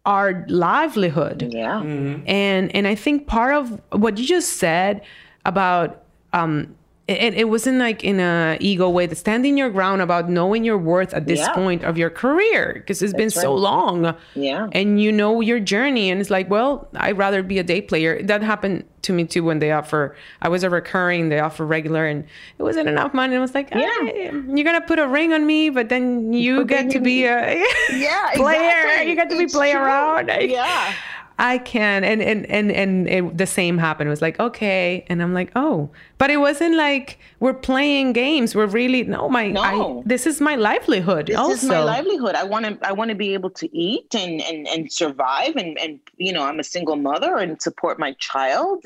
our 0.06 0.46
livelihood. 0.48 1.48
Yeah. 1.52 1.80
Mm-hmm. 1.82 2.28
And 2.28 2.72
and 2.76 2.86
I 2.86 2.94
think 2.94 3.26
part 3.26 3.54
of 3.54 3.80
what 3.90 4.18
you 4.18 4.24
just 4.24 4.58
said 4.58 5.02
about 5.44 6.04
um, 6.32 6.76
it, 7.08 7.34
it 7.34 7.48
wasn't 7.48 7.78
like 7.78 8.04
in 8.04 8.20
a 8.20 8.58
ego 8.60 8.88
way, 8.90 9.06
the 9.06 9.16
standing 9.16 9.56
your 9.56 9.70
ground 9.70 10.02
about 10.02 10.28
knowing 10.28 10.62
your 10.62 10.76
worth 10.76 11.14
at 11.14 11.26
this 11.26 11.38
yeah. 11.38 11.54
point 11.54 11.82
of 11.82 11.96
your 11.96 12.10
career 12.10 12.74
because 12.74 13.00
it's 13.00 13.12
That's 13.12 13.34
been 13.34 13.40
right. 13.40 13.44
so 13.44 13.54
long. 13.54 14.14
Yeah. 14.34 14.68
And 14.72 15.00
you 15.00 15.10
know 15.10 15.40
your 15.40 15.58
journey. 15.58 16.10
And 16.10 16.20
it's 16.20 16.28
like, 16.28 16.50
well, 16.50 16.86
I'd 16.94 17.16
rather 17.16 17.42
be 17.42 17.58
a 17.58 17.62
day 17.62 17.80
player. 17.80 18.22
That 18.22 18.42
happened 18.42 18.84
to 19.02 19.14
me 19.14 19.24
too 19.24 19.42
when 19.42 19.58
they 19.58 19.72
offer, 19.72 20.14
I 20.42 20.50
was 20.50 20.62
a 20.64 20.68
recurring, 20.68 21.30
they 21.30 21.40
offer 21.40 21.64
regular, 21.64 22.04
and 22.06 22.24
it 22.58 22.62
wasn't 22.62 22.90
enough 22.90 23.14
money. 23.14 23.34
And 23.34 23.38
I 23.38 23.42
was 23.42 23.54
like, 23.54 23.70
yeah, 23.70 23.88
you're 24.02 24.32
going 24.42 24.78
to 24.78 24.86
put 24.86 24.98
a 24.98 25.08
ring 25.08 25.32
on 25.32 25.46
me, 25.46 25.70
but 25.70 25.88
then 25.88 26.34
you 26.34 26.58
but 26.58 26.66
get 26.66 26.82
then 26.82 26.90
to 26.90 27.00
be 27.00 27.24
a 27.24 27.54
yeah, 27.92 28.32
player. 28.34 28.68
Exactly. 28.68 29.10
You 29.10 29.16
get 29.16 29.30
to 29.30 29.38
be 29.38 29.46
play 29.46 29.72
true. 29.72 29.80
around. 29.80 30.28
Yeah. 30.28 30.94
I 31.38 31.58
can. 31.58 32.02
And 32.02 32.20
and 32.20 32.46
and 32.46 32.72
and 32.72 33.08
it, 33.08 33.38
the 33.38 33.46
same 33.46 33.78
happened. 33.78 34.08
It 34.08 34.10
was 34.10 34.22
like, 34.22 34.40
okay. 34.40 35.04
And 35.08 35.22
I'm 35.22 35.32
like, 35.32 35.52
oh. 35.54 35.88
But 36.18 36.30
it 36.30 36.38
wasn't 36.38 36.74
like 36.74 37.20
we're 37.38 37.54
playing 37.54 38.12
games. 38.12 38.56
We're 38.56 38.66
really 38.66 39.04
no, 39.04 39.28
my 39.28 39.48
no. 39.48 40.00
I, 40.00 40.02
this 40.04 40.26
is 40.26 40.40
my 40.40 40.56
livelihood. 40.56 41.28
This 41.28 41.36
also. 41.36 41.52
is 41.52 41.64
my 41.64 41.80
livelihood. 41.80 42.34
I 42.34 42.42
want 42.42 42.64
to 42.66 42.78
I 42.86 42.90
want 42.90 43.10
to 43.10 43.14
be 43.14 43.34
able 43.34 43.50
to 43.50 43.76
eat 43.76 44.14
and 44.16 44.42
and 44.42 44.66
and 44.66 44.92
survive 44.92 45.54
and 45.54 45.78
and 45.78 46.00
you 46.16 46.32
know, 46.32 46.42
I'm 46.42 46.58
a 46.58 46.64
single 46.64 46.96
mother 46.96 47.36
and 47.36 47.62
support 47.62 48.00
my 48.00 48.14
child. 48.14 48.84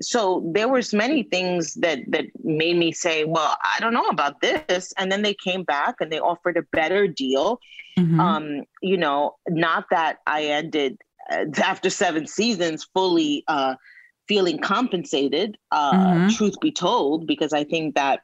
So 0.00 0.42
there 0.52 0.68
was 0.68 0.92
many 0.92 1.22
things 1.22 1.74
that 1.74 2.00
that 2.08 2.24
made 2.42 2.76
me 2.76 2.90
say, 2.90 3.22
well, 3.24 3.56
I 3.62 3.78
don't 3.78 3.94
know 3.94 4.08
about 4.08 4.40
this. 4.40 4.92
And 4.98 5.12
then 5.12 5.22
they 5.22 5.34
came 5.34 5.62
back 5.62 5.96
and 6.00 6.10
they 6.10 6.18
offered 6.18 6.56
a 6.56 6.62
better 6.62 7.06
deal. 7.06 7.60
Mm-hmm. 7.96 8.18
Um, 8.18 8.62
you 8.80 8.96
know, 8.96 9.36
not 9.48 9.84
that 9.90 10.18
I 10.26 10.44
ended 10.46 10.98
after 11.30 11.90
seven 11.90 12.26
seasons 12.26 12.86
fully 12.94 13.44
uh, 13.48 13.74
feeling 14.28 14.58
compensated. 14.58 15.56
Uh, 15.70 15.92
mm-hmm. 15.92 16.28
Truth 16.28 16.60
be 16.60 16.72
told, 16.72 17.26
because 17.26 17.52
I 17.52 17.64
think 17.64 17.94
that 17.94 18.20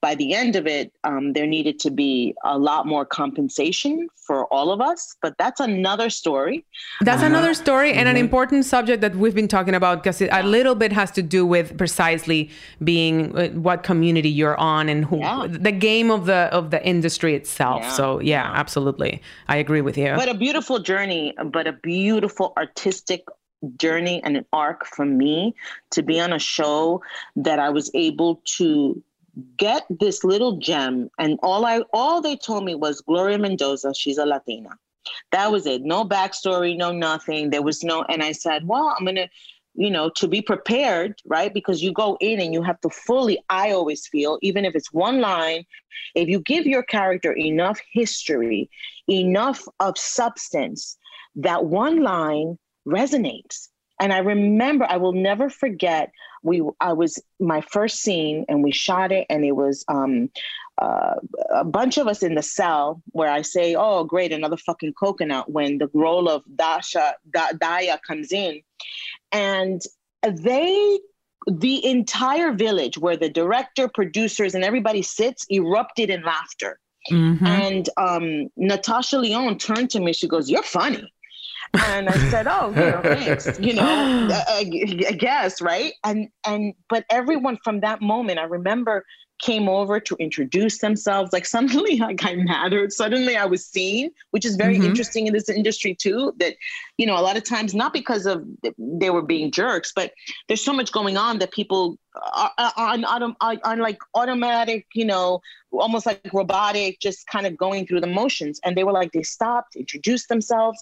by 0.00 0.14
the 0.14 0.34
end 0.34 0.56
of 0.56 0.66
it, 0.66 0.92
um, 1.04 1.32
there 1.32 1.46
needed 1.46 1.78
to 1.80 1.90
be 1.90 2.34
a 2.44 2.58
lot 2.58 2.86
more 2.86 3.04
compensation 3.04 4.08
for 4.16 4.46
all 4.52 4.70
of 4.70 4.80
us. 4.80 5.16
But 5.22 5.36
that's 5.38 5.60
another 5.60 6.10
story. 6.10 6.64
That's 7.00 7.22
uh, 7.22 7.26
another 7.26 7.54
story 7.54 7.90
and 7.90 8.00
mm-hmm. 8.00 8.08
an 8.08 8.16
important 8.16 8.64
subject 8.64 9.00
that 9.02 9.14
we've 9.16 9.34
been 9.34 9.48
talking 9.48 9.74
about 9.74 10.02
because 10.02 10.20
a 10.20 10.42
little 10.42 10.74
bit 10.74 10.92
has 10.92 11.10
to 11.12 11.22
do 11.22 11.46
with 11.46 11.76
precisely 11.78 12.50
being 12.82 13.36
uh, 13.36 13.48
what 13.50 13.82
community 13.82 14.28
you're 14.28 14.58
on 14.58 14.88
and 14.88 15.04
who 15.04 15.18
yeah. 15.18 15.46
the 15.48 15.72
game 15.72 16.10
of 16.10 16.26
the 16.26 16.48
of 16.52 16.70
the 16.70 16.84
industry 16.84 17.34
itself. 17.34 17.82
Yeah. 17.82 17.90
So 17.92 18.20
yeah, 18.20 18.50
absolutely, 18.54 19.22
I 19.48 19.56
agree 19.56 19.80
with 19.80 19.96
you. 19.96 20.14
But 20.16 20.28
a 20.28 20.34
beautiful 20.34 20.78
journey, 20.78 21.34
but 21.44 21.66
a 21.66 21.72
beautiful 21.72 22.52
artistic 22.56 23.24
journey 23.76 24.22
and 24.22 24.36
an 24.36 24.46
arc 24.52 24.86
for 24.86 25.04
me 25.04 25.54
to 25.90 26.02
be 26.02 26.20
on 26.20 26.32
a 26.32 26.38
show 26.38 27.02
that 27.36 27.58
I 27.58 27.70
was 27.70 27.90
able 27.94 28.40
to 28.56 29.02
get 29.56 29.86
this 29.88 30.24
little 30.24 30.56
gem 30.56 31.08
and 31.18 31.38
all 31.42 31.64
i 31.64 31.82
all 31.92 32.20
they 32.20 32.36
told 32.36 32.64
me 32.64 32.74
was 32.74 33.00
gloria 33.02 33.38
mendoza 33.38 33.94
she's 33.94 34.18
a 34.18 34.26
latina. 34.26 34.70
That 35.32 35.50
was 35.50 35.66
it. 35.66 35.82
No 35.82 36.04
backstory 36.04 36.76
no 36.76 36.92
nothing. 36.92 37.50
There 37.50 37.62
was 37.62 37.82
no 37.84 38.02
and 38.08 38.22
i 38.22 38.32
said 38.32 38.66
well 38.66 38.94
i'm 38.98 39.06
gonna 39.06 39.28
you 39.74 39.90
know 39.90 40.10
to 40.10 40.26
be 40.26 40.42
prepared 40.42 41.20
right? 41.24 41.54
Because 41.54 41.82
you 41.82 41.92
go 41.92 42.16
in 42.20 42.40
and 42.40 42.52
you 42.52 42.62
have 42.62 42.80
to 42.80 42.90
fully 42.90 43.38
i 43.48 43.70
always 43.70 44.06
feel 44.06 44.38
even 44.42 44.64
if 44.64 44.74
it's 44.74 44.92
one 44.92 45.20
line 45.20 45.64
if 46.14 46.28
you 46.28 46.40
give 46.40 46.66
your 46.66 46.82
character 46.82 47.32
enough 47.32 47.80
history 47.92 48.68
enough 49.08 49.66
of 49.78 49.96
substance 49.96 50.96
that 51.36 51.66
one 51.66 52.02
line 52.02 52.58
resonates. 52.86 53.68
And 54.00 54.12
i 54.12 54.18
remember 54.18 54.84
i 54.88 54.96
will 54.96 55.12
never 55.12 55.48
forget 55.48 56.10
we 56.48 56.62
I 56.80 56.94
was 56.94 57.22
my 57.38 57.60
first 57.60 58.00
scene 58.00 58.44
and 58.48 58.64
we 58.64 58.72
shot 58.72 59.12
it 59.12 59.26
and 59.30 59.44
it 59.44 59.52
was 59.52 59.84
um 59.88 60.30
uh, 60.80 61.14
a 61.50 61.64
bunch 61.64 61.98
of 61.98 62.06
us 62.06 62.22
in 62.22 62.34
the 62.34 62.42
cell 62.42 63.02
where 63.10 63.30
I 63.30 63.42
say, 63.42 63.74
"Oh, 63.74 64.04
great, 64.04 64.32
another 64.32 64.56
fucking 64.56 64.94
coconut." 64.94 65.50
When 65.50 65.78
the 65.78 65.90
role 65.92 66.28
of 66.28 66.44
Dasha 66.54 67.14
da- 67.30 67.52
Daya 67.52 67.98
comes 68.06 68.32
in, 68.32 68.62
and 69.32 69.82
they, 70.22 71.00
the 71.48 71.84
entire 71.84 72.52
village 72.52 72.96
where 72.96 73.16
the 73.16 73.28
director, 73.28 73.88
producers, 73.88 74.54
and 74.54 74.62
everybody 74.62 75.02
sits, 75.02 75.46
erupted 75.50 76.10
in 76.10 76.22
laughter. 76.22 76.78
Mm-hmm. 77.10 77.46
And 77.46 77.88
um, 77.96 78.48
Natasha 78.56 79.18
Lyonne 79.18 79.58
turned 79.58 79.90
to 79.90 80.00
me. 80.00 80.12
She 80.12 80.28
goes, 80.28 80.48
"You're 80.48 80.62
funny." 80.62 81.12
And 81.74 82.08
I 82.08 82.30
said, 82.30 82.46
"Oh, 82.48 82.70
you 82.70 82.76
know, 82.76 83.00
thanks." 83.02 83.58
You 83.68 83.74
know, 83.74 84.28
I, 84.30 84.70
I 85.08 85.12
guess 85.12 85.60
right. 85.60 85.92
And 86.04 86.28
and 86.46 86.74
but 86.88 87.04
everyone 87.10 87.58
from 87.62 87.80
that 87.80 88.00
moment, 88.00 88.38
I 88.38 88.44
remember 88.44 89.04
came 89.40 89.68
over 89.68 90.00
to 90.00 90.16
introduce 90.16 90.78
themselves. 90.78 91.32
Like 91.32 91.46
suddenly, 91.54 91.98
like 91.98 92.24
I 92.24 92.36
mattered. 92.36 92.92
Suddenly, 92.92 93.36
I 93.36 93.46
was 93.46 93.66
seen, 93.66 94.10
which 94.30 94.44
is 94.44 94.56
very 94.56 94.74
mm-hmm. 94.74 94.86
interesting 94.86 95.26
in 95.26 95.32
this 95.32 95.48
industry 95.48 95.94
too. 95.94 96.32
That 96.38 96.54
you 96.98 97.06
know, 97.06 97.16
a 97.16 97.22
lot 97.22 97.36
of 97.36 97.44
times 97.44 97.74
not 97.74 97.92
because 97.92 98.26
of 98.26 98.44
they 98.76 99.10
were 99.10 99.22
being 99.22 99.52
jerks, 99.52 99.92
but 99.94 100.12
there's 100.48 100.64
so 100.64 100.72
much 100.72 100.90
going 100.90 101.16
on 101.16 101.38
that 101.38 101.52
people 101.52 101.96
are, 102.22 102.52
on, 102.76 103.04
on, 103.04 103.36
on 103.40 103.78
like 103.78 103.98
automatic, 104.14 104.84
you 104.94 105.04
know, 105.04 105.40
almost 105.72 106.06
like 106.06 106.20
robotic, 106.32 106.98
just 107.00 107.26
kind 107.28 107.46
of 107.46 107.56
going 107.56 107.86
through 107.86 108.00
the 108.00 108.06
motions. 108.06 108.60
And 108.64 108.76
they 108.76 108.84
were 108.84 108.92
like, 108.92 109.12
they 109.12 109.22
stopped, 109.22 109.76
introduced 109.76 110.28
themselves. 110.28 110.80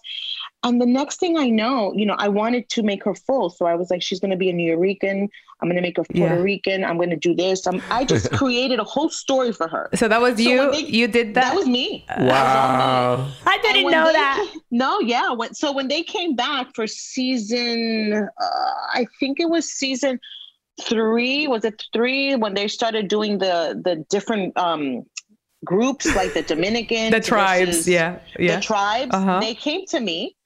And 0.62 0.80
the 0.80 0.86
next 0.86 1.20
thing 1.20 1.36
I 1.36 1.48
know, 1.48 1.92
you 1.94 2.06
know, 2.06 2.16
I 2.18 2.28
wanted 2.28 2.68
to 2.70 2.82
make 2.82 3.04
her 3.04 3.14
full. 3.14 3.50
So 3.50 3.66
I 3.66 3.74
was 3.74 3.90
like, 3.90 4.02
she's 4.02 4.20
going 4.20 4.30
to 4.30 4.36
be 4.36 4.50
a 4.50 4.54
Nuyorican. 4.54 5.28
I'm 5.60 5.68
going 5.68 5.76
to 5.76 5.82
make 5.82 5.96
her 5.96 6.04
Puerto 6.04 6.34
yeah. 6.36 6.42
Rican. 6.42 6.84
I'm 6.84 6.96
going 6.96 7.10
to 7.10 7.16
do 7.16 7.34
this. 7.34 7.66
I'm, 7.66 7.80
I 7.90 8.04
just 8.04 8.30
created 8.32 8.78
a 8.78 8.84
whole 8.84 9.08
story 9.08 9.52
for 9.52 9.68
her. 9.68 9.88
So 9.94 10.06
that 10.06 10.20
was 10.20 10.36
so 10.36 10.42
you? 10.42 10.70
They, 10.70 10.80
you 10.80 11.08
did 11.08 11.34
that? 11.34 11.44
That 11.44 11.54
was 11.54 11.66
me. 11.66 12.04
Wow. 12.18 13.16
Was. 13.18 13.36
I 13.46 13.58
didn't 13.58 13.90
know 13.90 14.12
that. 14.12 14.54
No, 14.70 15.00
yeah. 15.00 15.32
When, 15.32 15.54
so 15.54 15.72
when 15.72 15.88
they 15.88 16.02
came 16.06 16.34
back 16.34 16.74
for 16.74 16.86
season, 16.86 18.14
uh, 18.14 18.74
I 18.94 19.06
think 19.20 19.40
it 19.40 19.48
was 19.48 19.72
season 19.72 20.20
three 20.82 21.46
was 21.48 21.64
it 21.64 21.82
three 21.92 22.36
when 22.36 22.52
they 22.52 22.68
started 22.68 23.08
doing 23.08 23.38
the 23.38 23.80
the 23.82 24.04
different 24.10 24.54
um 24.58 25.04
groups 25.64 26.14
like 26.14 26.34
the 26.34 26.42
Dominican 26.42 27.10
the 27.10 27.20
tribes 27.20 27.88
yeah 27.88 28.18
yeah 28.38 28.56
the 28.56 28.62
tribes 28.62 29.10
uh-huh. 29.14 29.40
they 29.40 29.54
came 29.54 29.86
to 29.86 30.00
me 30.00 30.36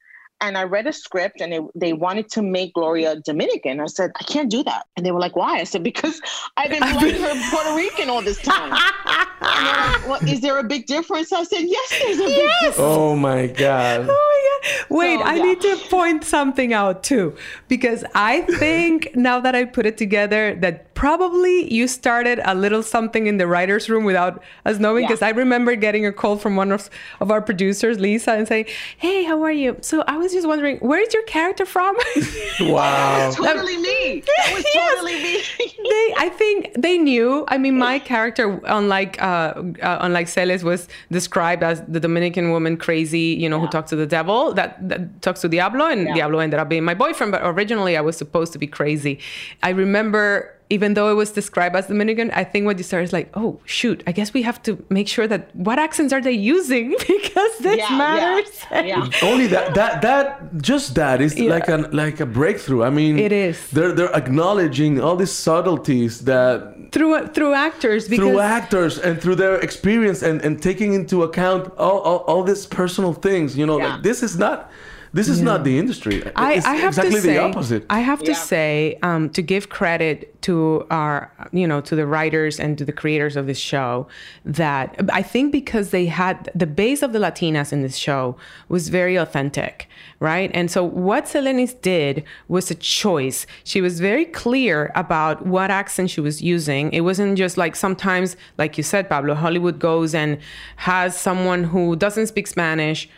and 0.40 0.56
I 0.56 0.64
read 0.64 0.86
a 0.86 0.92
script 0.92 1.40
and 1.40 1.52
they, 1.52 1.61
they 1.74 1.92
wanted 1.92 2.30
to 2.30 2.42
make 2.42 2.72
Gloria 2.74 3.16
Dominican. 3.16 3.80
I 3.80 3.86
said, 3.86 4.11
I 4.18 4.24
can't 4.24 4.50
do 4.50 4.62
that. 4.64 4.86
And 4.96 5.04
they 5.04 5.11
were 5.11 5.20
like, 5.20 5.36
why? 5.36 5.58
I 5.58 5.64
said, 5.64 5.84
because 5.84 6.20
I've 6.56 6.70
been 6.70 6.82
playing 6.98 7.20
her 7.20 7.50
Puerto 7.50 7.74
Rican 7.76 8.08
all 8.08 8.22
this 8.22 8.38
time. 8.38 8.70
like, 8.70 10.08
well, 10.08 10.20
is 10.26 10.40
there 10.40 10.58
a 10.58 10.64
big 10.64 10.86
difference? 10.86 11.32
I 11.32 11.42
said, 11.42 11.61
yes, 11.61 11.90
there's 11.90 12.18
a 12.18 12.24
big 12.24 12.50
difference. 12.61 12.76
Oh 12.78 13.16
my 13.16 13.48
God. 13.48 14.11
Wait, 14.88 15.18
so, 15.18 15.24
I 15.24 15.34
yeah. 15.34 15.42
need 15.42 15.61
to 15.61 15.76
point 15.88 16.24
something 16.24 16.72
out 16.72 17.02
too, 17.02 17.36
because 17.68 18.04
I 18.14 18.42
think 18.42 19.11
now 19.14 19.40
that 19.40 19.54
I 19.54 19.64
put 19.64 19.86
it 19.86 19.96
together 19.96 20.54
that 20.56 20.89
probably 21.01 21.72
you 21.72 21.88
started 21.88 22.38
a 22.44 22.55
little 22.55 22.82
something 22.82 23.26
in 23.26 23.38
the 23.38 23.46
writer's 23.46 23.88
room 23.88 24.05
without 24.05 24.42
us 24.66 24.78
knowing. 24.78 25.03
Because 25.03 25.22
yeah. 25.22 25.28
I 25.28 25.30
remember 25.30 25.74
getting 25.74 26.05
a 26.05 26.12
call 26.12 26.36
from 26.36 26.57
one 26.57 26.70
of, 26.70 26.90
of 27.20 27.30
our 27.30 27.40
producers, 27.40 27.98
Lisa, 27.98 28.32
and 28.32 28.46
saying, 28.46 28.66
Hey, 28.98 29.24
how 29.24 29.42
are 29.42 29.51
you? 29.51 29.78
So 29.80 30.05
I 30.07 30.18
was 30.18 30.30
just 30.30 30.46
wondering, 30.46 30.76
where 30.80 31.01
is 31.01 31.14
your 31.14 31.22
character 31.22 31.64
from? 31.64 31.96
wow. 32.61 33.30
totally 33.30 33.78
me. 33.78 34.22
That 34.26 34.53
was 34.55 34.64
yes. 34.74 34.90
totally 34.90 35.22
me. 35.22 35.42
they, 35.88 36.14
I 36.18 36.28
think 36.36 36.74
they 36.76 36.98
knew. 36.98 37.46
I 37.48 37.57
mean, 37.57 37.78
my 37.78 37.98
character, 37.98 38.61
unlike 38.66 39.22
uh, 39.22 39.55
uh, 39.82 39.98
unlike 40.03 40.28
Celes, 40.28 40.62
was 40.62 40.86
described 41.11 41.62
as 41.62 41.82
the 41.88 42.01
Dominican 42.01 42.51
woman 42.51 42.76
crazy, 42.76 43.34
you 43.40 43.48
know, 43.48 43.57
yeah. 43.57 43.62
who 43.62 43.68
talks 43.68 43.88
to 43.88 43.96
the 43.96 44.07
devil, 44.07 44.53
that, 44.53 44.76
that 44.86 45.22
talks 45.22 45.40
to 45.40 45.48
Diablo, 45.48 45.86
and 45.86 46.09
yeah. 46.09 46.14
Diablo 46.16 46.40
ended 46.40 46.61
up 46.61 46.68
being 46.68 46.84
my 46.84 46.92
boyfriend. 46.92 47.32
But 47.32 47.40
originally, 47.42 47.96
I 47.96 48.03
was 48.03 48.18
supposed 48.18 48.53
to 48.53 48.59
be 48.59 48.66
crazy. 48.66 49.18
I 49.62 49.70
remember 49.70 50.59
even 50.70 50.94
though 50.94 51.10
it 51.10 51.14
was 51.14 51.32
described 51.32 51.74
as 51.74 51.88
Dominican, 51.88 52.30
I 52.30 52.44
think 52.44 52.64
what 52.64 52.78
you 52.78 52.84
start 52.84 53.02
is 53.02 53.12
like, 53.12 53.28
oh 53.34 53.60
shoot, 53.64 54.02
I 54.06 54.12
guess 54.12 54.32
we 54.32 54.42
have 54.42 54.62
to 54.62 54.82
make 54.88 55.08
sure 55.08 55.26
that 55.26 55.54
what 55.54 55.78
accents 55.78 56.12
are 56.12 56.20
they 56.20 56.32
using 56.32 56.90
because 56.98 57.58
this 57.58 57.78
yeah, 57.78 57.98
matters. 57.98 58.64
Yeah, 58.70 58.82
yeah. 58.82 59.10
Only 59.22 59.48
that 59.48 59.74
that 59.74 60.00
that 60.02 60.58
just 60.62 60.94
that 60.94 61.20
is 61.20 61.38
yeah. 61.38 61.50
like 61.50 61.68
a 61.68 61.78
like 61.92 62.20
a 62.20 62.26
breakthrough. 62.26 62.84
I 62.84 62.90
mean, 62.90 63.18
it 63.18 63.32
is. 63.32 63.68
They're 63.70 63.92
they're 63.92 64.14
acknowledging 64.14 65.00
all 65.00 65.16
these 65.16 65.32
subtleties 65.32 66.20
that 66.20 66.92
through 66.92 67.26
through 67.28 67.54
actors 67.54 68.08
because 68.08 68.24
through 68.24 68.38
actors 68.38 68.98
and 68.98 69.20
through 69.20 69.34
their 69.34 69.56
experience 69.56 70.22
and 70.22 70.40
and 70.42 70.62
taking 70.62 70.94
into 70.94 71.24
account 71.24 71.72
all 71.76 71.98
all, 72.00 72.18
all 72.30 72.42
these 72.44 72.64
personal 72.64 73.12
things. 73.12 73.58
You 73.58 73.66
know, 73.66 73.76
like 73.76 74.02
this 74.02 74.22
is 74.22 74.38
not 74.38 74.70
this 75.12 75.28
is 75.28 75.38
yeah. 75.38 75.44
not 75.44 75.64
the 75.64 75.78
industry. 75.78 76.22
I, 76.36 76.54
it's 76.54 76.66
I 76.66 76.76
have 76.76 76.90
exactly 76.90 77.16
to 77.16 77.20
say, 77.20 77.32
the 77.34 77.38
opposite. 77.38 77.86
I 77.90 78.00
have 78.00 78.20
to 78.20 78.32
yeah. 78.32 78.36
say, 78.36 78.98
um, 79.02 79.30
to 79.30 79.42
give 79.42 79.68
credit 79.68 80.40
to 80.42 80.86
our, 80.90 81.32
you 81.52 81.66
know, 81.66 81.80
to 81.82 81.96
the 81.96 82.06
writers 82.06 82.61
and 82.61 82.78
to 82.78 82.84
the 82.84 82.92
creators 82.92 83.36
of 83.36 83.46
this 83.46 83.58
show, 83.58 84.06
that 84.44 84.98
I 85.12 85.22
think 85.22 85.52
because 85.52 85.90
they 85.90 86.06
had 86.06 86.50
the 86.54 86.66
base 86.66 87.02
of 87.02 87.12
the 87.12 87.18
Latinas 87.18 87.72
in 87.72 87.82
this 87.82 87.96
show 87.96 88.36
was 88.68 88.88
very 88.88 89.16
authentic, 89.16 89.88
right? 90.20 90.50
And 90.54 90.70
so 90.70 90.84
what 90.84 91.24
Selenis 91.24 91.80
did 91.82 92.24
was 92.48 92.70
a 92.70 92.74
choice. 92.74 93.46
She 93.64 93.80
was 93.80 94.00
very 94.00 94.24
clear 94.24 94.92
about 94.94 95.44
what 95.44 95.70
accent 95.70 96.11
she 96.11 96.20
was 96.20 96.40
using. 96.40 96.92
It 96.92 97.00
wasn't 97.00 97.36
just 97.36 97.56
like 97.56 97.74
sometimes, 97.74 98.36
like 98.58 98.78
you 98.78 98.84
said, 98.84 99.08
Pablo, 99.08 99.34
Hollywood 99.34 99.78
goes 99.78 100.14
and 100.14 100.38
has 100.76 101.18
someone 101.18 101.64
who 101.64 101.96
doesn't 101.96 102.28
speak 102.28 102.46
Spanish 102.46 103.08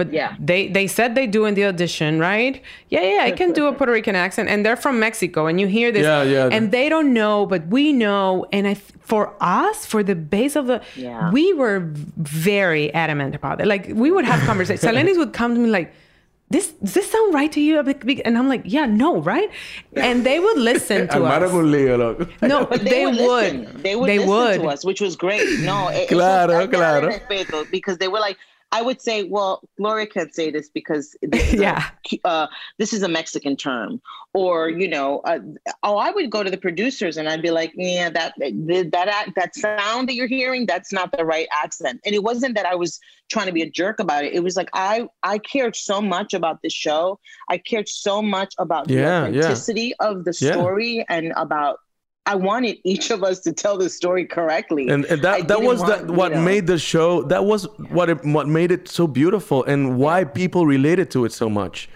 but 0.00 0.14
yeah, 0.14 0.34
they 0.50 0.68
they 0.68 0.86
said 0.86 1.14
they 1.14 1.26
do 1.26 1.44
in 1.44 1.52
the 1.58 1.66
audition, 1.66 2.18
right? 2.18 2.54
Yeah, 2.88 3.02
yeah, 3.02 3.22
I 3.28 3.32
can 3.32 3.52
do 3.52 3.66
a 3.66 3.72
Puerto 3.74 3.92
Rican 3.92 4.16
accent, 4.16 4.48
and 4.48 4.64
they're 4.64 4.82
from 4.86 4.98
Mexico, 4.98 5.40
and 5.46 5.60
you 5.60 5.66
hear 5.66 5.92
this, 5.92 6.04
yeah, 6.04 6.22
yeah, 6.22 6.48
and 6.50 6.72
they 6.72 6.88
don't 6.88 7.12
know, 7.12 7.44
but 7.44 7.66
we 7.66 7.92
know, 7.92 8.46
and 8.50 8.66
I 8.66 8.74
for 9.12 9.24
us, 9.42 9.84
for 9.84 10.02
the 10.02 10.14
base 10.14 10.56
of 10.56 10.64
the, 10.68 10.80
yeah. 10.96 11.30
we 11.32 11.52
were 11.52 11.80
very 12.16 12.86
adamant 12.94 13.34
about 13.34 13.60
it. 13.60 13.66
Like 13.66 13.84
we 13.92 14.10
would 14.10 14.24
have 14.24 14.40
conversations. 14.46 14.90
Selenis 14.90 15.18
would 15.18 15.34
come 15.34 15.54
to 15.54 15.60
me 15.60 15.68
like. 15.68 15.92
This 16.52 16.72
does 16.82 16.94
this 16.94 17.08
sound 17.08 17.32
right 17.32 17.52
to 17.52 17.60
you? 17.60 17.78
And 17.78 18.36
I'm 18.36 18.48
like, 18.48 18.62
yeah, 18.64 18.84
no, 18.84 19.20
right? 19.32 19.48
And 19.94 20.26
they 20.26 20.40
would 20.40 20.58
listen 20.58 21.06
to 21.14 21.22
us. 21.24 21.52
No, 22.42 22.66
but 22.66 22.80
they, 22.82 22.90
they 22.90 23.06
would. 23.06 23.26
would. 23.28 23.82
They 23.84 23.94
would 23.94 24.08
they 24.08 24.18
listen 24.18 24.34
would. 24.34 24.58
to 24.62 24.66
us, 24.66 24.84
which 24.84 25.00
was 25.00 25.14
great. 25.14 25.46
No, 25.60 25.78
claro, 26.08 26.66
claro. 26.66 27.08
Because 27.70 27.98
they 27.98 28.08
were 28.08 28.18
like, 28.18 28.36
I 28.72 28.82
would 28.82 29.02
say, 29.02 29.24
well, 29.24 29.62
Gloria 29.76 30.06
can't 30.06 30.34
say 30.34 30.50
this 30.50 30.68
because 30.68 31.16
this 31.22 31.52
yeah, 31.54 31.90
a, 32.12 32.26
uh, 32.26 32.46
this 32.78 32.92
is 32.92 33.02
a 33.02 33.08
Mexican 33.08 33.56
term, 33.56 34.00
or 34.32 34.68
you 34.68 34.88
know, 34.88 35.20
uh, 35.20 35.40
oh, 35.82 35.96
I 35.96 36.10
would 36.10 36.30
go 36.30 36.42
to 36.42 36.50
the 36.50 36.56
producers 36.56 37.16
and 37.16 37.28
I'd 37.28 37.42
be 37.42 37.50
like, 37.50 37.72
yeah, 37.74 38.10
that 38.10 38.34
that 38.38 39.32
that 39.34 39.54
sound 39.56 40.08
that 40.08 40.14
you're 40.14 40.28
hearing, 40.28 40.66
that's 40.66 40.92
not 40.92 41.10
the 41.16 41.24
right 41.24 41.48
accent. 41.52 42.00
And 42.04 42.14
it 42.14 42.22
wasn't 42.22 42.54
that 42.54 42.66
I 42.66 42.76
was 42.76 43.00
trying 43.28 43.46
to 43.46 43.52
be 43.52 43.62
a 43.62 43.70
jerk 43.70 43.98
about 43.98 44.24
it. 44.24 44.34
It 44.34 44.40
was 44.40 44.56
like 44.56 44.70
I 44.72 45.08
I 45.22 45.38
cared 45.38 45.74
so 45.74 46.00
much 46.00 46.32
about 46.32 46.62
this 46.62 46.72
show. 46.72 47.18
I 47.48 47.58
cared 47.58 47.88
so 47.88 48.22
much 48.22 48.54
about 48.58 48.88
yeah, 48.88 49.28
the 49.28 49.38
authenticity 49.38 49.94
yeah. 50.00 50.08
of 50.08 50.24
the 50.24 50.32
story 50.32 50.98
yeah. 50.98 51.04
and 51.08 51.32
about 51.36 51.80
I 52.30 52.36
wanted 52.36 52.78
each 52.84 53.10
of 53.10 53.24
us 53.24 53.40
to 53.40 53.52
tell 53.52 53.76
the 53.76 53.90
story 53.90 54.24
correctly. 54.24 54.88
And, 54.88 55.04
and 55.06 55.20
that 55.22 55.48
that 55.48 55.62
was 55.62 55.80
want, 55.80 56.06
that 56.06 56.14
what 56.14 56.30
know. 56.30 56.40
made 56.42 56.68
the 56.68 56.78
show. 56.78 57.22
That 57.22 57.44
was 57.44 57.64
what 57.90 58.08
it, 58.08 58.24
what 58.24 58.46
made 58.46 58.70
it 58.70 58.86
so 58.86 59.08
beautiful 59.08 59.64
and 59.64 59.98
why 59.98 60.22
people 60.22 60.64
related 60.64 61.10
to 61.10 61.24
it 61.24 61.32
so 61.32 61.50
much. 61.50 61.88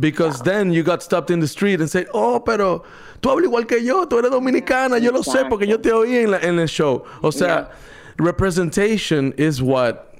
Because 0.00 0.38
yeah. 0.38 0.50
then 0.50 0.72
you 0.72 0.82
got 0.82 1.04
stopped 1.04 1.30
in 1.30 1.38
the 1.38 1.46
street 1.46 1.80
and 1.80 1.88
said, 1.88 2.08
"Oh, 2.12 2.40
pero 2.40 2.84
tú 3.22 3.30
hablas 3.30 3.46
igual 3.46 3.68
que 3.68 3.78
yo, 3.80 4.06
tú 4.06 4.18
eres 4.18 4.32
dominicana, 4.32 5.00
yo 5.00 5.12
lo 5.12 5.22
sé 5.22 5.48
porque 5.48 5.68
yo 5.68 5.76
te 5.76 5.90
oí 5.90 6.24
en 6.24 6.32
la 6.32 6.38
en 6.38 6.58
el 6.58 6.66
show." 6.66 7.06
O 7.22 7.30
sea, 7.30 7.46
yeah. 7.46 7.68
representation 8.18 9.34
is 9.36 9.62
what 9.62 10.14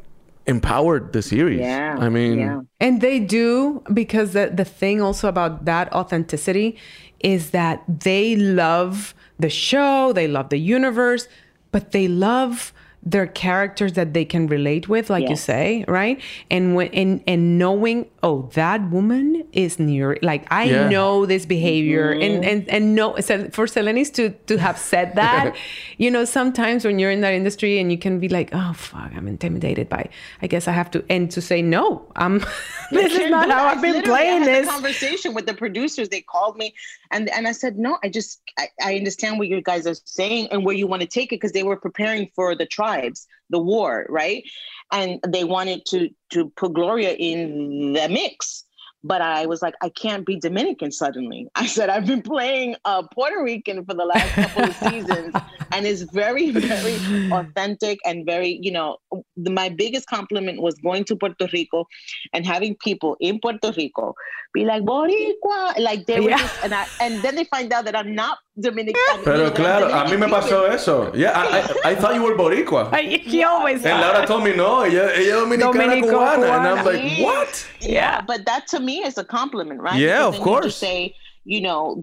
empowered 0.47 1.13
the 1.13 1.23
series. 1.23 1.59
Yeah. 1.59 1.97
I 1.99 2.09
mean, 2.09 2.39
yeah. 2.39 2.61
and 2.79 3.01
they 3.01 3.19
do 3.19 3.83
because 3.93 4.33
the 4.33 4.53
the 4.55 4.65
thing 4.65 5.03
also 5.03 5.27
about 5.27 5.65
that 5.65 5.93
authenticity 5.93 6.79
is 7.19 7.51
that 7.51 7.83
they 7.89 8.37
love 8.37 9.13
the 9.39 9.51
show, 9.51 10.13
they 10.13 10.29
love 10.29 10.49
the 10.49 10.59
universe, 10.59 11.29
but 11.71 11.93
they 11.93 12.09
love 12.09 12.73
their 13.07 13.29
characters 13.29 13.93
that 13.93 14.13
they 14.15 14.25
can 14.25 14.49
relate 14.49 14.89
with, 14.89 15.09
like 15.09 15.23
yes. 15.23 15.31
you 15.31 15.37
say, 15.37 15.85
right? 15.87 16.21
And 16.51 16.75
when 16.75 16.89
and 16.89 17.23
and 17.29 17.57
knowing, 17.57 18.11
oh, 18.25 18.51
that 18.55 18.91
woman 18.91 19.45
is 19.53 19.79
near, 19.79 20.19
like 20.23 20.45
I 20.51 20.65
yeah. 20.65 20.89
know 20.89 21.25
this 21.25 21.47
behavior, 21.47 22.13
mm-hmm. 22.13 22.23
and 22.23 22.45
and 22.45 22.69
and 22.69 22.95
no, 22.97 23.17
so 23.21 23.49
for 23.51 23.67
Selenis 23.67 24.13
to 24.15 24.31
to 24.49 24.59
have 24.59 24.77
said 24.77 25.15
that, 25.23 25.55
you 25.99 26.11
know, 26.11 26.25
sometimes 26.25 26.85
when 26.85 26.99
you're 26.99 27.13
in 27.13 27.21
that 27.21 27.33
industry 27.33 27.79
and 27.79 27.93
you 27.93 27.99
can 27.99 28.19
be 28.19 28.29
like, 28.29 28.51
oh 28.53 28.73
fuck, 28.73 29.13
I'm 29.15 29.29
intimidated 29.29 29.89
by, 29.89 30.11
I 30.43 30.49
guess 30.49 30.67
I 30.67 30.73
have 30.73 30.91
to, 30.91 31.05
and 31.09 31.31
to 31.31 31.41
say 31.41 31.63
no, 31.63 32.05
um, 32.17 32.45
this 32.91 33.13
is 33.13 33.31
not 33.31 33.49
how 33.49 33.67
I've 33.67 33.81
been 33.81 34.03
playing 34.03 34.43
this. 34.43 34.69
conversation 34.69 35.33
with 35.33 35.47
the 35.47 35.55
producers, 35.55 36.09
they 36.09 36.23
called 36.23 36.57
me, 36.57 36.75
and 37.13 37.31
and 37.31 37.47
I 37.47 37.53
said 37.53 37.79
no, 37.79 37.99
I 38.03 38.09
just 38.09 38.43
I, 38.59 38.67
I 38.83 38.97
understand 38.97 39.39
what 39.39 39.47
you 39.47 39.63
guys 39.63 39.87
are 39.87 39.95
saying 39.95 40.49
and 40.51 40.65
where 40.65 40.75
you 40.75 40.89
want 40.89 41.03
to 41.03 41.09
take 41.09 41.33
it 41.33 41.37
because 41.37 41.53
they 41.53 41.63
were 41.63 41.77
preparing 41.77 42.33
for 42.35 42.57
the 42.57 42.67
trial 42.67 42.96
tribes, 43.01 43.27
the 43.51 43.59
war, 43.59 44.07
right? 44.09 44.45
And 44.93 45.21
they 45.27 45.45
wanted 45.45 45.85
to 45.87 46.11
to 46.33 46.51
put 46.57 46.75
Gloria 46.75 47.13
in 47.13 47.93
the 47.93 48.09
mix. 48.09 48.66
But 49.07 49.21
I 49.23 49.47
was 49.47 49.63
like, 49.63 49.75
I 49.83 49.89
can't 49.89 50.27
be 50.27 50.37
Dominican 50.37 50.91
suddenly. 50.91 51.49
I 51.55 51.67
said, 51.67 51.91
I've 51.91 52.07
been 52.07 52.23
playing 52.23 52.77
uh, 52.85 53.03
Puerto 53.15 53.43
Rican 53.43 53.85
for 53.85 53.95
the 53.95 54.05
last 54.05 54.33
couple 54.35 54.65
of 54.65 54.77
seasons, 54.77 55.35
and 55.73 55.87
it's 55.87 56.03
very, 56.03 56.51
very 56.51 57.31
authentic 57.33 57.99
and 58.05 58.27
very, 58.27 58.59
you 58.63 58.73
know, 58.73 58.99
the, 59.37 59.51
my 59.51 59.69
biggest 59.69 60.09
compliment 60.09 60.61
was 60.61 60.75
going 60.77 61.05
to 61.05 61.17
Puerto 61.17 61.49
Rico 61.53 61.87
and 62.33 62.45
having 62.45 62.75
people 62.77 63.17
in 63.21 63.39
Puerto 63.41 63.73
Rico 63.77 64.15
be 64.57 64.65
like 64.65 64.83
Boricua, 64.83 65.79
like 65.79 66.07
they 66.07 66.19
were 66.21 66.31
yeah. 66.31 66.39
just, 66.39 66.65
and 66.65 66.73
I, 66.75 66.87
and 67.01 67.23
then 67.23 67.35
they 67.37 67.45
find 67.45 67.73
out 67.73 67.85
that 67.85 67.95
I'm 67.95 68.15
not 68.15 68.39
Dominican. 68.59 68.97
Pero 69.23 69.51
claro, 69.51 69.89
a 69.89 70.05
mí 70.09 70.19
me 70.19 70.27
pasó 70.29 70.69
eso. 70.71 71.13
Yeah, 71.15 71.33
I, 71.37 71.45
I, 71.61 71.91
I 71.91 71.95
thought 71.95 72.15
you 72.15 72.23
were 72.23 72.35
Boricua. 72.35 72.89
He 73.27 73.45
always. 73.45 73.85
And 73.85 74.01
Laura 74.01 74.27
told 74.27 74.45
me 74.45 74.57
no, 74.57 74.83
ella, 74.83 75.13
ella 75.13 75.45
dominicana 75.45 75.73
Dominico 75.73 76.09
cubana, 76.09 76.37
cubana, 76.37 76.57
and 76.57 76.67
I'm 76.67 76.85
like, 76.85 77.19
what? 77.21 77.67
Yeah. 77.81 77.91
yeah, 77.91 78.21
but 78.23 78.47
that 78.47 78.67
to 78.69 78.81
me 78.81 78.96
is 79.01 79.19
a 79.19 79.25
compliment, 79.25 79.81
right? 79.81 79.99
Yeah, 79.99 80.27
because 80.27 80.37
of 80.39 80.43
course. 80.43 80.77
say 80.77 81.15
you 81.47 81.61
know, 81.61 82.03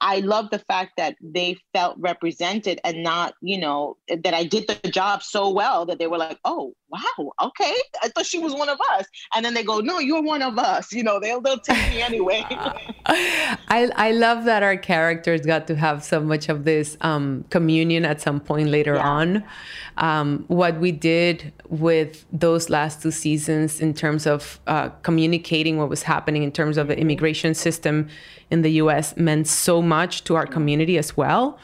I 0.00 0.20
love 0.20 0.50
the 0.50 0.60
fact 0.60 0.92
that 0.96 1.16
they 1.20 1.56
felt 1.74 1.96
represented 1.98 2.80
and 2.84 3.02
not, 3.02 3.34
you 3.40 3.58
know, 3.58 3.96
that 4.08 4.32
I 4.32 4.44
did 4.44 4.68
the 4.68 4.90
job 4.90 5.24
so 5.24 5.50
well 5.50 5.84
that 5.86 5.98
they 5.98 6.06
were 6.06 6.18
like, 6.18 6.38
oh, 6.44 6.72
wow, 6.88 7.32
okay. 7.42 7.74
I 8.00 8.08
thought 8.08 8.26
she 8.26 8.38
was 8.38 8.54
one 8.54 8.68
of 8.68 8.78
us. 8.92 9.06
And 9.34 9.44
then 9.44 9.54
they 9.54 9.64
go, 9.64 9.80
no, 9.80 9.98
you're 9.98 10.22
one 10.22 10.40
of 10.40 10.56
us. 10.56 10.92
You 10.92 11.02
know, 11.02 11.18
they'll, 11.18 11.40
they'll 11.40 11.58
take 11.58 11.90
me 11.90 12.00
anyway. 12.00 12.44
I, 13.06 13.90
I 13.96 14.12
love 14.12 14.44
that 14.44 14.62
our 14.62 14.76
characters 14.76 15.40
got 15.40 15.66
to 15.66 15.74
have 15.74 16.04
so 16.04 16.20
much 16.20 16.48
of 16.48 16.62
this 16.62 16.96
um, 17.00 17.44
communion 17.50 18.04
at 18.04 18.20
some 18.20 18.38
point 18.38 18.68
later 18.68 18.94
yeah. 18.94 19.08
on. 19.08 19.44
Um, 19.96 20.44
what 20.46 20.78
we 20.78 20.92
did 20.92 21.52
with 21.68 22.24
those 22.32 22.70
last 22.70 23.02
two 23.02 23.10
seasons 23.10 23.80
in 23.80 23.94
terms 23.94 24.28
of 24.28 24.60
uh, 24.68 24.90
communicating 25.02 25.78
what 25.78 25.88
was 25.88 26.04
happening 26.04 26.44
in 26.44 26.52
terms 26.52 26.76
of 26.76 26.86
the 26.86 26.96
immigration 26.96 27.52
system 27.54 28.08
in 28.50 28.62
the 28.62 28.72
US 28.72 29.16
meant 29.16 29.46
so 29.46 29.82
much 29.82 30.24
to 30.24 30.34
our 30.34 30.46
community 30.46 30.98
as 30.98 31.16
well. 31.16 31.58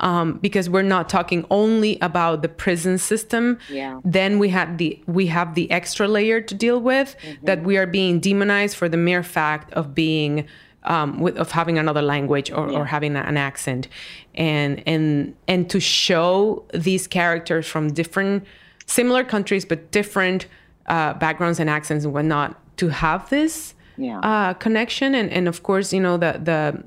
Um, 0.00 0.38
because 0.38 0.68
we're 0.68 0.82
not 0.82 1.08
talking 1.08 1.46
only 1.50 1.98
about 2.00 2.42
the 2.42 2.48
prison 2.48 2.98
system. 2.98 3.58
Yeah. 3.70 4.00
Then 4.04 4.40
we 4.40 4.48
had 4.48 4.78
the 4.78 5.00
we 5.06 5.28
have 5.28 5.54
the 5.54 5.70
extra 5.70 6.08
layer 6.08 6.40
to 6.40 6.54
deal 6.54 6.80
with 6.80 7.14
mm-hmm. 7.22 7.46
that 7.46 7.62
we 7.62 7.76
are 7.76 7.86
being 7.86 8.18
demonized 8.18 8.76
for 8.76 8.88
the 8.88 8.96
mere 8.96 9.22
fact 9.22 9.72
of 9.74 9.94
being 9.94 10.48
um, 10.82 11.20
with, 11.20 11.36
of 11.36 11.52
having 11.52 11.78
another 11.78 12.02
language 12.02 12.50
or, 12.50 12.70
yeah. 12.70 12.78
or 12.78 12.84
having 12.84 13.16
an 13.16 13.36
accent, 13.36 13.88
and 14.34 14.82
and 14.86 15.34
and 15.46 15.70
to 15.70 15.78
show 15.78 16.64
these 16.74 17.06
characters 17.06 17.66
from 17.66 17.92
different 17.92 18.44
similar 18.86 19.24
countries 19.24 19.64
but 19.64 19.90
different 19.92 20.46
uh, 20.86 21.14
backgrounds 21.14 21.58
and 21.58 21.70
accents 21.70 22.04
and 22.04 22.12
whatnot 22.12 22.60
to 22.76 22.88
have 22.88 23.30
this 23.30 23.74
yeah. 23.96 24.18
uh, 24.20 24.54
connection 24.54 25.14
and, 25.14 25.30
and 25.30 25.48
of 25.48 25.62
course 25.62 25.92
you 25.92 26.00
know 26.00 26.16
the, 26.16 26.40
the 26.42 26.82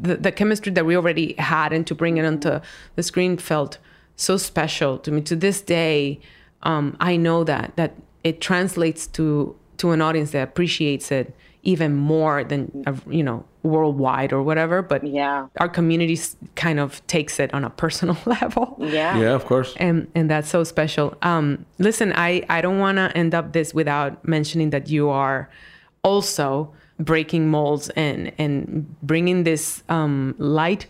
the 0.00 0.16
the 0.16 0.32
chemistry 0.32 0.72
that 0.72 0.86
we 0.86 0.96
already 0.96 1.34
had 1.38 1.72
and 1.72 1.86
to 1.86 1.94
bring 1.94 2.16
it 2.16 2.24
onto 2.24 2.60
the 2.96 3.02
screen 3.02 3.36
felt 3.36 3.78
so 4.16 4.36
special 4.36 4.98
to 4.98 5.10
me. 5.10 5.20
To 5.22 5.36
this 5.36 5.60
day 5.60 6.20
um, 6.62 6.96
i 7.00 7.16
know 7.16 7.44
that 7.44 7.76
that 7.76 7.94
it 8.24 8.40
translates 8.40 9.06
to 9.08 9.56
to 9.78 9.90
an 9.92 10.02
audience 10.02 10.32
that 10.32 10.42
appreciates 10.42 11.10
it 11.10 11.34
even 11.62 11.94
more 11.94 12.44
than 12.44 12.84
uh, 12.86 12.94
you 13.08 13.22
know 13.22 13.44
worldwide 13.62 14.32
or 14.32 14.42
whatever 14.42 14.80
but 14.80 15.06
yeah. 15.06 15.46
our 15.58 15.68
community 15.68 16.18
kind 16.56 16.80
of 16.80 17.06
takes 17.06 17.38
it 17.38 17.52
on 17.52 17.64
a 17.64 17.70
personal 17.70 18.16
level. 18.26 18.76
Yeah. 18.78 19.18
Yeah 19.18 19.34
of 19.34 19.44
course. 19.44 19.74
And 19.76 20.10
and 20.14 20.30
that's 20.30 20.48
so 20.48 20.64
special. 20.64 21.16
Um 21.22 21.66
listen 21.78 22.12
i 22.14 22.42
i 22.48 22.60
don't 22.60 22.78
want 22.78 22.96
to 22.96 23.14
end 23.16 23.34
up 23.34 23.52
this 23.52 23.74
without 23.74 24.26
mentioning 24.26 24.70
that 24.70 24.88
you 24.88 25.10
are 25.10 25.50
also 26.02 26.72
breaking 26.98 27.48
molds 27.48 27.88
and 27.90 28.32
and 28.38 28.94
bringing 29.02 29.44
this 29.44 29.82
um, 29.88 30.34
light 30.38 30.86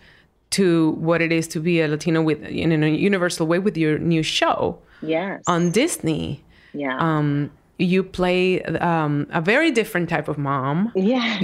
to 0.50 0.90
what 0.92 1.22
it 1.22 1.30
is 1.30 1.46
to 1.48 1.60
be 1.60 1.80
a 1.80 1.88
Latino 1.88 2.22
with 2.22 2.42
in 2.42 2.82
a 2.82 2.88
universal 2.88 3.46
way 3.46 3.58
with 3.58 3.76
your 3.76 3.98
new 3.98 4.22
show. 4.22 4.78
Yes. 5.02 5.42
On 5.46 5.70
Disney. 5.70 6.42
Yeah. 6.72 6.96
Um, 6.98 7.50
you 7.80 8.02
play 8.02 8.62
um, 8.62 9.26
a 9.30 9.40
very 9.40 9.70
different 9.70 10.08
type 10.08 10.28
of 10.28 10.36
mom. 10.36 10.92
Yeah. 10.94 11.40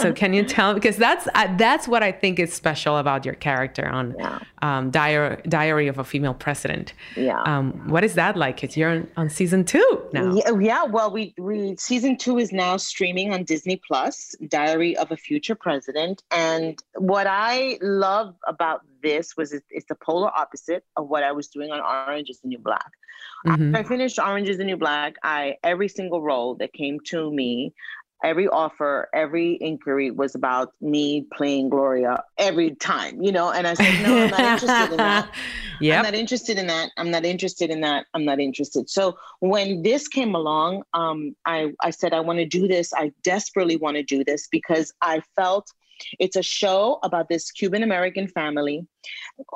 so 0.00 0.12
can 0.12 0.32
you 0.34 0.44
tell 0.44 0.74
because 0.74 0.96
that's 0.96 1.28
uh, 1.34 1.56
that's 1.56 1.86
what 1.86 2.02
I 2.02 2.12
think 2.12 2.38
is 2.38 2.52
special 2.52 2.98
about 2.98 3.24
your 3.24 3.34
character 3.34 3.88
on 3.88 4.14
yeah. 4.18 4.40
um, 4.62 4.90
Diary 4.90 5.40
Diary 5.48 5.88
of 5.88 5.98
a 5.98 6.04
Female 6.04 6.34
President. 6.34 6.92
Yeah. 7.16 7.40
Um, 7.42 7.72
what 7.88 8.02
is 8.04 8.14
that 8.14 8.36
like? 8.36 8.60
Because 8.60 8.76
you're 8.76 8.90
on, 8.90 9.08
on, 9.16 9.30
season 9.30 9.64
two 9.64 10.02
now. 10.12 10.34
Yeah, 10.34 10.58
yeah. 10.58 10.84
Well, 10.84 11.12
we 11.12 11.34
we 11.38 11.76
season 11.76 12.16
two 12.16 12.38
is 12.38 12.52
now 12.52 12.76
streaming 12.76 13.32
on 13.32 13.44
Disney 13.44 13.80
Plus. 13.86 14.34
Diary 14.48 14.96
of 14.96 15.12
a 15.12 15.16
Future 15.16 15.54
President, 15.54 16.22
and 16.30 16.82
what 16.96 17.26
I 17.28 17.78
love 17.80 18.34
about 18.46 18.82
this 19.02 19.36
was 19.36 19.52
it's, 19.52 19.86
the 19.88 19.94
polar 19.94 20.30
opposite 20.36 20.84
of 20.96 21.08
what 21.08 21.22
I 21.22 21.32
was 21.32 21.48
doing 21.48 21.70
on 21.70 21.80
Orange 21.80 22.30
is 22.30 22.40
the 22.40 22.48
New 22.48 22.58
Black. 22.58 22.90
Mm-hmm. 23.46 23.74
After 23.74 23.86
I 23.86 23.88
finished 23.88 24.18
Orange 24.18 24.48
is 24.48 24.58
the 24.58 24.64
New 24.64 24.76
Black, 24.76 25.16
I 25.22 25.56
every 25.62 25.88
single 25.88 26.22
role 26.22 26.54
that 26.56 26.72
came 26.72 26.98
to 27.06 27.32
me, 27.32 27.74
every 28.24 28.48
offer, 28.48 29.08
every 29.14 29.58
inquiry 29.60 30.10
was 30.10 30.34
about 30.34 30.72
me 30.80 31.26
playing 31.34 31.68
Gloria 31.68 32.22
every 32.36 32.74
time, 32.74 33.22
you 33.22 33.32
know. 33.32 33.50
And 33.50 33.66
I 33.66 33.74
said, 33.74 34.06
no, 34.06 34.16
I'm 34.24 34.30
not 34.30 34.40
interested 34.40 34.90
in 34.90 34.96
that. 34.96 35.34
Yep. 35.80 35.96
I'm 35.96 36.02
not 36.02 36.14
interested 36.14 36.58
in 36.58 36.66
that. 36.66 36.90
I'm 36.96 37.10
not 37.12 37.24
interested 37.24 37.70
in 37.70 37.82
that. 37.82 38.06
I'm 38.12 38.24
not 38.24 38.40
interested. 38.40 38.90
So 38.90 39.16
when 39.38 39.82
this 39.82 40.08
came 40.08 40.34
along, 40.34 40.82
um, 40.92 41.36
I 41.44 41.72
I 41.80 41.90
said 41.90 42.12
I 42.12 42.18
want 42.18 42.40
to 42.40 42.46
do 42.46 42.66
this. 42.66 42.92
I 42.92 43.12
desperately 43.22 43.76
want 43.76 43.96
to 43.96 44.02
do 44.02 44.24
this 44.24 44.48
because 44.50 44.92
I 45.02 45.22
felt 45.36 45.70
it's 46.18 46.36
a 46.36 46.42
show 46.42 46.98
about 47.02 47.28
this 47.28 47.50
Cuban 47.50 47.82
American 47.82 48.28
family 48.28 48.86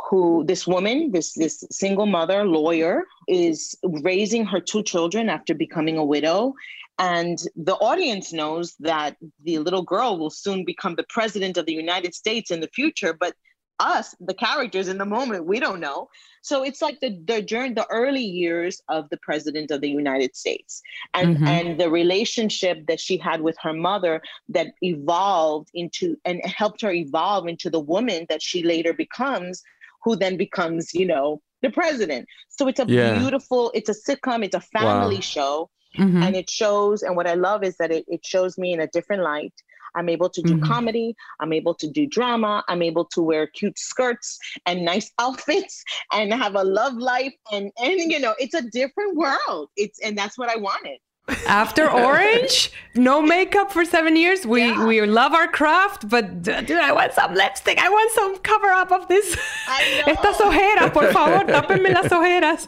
who 0.09 0.45
this 0.47 0.67
woman, 0.67 1.11
this 1.13 1.33
this 1.35 1.65
single 1.71 2.07
mother 2.07 2.45
lawyer 2.45 3.05
is 3.29 3.77
raising 3.83 4.45
her 4.47 4.61
two 4.61 4.83
children 4.83 5.29
after 5.29 5.55
becoming 5.55 5.99
a 5.99 6.05
widow. 6.05 6.55
And 6.99 7.39
the 7.57 7.75
audience 7.77 8.33
knows 8.33 8.75
that 8.81 9.17
the 9.43 9.59
little 9.59 9.83
girl 9.83 10.19
will 10.19 10.31
soon 10.31 10.65
become 10.65 10.95
the 10.95 11.07
president 11.09 11.57
of 11.57 11.67
the 11.67 11.73
United 11.73 12.15
States 12.15 12.51
in 12.51 12.61
the 12.61 12.69
future 12.69 13.13
but 13.19 13.35
us, 13.83 14.15
the 14.21 14.35
characters 14.35 14.89
in 14.89 14.99
the 14.99 15.05
moment, 15.05 15.47
we 15.47 15.59
don't 15.61 15.81
know. 15.81 16.09
So 16.43 16.63
it's 16.63 16.83
like 16.83 16.99
the 17.01 17.11
the 17.25 17.43
during 17.43 17.75
the 17.75 17.87
early 17.91 18.25
years 18.25 18.81
of 18.89 19.09
the 19.11 19.19
president 19.19 19.71
of 19.71 19.81
the 19.81 19.91
United 19.91 20.35
States 20.37 20.83
and 21.15 21.37
mm-hmm. 21.37 21.47
and 21.47 21.81
the 21.81 21.91
relationship 21.91 22.87
that 22.89 23.01
she 23.01 23.17
had 23.17 23.41
with 23.41 23.57
her 23.63 23.73
mother 23.73 24.23
that 24.49 24.69
evolved 24.83 25.69
into 25.75 26.17
and 26.25 26.41
helped 26.45 26.81
her 26.83 26.93
evolve 26.93 27.47
into 27.47 27.71
the 27.71 27.81
woman 27.81 28.27
that 28.29 28.43
she 28.43 28.63
later 28.63 28.93
becomes, 28.93 29.63
who 30.03 30.17
then 30.17 30.37
becomes, 30.37 30.95
you 30.95 31.07
know, 31.07 31.41
the 31.63 31.71
president. 31.71 32.27
So 32.49 32.69
it's 32.69 32.81
a 32.81 32.87
yeah. 32.87 33.19
beautiful, 33.19 33.71
it's 33.75 33.89
a 33.89 33.95
sitcom, 33.95 34.45
it's 34.45 34.57
a 34.57 34.61
family 34.61 35.17
wow. 35.17 35.21
show. 35.21 35.71
Mm-hmm. 35.99 36.23
And 36.23 36.35
it 36.35 36.49
shows, 36.49 37.03
and 37.03 37.17
what 37.17 37.27
I 37.27 37.35
love 37.35 37.63
is 37.63 37.77
that 37.77 37.91
it, 37.93 38.07
it 38.09 38.25
shows 38.25 38.57
me 38.57 38.73
in 38.73 38.81
a 38.81 38.87
different 38.87 39.23
light. 39.23 39.53
I'm 39.95 40.09
able 40.09 40.29
to 40.31 40.43
do 40.43 40.55
mm-hmm. 40.55 40.65
comedy. 40.65 41.17
I'm 41.41 41.53
able 41.53 41.75
to 41.75 41.89
do 41.89 42.07
drama. 42.07 42.65
I'm 42.69 42.83
able 42.83 43.05
to 43.07 43.23
wear 43.23 43.47
cute 43.47 43.79
skirts 43.79 44.39
and 44.67 44.85
nice 44.85 45.11
outfits 45.19 45.85
and 46.13 46.33
have 46.33 46.55
a 46.55 46.65
love 46.65 46.95
life. 46.95 47.35
And 47.53 47.71
and 47.79 48.13
you 48.13 48.21
know, 48.21 48.35
it's 48.39 48.55
a 48.55 48.63
different 48.63 49.17
world. 49.17 49.71
It's 49.77 50.01
and 50.01 50.17
that's 50.17 50.39
what 50.39 50.49
I 50.49 50.57
wanted. 50.57 50.99
After 51.47 51.89
Orange, 51.89 52.73
no 52.97 53.23
makeup 53.23 53.71
for 53.71 53.85
seven 53.85 54.17
years. 54.17 54.45
We 54.45 54.67
yeah. 54.67 54.85
we 54.85 55.01
love 55.03 55.33
our 55.35 55.47
craft, 55.47 56.09
but 56.09 56.43
dude, 56.43 56.73
I 56.73 56.91
want 56.91 57.13
some 57.13 57.35
lipstick. 57.35 57.79
I 57.79 57.89
want 57.89 58.11
some 58.13 58.39
cover 58.39 58.67
up 58.67 58.91
of 58.91 59.07
this. 59.07 59.37
Estas 60.07 60.41
ojeras, 60.41 60.93
por 60.93 61.13
favor, 61.13 61.45
tápenme 61.53 61.95
las 61.95 62.11
ojeras. 62.11 62.67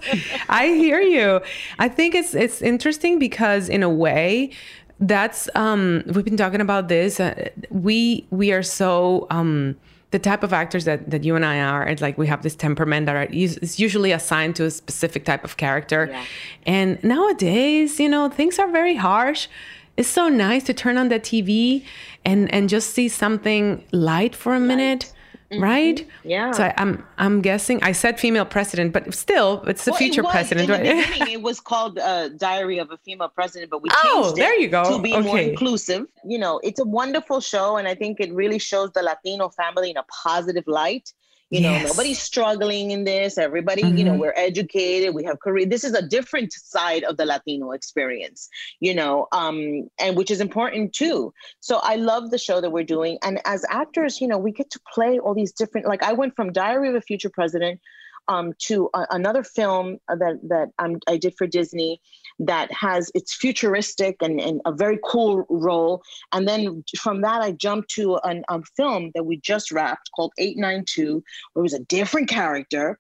I 0.49 0.67
hear 0.69 1.01
you. 1.01 1.41
I 1.81 1.89
think 1.89 2.15
it's 2.15 2.33
it's 2.35 2.63
interesting 2.63 3.19
because 3.19 3.69
in 3.69 3.83
a 3.83 3.91
way, 3.91 4.53
that's 5.01 5.49
um 5.55 6.03
we've 6.07 6.25
been 6.25 6.37
talking 6.37 6.61
about 6.61 6.89
this. 6.89 7.21
Uh, 7.21 7.49
we 7.71 8.27
we 8.31 8.53
are 8.53 8.63
so 8.63 9.27
um 9.31 9.77
the 10.15 10.19
type 10.21 10.45
of 10.45 10.53
actors 10.53 10.85
that, 10.85 11.11
that 11.11 11.25
you 11.25 11.35
and 11.35 11.45
I 11.45 11.59
are, 11.59 11.85
it's 11.89 12.01
like 12.01 12.17
we 12.17 12.29
have 12.29 12.43
this 12.43 12.55
temperament 12.55 13.07
that 13.07 13.17
are 13.17 13.25
is 13.25 13.81
usually 13.81 14.13
assigned 14.13 14.55
to 14.57 14.65
a 14.65 14.71
specific 14.71 15.25
type 15.25 15.43
of 15.43 15.57
character. 15.57 16.07
Yeah. 16.09 16.25
And 16.67 17.03
nowadays, 17.03 17.99
you 17.99 18.09
know, 18.09 18.29
things 18.29 18.61
are 18.61 18.71
very 18.71 18.95
harsh. 18.95 19.49
It's 19.97 20.09
so 20.09 20.29
nice 20.29 20.63
to 20.65 20.75
turn 20.75 20.99
on 20.99 21.09
the 21.09 21.19
TV 21.19 21.85
and 22.25 22.53
and 22.55 22.69
just 22.69 22.91
see 22.91 23.09
something 23.09 23.83
light 23.91 24.37
for 24.37 24.55
a 24.55 24.61
minute 24.61 25.13
mm-hmm. 25.55 25.63
right? 25.63 26.07
Yeah. 26.25 26.53
So 26.53 26.65
I, 26.65 26.75
am 26.77 26.77
I'm, 26.77 27.07
I'm 27.19 27.43
guessing 27.43 27.83
I 27.83 27.93
said 27.93 28.19
female 28.19 28.45
president, 28.45 28.93
but 28.93 29.13
still, 29.15 29.63
it's 29.67 29.85
the 29.85 29.93
well, 29.93 29.99
future 29.99 30.23
it 30.23 30.31
president, 30.31 30.69
right? 30.69 30.85
it 31.31 31.43
was 31.43 31.61
called 31.61 31.99
uh, 31.99 32.29
Diary 32.29 32.79
of 32.79 32.91
a 32.91 32.97
Female 32.99 33.29
President, 33.29 33.71
but 33.71 33.83
we 33.83 33.89
oh, 33.93 34.23
changed 34.23 34.37
there 34.37 34.59
you 34.59 34.69
go. 34.69 34.97
to 34.97 35.03
be 35.03 35.15
okay. 35.15 35.27
more 35.27 35.39
inclusive. 35.39 36.07
You 36.25 36.39
know, 36.39 36.61
it's 36.63 36.81
a 36.81 36.85
wonderful 36.85 37.41
show, 37.41 37.77
and 37.77 37.89
I 37.89 37.95
think 37.95 38.21
it 38.21 38.33
really 38.33 38.59
shows 38.59 38.93
the 38.93 39.03
Latino 39.03 39.49
family 39.49 39.91
in 39.91 39.97
a 39.97 40.05
positive 40.05 40.65
light. 40.67 41.13
You 41.55 41.61
know, 41.61 41.71
yes. 41.71 41.87
nobody's 41.87 42.21
struggling 42.21 42.91
in 42.91 43.05
this. 43.05 43.39
Everybody, 43.39 43.83
mm-hmm. 43.85 43.97
you 43.97 44.05
know, 44.05 44.11
mm-hmm. 44.11 44.23
we're 44.23 44.35
educated, 44.35 45.15
we 45.15 45.23
have 45.23 45.39
career. 45.39 45.67
This 45.67 45.85
is 45.85 45.95
a 45.95 46.03
different 46.03 46.53
side 46.53 47.05
of 47.05 47.17
the 47.17 47.25
Latino 47.25 47.71
experience, 47.71 48.49
you 48.81 48.93
know, 48.93 49.29
um, 49.31 49.89
and 50.01 50.17
which 50.17 50.33
is 50.33 50.41
important 50.41 50.93
too. 50.93 51.33
So 51.61 51.77
I 51.77 51.95
love 51.95 52.33
the 52.33 52.39
show 52.39 52.61
that 52.61 52.71
we're 52.71 52.83
doing. 52.83 53.19
And 53.23 53.41
as 53.45 53.65
actors, 53.71 54.21
you 54.21 54.27
know, 54.27 54.37
we 54.37 54.51
get 54.51 54.69
to 54.71 54.81
play 54.93 55.21
all 55.21 55.33
these 55.33 55.53
different, 55.53 55.87
like 55.87 56.03
I 56.03 56.13
went 56.13 56.35
from 56.35 56.53
Diary 56.53 56.89
of 56.89 56.97
a 56.97 57.01
Future 57.01 57.31
President 57.31 57.81
um, 58.27 58.55
to 58.63 58.91
a, 58.93 59.07
another 59.11 59.45
film 59.45 59.99
that 60.09 60.41
that 60.49 60.71
um, 60.81 60.99
I 61.07 61.19
did 61.19 61.35
for 61.37 61.47
Disney 61.47 62.01
that 62.39 62.71
has 62.73 63.11
it's 63.15 63.35
futuristic 63.35 64.17
and, 64.21 64.41
and 64.41 64.61
a 64.65 64.73
very 64.73 64.99
cool 65.05 65.45
role. 65.49 66.03
And 66.33 66.49
then 66.49 66.85
from 66.99 67.21
that, 67.23 67.41
I 67.41 67.53
jumped 67.53 67.91
to 67.91 68.17
an, 68.25 68.45
a 68.49 68.63
film 68.77 69.13
that 69.15 69.25
we 69.25 69.37
just 69.39 69.71
wrapped 69.71 70.11
called 70.17 70.33
892, 70.39 71.23
where 71.53 71.61
it 71.61 71.63
was 71.63 71.75
a 71.75 71.81
different 71.81 72.29
character. 72.29 72.99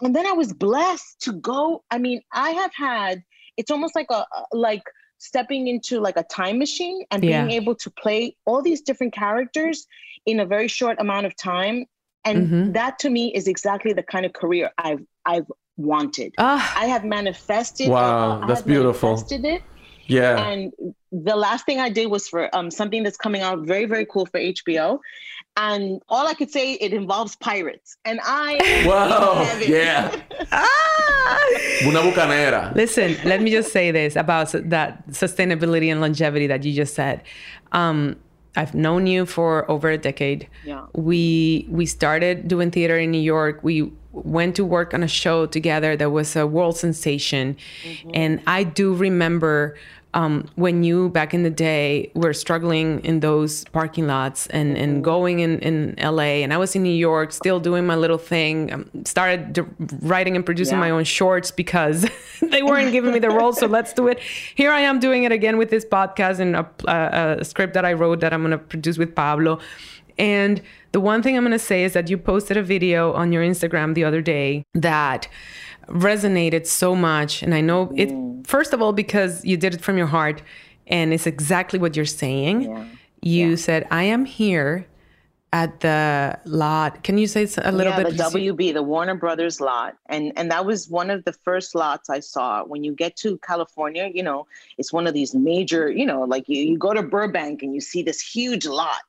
And 0.00 0.16
then 0.16 0.26
I 0.26 0.32
was 0.32 0.52
blessed 0.52 1.20
to 1.22 1.32
go. 1.32 1.84
I 1.90 1.98
mean, 1.98 2.22
I 2.32 2.50
have 2.50 2.72
had 2.74 3.22
it's 3.56 3.70
almost 3.70 3.94
like 3.94 4.06
a 4.10 4.24
like 4.52 4.82
stepping 5.18 5.68
into 5.68 6.00
like 6.00 6.16
a 6.16 6.22
time 6.24 6.58
machine 6.58 7.04
and 7.10 7.20
being 7.20 7.50
yeah. 7.50 7.56
able 7.56 7.74
to 7.74 7.90
play 7.90 8.34
all 8.46 8.62
these 8.62 8.80
different 8.80 9.12
characters 9.12 9.86
in 10.24 10.40
a 10.40 10.46
very 10.46 10.66
short 10.66 10.98
amount 10.98 11.26
of 11.26 11.36
time 11.36 11.84
and 12.24 12.46
mm-hmm. 12.46 12.72
that 12.72 12.98
to 12.98 13.10
me 13.10 13.32
is 13.34 13.46
exactly 13.46 13.92
the 13.92 14.02
kind 14.02 14.26
of 14.26 14.32
career 14.32 14.70
I've 14.78 15.04
I've 15.24 15.46
wanted. 15.80 16.34
Ah. 16.38 16.74
I 16.76 16.86
have 16.86 17.04
manifested. 17.04 17.88
Wow, 17.88 18.46
that's 18.46 18.62
beautiful. 18.62 19.10
Manifested 19.10 19.44
it. 19.44 19.62
Yeah. 20.06 20.44
And 20.48 20.72
the 21.12 21.36
last 21.36 21.66
thing 21.66 21.78
I 21.78 21.88
did 21.88 22.10
was 22.10 22.28
for 22.28 22.54
um, 22.54 22.70
something 22.70 23.02
that's 23.04 23.16
coming 23.16 23.42
out 23.42 23.60
very 23.60 23.86
very 23.86 24.04
cool 24.04 24.26
for 24.26 24.40
HBO, 24.40 24.98
and 25.56 26.02
all 26.08 26.26
I 26.26 26.34
could 26.34 26.50
say 26.50 26.74
it 26.74 26.92
involves 26.92 27.36
pirates, 27.36 27.96
and 28.04 28.20
I. 28.24 28.84
Wow. 28.86 29.42
Yeah. 29.66 30.14
ah. 30.52 31.38
Una 31.86 32.00
bucanera. 32.00 32.74
Listen, 32.74 33.16
let 33.24 33.40
me 33.40 33.50
just 33.50 33.72
say 33.72 33.90
this 33.90 34.16
about 34.16 34.52
that 34.52 35.06
sustainability 35.08 35.90
and 35.90 36.00
longevity 36.00 36.46
that 36.46 36.64
you 36.64 36.72
just 36.72 36.94
said. 36.94 37.22
Um, 37.72 38.16
I've 38.56 38.74
known 38.74 39.06
you 39.06 39.26
for 39.26 39.70
over 39.70 39.90
a 39.90 39.98
decade. 39.98 40.48
Yeah. 40.64 40.86
We 40.94 41.66
we 41.68 41.86
started 41.86 42.48
doing 42.48 42.70
theater 42.70 42.98
in 42.98 43.10
New 43.10 43.20
York. 43.20 43.60
We 43.62 43.92
went 44.12 44.56
to 44.56 44.64
work 44.64 44.92
on 44.92 45.02
a 45.02 45.08
show 45.08 45.46
together 45.46 45.96
that 45.96 46.10
was 46.10 46.34
a 46.34 46.46
world 46.46 46.76
sensation. 46.76 47.56
Mm-hmm. 47.84 48.10
And 48.14 48.42
I 48.46 48.64
do 48.64 48.92
remember 48.92 49.76
um, 50.14 50.46
when 50.56 50.82
you 50.82 51.08
back 51.10 51.32
in 51.34 51.42
the 51.42 51.50
day 51.50 52.10
were 52.14 52.32
struggling 52.32 53.00
in 53.04 53.20
those 53.20 53.64
parking 53.66 54.06
lots 54.06 54.46
and, 54.48 54.76
and 54.76 55.04
going 55.04 55.40
in, 55.40 55.58
in 55.60 55.94
LA 56.02 56.42
and 56.42 56.52
I 56.52 56.56
was 56.56 56.74
in 56.74 56.82
New 56.82 56.92
York 56.92 57.32
still 57.32 57.60
doing 57.60 57.86
my 57.86 57.94
little 57.94 58.18
thing 58.18 58.72
um, 58.72 58.90
started 59.04 59.66
writing 60.02 60.34
and 60.34 60.44
producing 60.44 60.76
yeah. 60.76 60.80
my 60.80 60.90
own 60.90 61.04
shorts 61.04 61.50
because 61.50 62.08
they 62.42 62.62
weren't 62.62 62.92
giving 62.92 63.12
me 63.12 63.20
the 63.20 63.30
role 63.30 63.52
so 63.52 63.66
let's 63.66 63.92
do 63.92 64.08
it 64.08 64.18
here 64.54 64.72
I 64.72 64.80
am 64.80 64.98
doing 64.98 65.24
it 65.24 65.32
again 65.32 65.58
with 65.58 65.70
this 65.70 65.84
podcast 65.84 66.40
and 66.40 66.56
a, 66.56 67.38
a 67.40 67.44
script 67.44 67.74
that 67.74 67.84
I 67.84 67.92
wrote 67.92 68.20
that 68.20 68.32
I'm 68.32 68.42
going 68.42 68.50
to 68.52 68.58
produce 68.58 68.98
with 68.98 69.14
Pablo 69.14 69.60
and 70.18 70.60
the 70.92 71.00
one 71.00 71.22
thing 71.22 71.36
I'm 71.36 71.44
going 71.44 71.52
to 71.52 71.58
say 71.58 71.84
is 71.84 71.92
that 71.92 72.10
you 72.10 72.18
posted 72.18 72.56
a 72.56 72.62
video 72.62 73.12
on 73.12 73.32
your 73.32 73.42
Instagram 73.42 73.94
the 73.94 74.04
other 74.04 74.20
day 74.20 74.64
that 74.74 75.28
resonated 75.90 76.66
so 76.66 76.94
much. 76.94 77.42
And 77.42 77.54
I 77.54 77.60
know 77.60 77.92
it, 77.96 78.08
mm. 78.08 78.46
first 78.46 78.72
of 78.72 78.80
all, 78.80 78.92
because 78.92 79.44
you 79.44 79.56
did 79.56 79.74
it 79.74 79.80
from 79.80 79.98
your 79.98 80.06
heart 80.06 80.42
and 80.86 81.12
it's 81.12 81.26
exactly 81.26 81.78
what 81.78 81.96
you're 81.96 82.04
saying. 82.04 82.62
Yeah. 82.62 82.84
You 83.22 83.50
yeah. 83.50 83.56
said, 83.56 83.86
I 83.90 84.04
am 84.04 84.24
here 84.24 84.86
at 85.52 85.80
the 85.80 86.38
lot. 86.44 87.02
Can 87.02 87.18
you 87.18 87.26
say 87.26 87.42
a 87.58 87.72
little 87.72 87.92
yeah, 87.92 88.04
bit? 88.04 88.16
the 88.16 88.22
WB, 88.22 88.72
the 88.72 88.82
Warner 88.82 89.16
Brothers 89.16 89.60
lot, 89.60 89.96
and 90.06 90.32
and 90.36 90.50
that 90.50 90.64
was 90.64 90.88
one 90.88 91.10
of 91.10 91.24
the 91.24 91.32
first 91.32 91.74
lots 91.74 92.08
I 92.08 92.20
saw. 92.20 92.62
When 92.64 92.84
you 92.84 92.92
get 92.92 93.16
to 93.16 93.36
California, 93.38 94.10
you 94.14 94.22
know, 94.22 94.46
it's 94.78 94.92
one 94.92 95.06
of 95.06 95.14
these 95.14 95.34
major, 95.34 95.90
you 95.90 96.06
know, 96.06 96.22
like 96.22 96.48
you, 96.48 96.62
you 96.62 96.78
go 96.78 96.94
to 96.94 97.02
Burbank 97.02 97.62
and 97.62 97.74
you 97.74 97.80
see 97.80 98.02
this 98.02 98.20
huge 98.20 98.66
lot, 98.66 99.02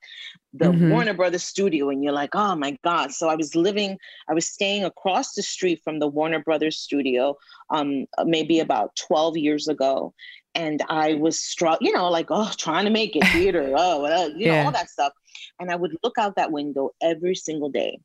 the 0.53 0.65
mm-hmm. 0.65 0.89
Warner 0.89 1.13
Brothers 1.13 1.43
studio, 1.43 1.89
and 1.89 2.03
you're 2.03 2.13
like, 2.13 2.35
oh 2.35 2.55
my 2.55 2.77
God. 2.83 3.11
So 3.11 3.29
I 3.29 3.35
was 3.35 3.55
living, 3.55 3.97
I 4.29 4.33
was 4.33 4.47
staying 4.47 4.83
across 4.83 5.33
the 5.33 5.41
street 5.41 5.81
from 5.83 5.99
the 5.99 6.07
Warner 6.07 6.39
Brothers 6.39 6.77
studio, 6.77 7.37
um, 7.69 8.05
maybe 8.25 8.59
about 8.59 8.95
12 9.07 9.37
years 9.37 9.67
ago. 9.67 10.13
And 10.53 10.83
I 10.89 11.13
was 11.13 11.39
struck, 11.39 11.79
you 11.81 11.93
know, 11.93 12.09
like, 12.09 12.27
oh, 12.29 12.51
trying 12.57 12.85
to 12.85 12.91
make 12.91 13.15
it 13.15 13.23
theater, 13.33 13.73
oh, 13.75 14.27
you 14.35 14.47
know, 14.47 14.65
all 14.65 14.71
that 14.71 14.89
stuff. 14.89 15.13
And 15.59 15.71
I 15.71 15.75
would 15.75 15.95
look 16.03 16.17
out 16.17 16.35
that 16.35 16.51
window 16.51 16.91
every 17.01 17.35
single 17.35 17.69
day 17.69 17.99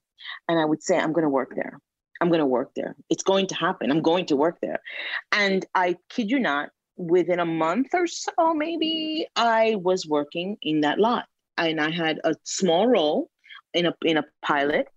and 0.48 0.58
I 0.58 0.64
would 0.64 0.82
say, 0.82 0.96
I'm 0.96 1.12
going 1.12 1.24
to 1.24 1.30
work 1.30 1.54
there. 1.56 1.80
I'm 2.20 2.28
going 2.28 2.40
to 2.40 2.46
work 2.46 2.70
there. 2.76 2.94
It's 3.10 3.22
going 3.22 3.46
to 3.48 3.54
happen. 3.54 3.90
I'm 3.90 4.00
going 4.00 4.26
to 4.26 4.36
work 4.36 4.58
there. 4.62 4.78
And 5.32 5.66
I 5.74 5.96
kid 6.08 6.30
you 6.30 6.38
not, 6.38 6.70
within 6.96 7.40
a 7.40 7.44
month 7.44 7.88
or 7.92 8.06
so, 8.06 8.54
maybe 8.54 9.26
I 9.36 9.76
was 9.82 10.06
working 10.06 10.56
in 10.62 10.80
that 10.80 10.98
lot 10.98 11.26
and 11.58 11.80
I 11.80 11.90
had 11.90 12.20
a 12.24 12.34
small 12.44 12.86
role 12.86 13.30
in 13.74 13.86
a 13.86 13.94
in 14.02 14.16
a 14.16 14.24
pilot. 14.42 14.88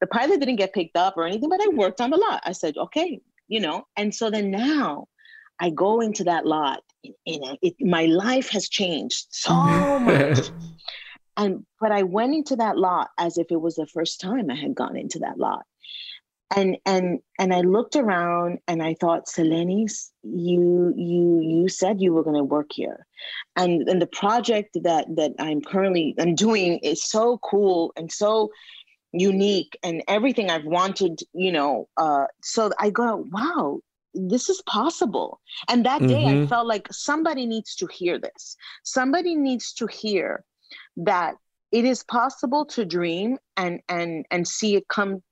The 0.00 0.06
pilot 0.06 0.40
didn't 0.40 0.56
get 0.56 0.72
picked 0.72 0.96
up 0.96 1.16
or 1.16 1.26
anything, 1.26 1.48
but 1.48 1.62
I 1.62 1.68
worked 1.68 2.00
on 2.00 2.10
the 2.10 2.16
lot. 2.16 2.42
I 2.44 2.52
said, 2.52 2.76
okay, 2.76 3.20
you 3.48 3.60
know. 3.60 3.84
And 3.96 4.14
so 4.14 4.30
then 4.30 4.50
now, 4.50 5.06
I 5.60 5.70
go 5.70 6.00
into 6.00 6.24
that 6.24 6.44
lot. 6.44 6.80
And 7.04 7.58
it, 7.62 7.74
my 7.80 8.06
life 8.06 8.48
has 8.50 8.68
changed 8.68 9.26
so 9.30 9.54
much. 10.00 10.50
and 11.36 11.64
but 11.80 11.92
I 11.92 12.02
went 12.02 12.34
into 12.34 12.56
that 12.56 12.76
lot 12.76 13.10
as 13.18 13.38
if 13.38 13.46
it 13.50 13.60
was 13.60 13.76
the 13.76 13.86
first 13.86 14.20
time 14.20 14.50
I 14.50 14.56
had 14.56 14.74
gone 14.74 14.96
into 14.96 15.20
that 15.20 15.38
lot 15.38 15.64
and 16.54 16.76
and 16.86 17.20
and 17.38 17.52
I 17.54 17.60
looked 17.60 17.96
around 17.96 18.58
and 18.68 18.82
I 18.82 18.94
thought, 19.00 19.26
Selenis, 19.26 20.10
you 20.22 20.92
you 20.96 21.40
you 21.40 21.68
said 21.68 22.00
you 22.00 22.12
were 22.12 22.22
going 22.22 22.36
to 22.36 22.44
work 22.44 22.70
here, 22.72 23.06
and 23.56 23.88
and 23.88 24.00
the 24.00 24.06
project 24.06 24.76
that 24.82 25.06
that 25.16 25.32
I'm 25.38 25.60
currently 25.60 26.14
I'm 26.18 26.34
doing 26.34 26.78
is 26.78 27.04
so 27.04 27.38
cool 27.38 27.92
and 27.96 28.10
so 28.10 28.50
unique 29.12 29.78
and 29.82 30.02
everything 30.08 30.50
I've 30.50 30.64
wanted, 30.64 31.20
you 31.32 31.52
know. 31.52 31.88
Uh, 31.96 32.26
so 32.42 32.70
I 32.78 32.90
go, 32.90 33.26
wow, 33.30 33.80
this 34.14 34.48
is 34.48 34.62
possible. 34.62 35.40
And 35.68 35.84
that 35.86 36.00
day 36.00 36.24
mm-hmm. 36.24 36.44
I 36.44 36.46
felt 36.46 36.66
like 36.66 36.88
somebody 36.90 37.46
needs 37.46 37.74
to 37.76 37.86
hear 37.86 38.18
this. 38.18 38.56
Somebody 38.84 39.34
needs 39.34 39.72
to 39.74 39.86
hear 39.86 40.44
that 40.96 41.34
it 41.70 41.84
is 41.84 42.04
possible 42.04 42.66
to 42.66 42.84
dream 42.84 43.38
and 43.56 43.80
and 43.88 44.26
and 44.30 44.46
see 44.46 44.76
it 44.76 44.88
come 44.88 45.22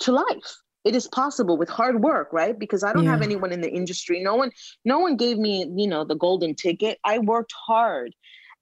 to 0.00 0.12
life 0.12 0.56
it 0.84 0.94
is 0.94 1.08
possible 1.08 1.56
with 1.56 1.68
hard 1.68 2.02
work 2.02 2.32
right 2.32 2.58
because 2.58 2.82
i 2.84 2.92
don't 2.92 3.04
yeah. 3.04 3.10
have 3.10 3.22
anyone 3.22 3.52
in 3.52 3.60
the 3.60 3.70
industry 3.70 4.22
no 4.22 4.34
one 4.34 4.50
no 4.84 4.98
one 4.98 5.16
gave 5.16 5.38
me 5.38 5.70
you 5.76 5.86
know 5.86 6.04
the 6.04 6.16
golden 6.16 6.54
ticket 6.54 6.98
i 7.04 7.18
worked 7.18 7.52
hard 7.66 8.14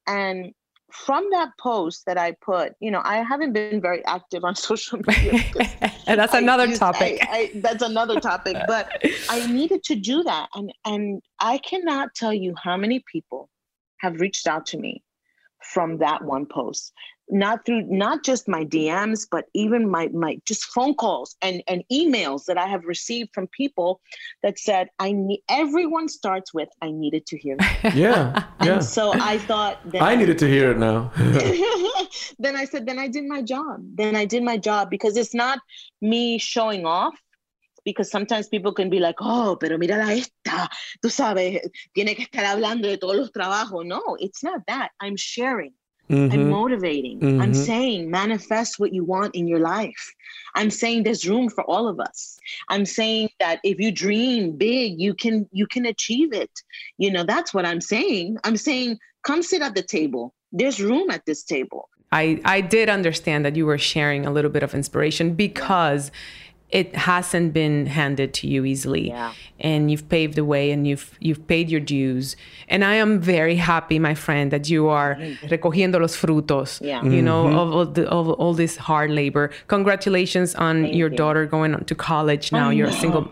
and 0.07 0.53
from 0.93 1.27
that 1.31 1.49
post 1.59 2.05
that 2.05 2.19
I 2.19 2.33
put, 2.33 2.73
you 2.79 2.91
know, 2.91 3.01
I 3.03 3.23
haven't 3.23 3.51
been 3.51 3.81
very 3.81 4.05
active 4.05 4.43
on 4.43 4.55
social 4.69 4.99
media. 5.05 5.43
and 6.07 6.19
that's 6.19 6.35
another 6.35 6.73
topic. 6.77 7.19
I, 7.21 7.27
I, 7.37 7.51
that's 7.55 7.81
another 7.81 8.19
topic. 8.19 8.55
But 8.67 9.03
I 9.29 9.47
needed 9.51 9.83
to 9.85 9.95
do 9.95 10.23
that, 10.23 10.49
and 10.53 10.71
and 10.85 11.21
I 11.39 11.57
cannot 11.57 12.13
tell 12.15 12.33
you 12.33 12.53
how 12.61 12.77
many 12.77 13.03
people 13.11 13.49
have 13.99 14.19
reached 14.19 14.47
out 14.47 14.67
to 14.67 14.77
me 14.77 15.03
from 15.63 15.97
that 15.97 16.23
one 16.23 16.45
post 16.45 16.93
not 17.29 17.65
through 17.65 17.83
not 17.83 18.23
just 18.23 18.47
my 18.47 18.65
DMs, 18.65 19.27
but 19.29 19.45
even 19.53 19.89
my 19.89 20.07
my 20.09 20.39
just 20.45 20.65
phone 20.65 20.93
calls 20.95 21.35
and 21.41 21.63
and 21.67 21.83
emails 21.91 22.45
that 22.45 22.57
I 22.57 22.67
have 22.67 22.83
received 22.85 23.29
from 23.33 23.47
people 23.47 24.01
that 24.41 24.59
said 24.59 24.89
I 24.99 25.11
need. 25.13 25.41
Everyone 25.49 26.07
starts 26.07 26.53
with 26.53 26.69
I 26.81 26.91
needed 26.91 27.25
to 27.27 27.37
hear. 27.37 27.57
It. 27.59 27.93
Yeah, 28.03 28.43
yeah. 28.63 28.79
so 28.79 29.13
I 29.13 29.37
thought 29.37 29.77
that 29.91 30.01
I 30.01 30.15
needed 30.15 30.37
to 30.39 30.47
hear 30.47 30.71
it 30.71 30.77
now. 30.77 31.11
then 32.39 32.55
I 32.55 32.65
said, 32.65 32.85
then 32.85 32.99
I 32.99 33.07
did 33.07 33.25
my 33.25 33.41
job. 33.41 33.81
Then 33.95 34.15
I 34.15 34.25
did 34.25 34.43
my 34.43 34.57
job 34.57 34.89
because 34.89 35.17
it's 35.17 35.33
not 35.33 35.59
me 36.01 36.37
showing 36.37 36.85
off. 36.85 37.15
Because 37.85 38.09
sometimes 38.09 38.47
people 38.47 38.71
can 38.73 38.89
be 38.89 39.01
like, 39.01 39.15
oh, 39.19 39.57
pero 39.59 39.77
mira 39.77 39.97
la 39.97 40.13
esta, 40.13 40.69
tú 41.03 41.09
sabes, 41.09 41.59
tiene 41.93 42.15
que 42.15 42.23
estar 42.23 42.45
hablando 42.45 42.87
de 42.87 42.97
todos 42.97 43.17
los 43.17 43.31
trabajos. 43.31 43.85
No, 43.85 44.15
it's 44.19 44.41
not 44.41 44.61
that. 44.67 44.91
I'm 45.01 45.17
sharing. 45.17 45.73
Mm-hmm. 46.09 46.33
I'm 46.33 46.49
motivating. 46.49 47.19
Mm-hmm. 47.19 47.41
I'm 47.41 47.53
saying 47.53 48.11
manifest 48.11 48.79
what 48.79 48.93
you 48.93 49.03
want 49.03 49.35
in 49.35 49.47
your 49.47 49.59
life. 49.59 50.13
I'm 50.55 50.69
saying 50.69 51.03
there's 51.03 51.27
room 51.27 51.49
for 51.49 51.63
all 51.63 51.87
of 51.87 51.99
us. 51.99 52.37
I'm 52.69 52.85
saying 52.85 53.29
that 53.39 53.59
if 53.63 53.79
you 53.79 53.91
dream 53.91 54.57
big, 54.57 54.99
you 54.99 55.13
can 55.13 55.47
you 55.51 55.65
can 55.65 55.85
achieve 55.85 56.33
it. 56.33 56.51
You 56.97 57.11
know, 57.11 57.23
that's 57.23 57.53
what 57.53 57.65
I'm 57.65 57.81
saying. 57.81 58.37
I'm 58.43 58.57
saying 58.57 58.99
come 59.23 59.41
sit 59.41 59.61
at 59.61 59.75
the 59.75 59.83
table. 59.83 60.33
There's 60.51 60.81
room 60.81 61.09
at 61.09 61.25
this 61.25 61.43
table. 61.43 61.89
I 62.11 62.41
I 62.45 62.61
did 62.61 62.89
understand 62.89 63.45
that 63.45 63.55
you 63.55 63.65
were 63.65 63.77
sharing 63.77 64.25
a 64.25 64.31
little 64.31 64.51
bit 64.51 64.63
of 64.63 64.75
inspiration 64.75 65.33
because 65.33 66.11
it 66.73 66.95
hasn't 66.95 67.53
been 67.53 67.85
handed 67.85 68.33
to 68.33 68.47
you 68.47 68.65
easily 68.65 69.09
yeah. 69.09 69.31
and 69.59 69.91
you've 69.91 70.09
paved 70.09 70.33
the 70.33 70.43
way 70.43 70.71
and 70.71 70.87
you've 70.87 71.15
you've 71.19 71.45
paid 71.47 71.69
your 71.69 71.79
dues 71.79 72.35
and 72.67 72.83
i 72.83 72.95
am 72.95 73.21
very 73.21 73.55
happy 73.55 73.99
my 73.99 74.15
friend 74.15 74.51
that 74.51 74.67
you 74.69 74.89
are 74.89 75.15
recogiendo 75.53 75.99
los 76.01 76.15
frutos 76.17 76.81
yeah. 76.81 77.01
you 77.03 77.09
mm-hmm. 77.09 77.25
know 77.25 77.47
of, 77.47 77.73
of, 77.73 77.93
the, 77.93 78.09
of, 78.09 78.27
all 78.29 78.53
this 78.55 78.75
hard 78.75 79.11
labor 79.11 79.51
congratulations 79.67 80.55
on 80.55 80.83
Thank 80.83 80.95
your 80.95 81.11
you. 81.11 81.17
daughter 81.17 81.45
going 81.45 81.85
to 81.85 81.95
college 81.95 82.51
now 82.51 82.71
you're 82.71 82.87
a 82.87 82.99
single 83.03 83.31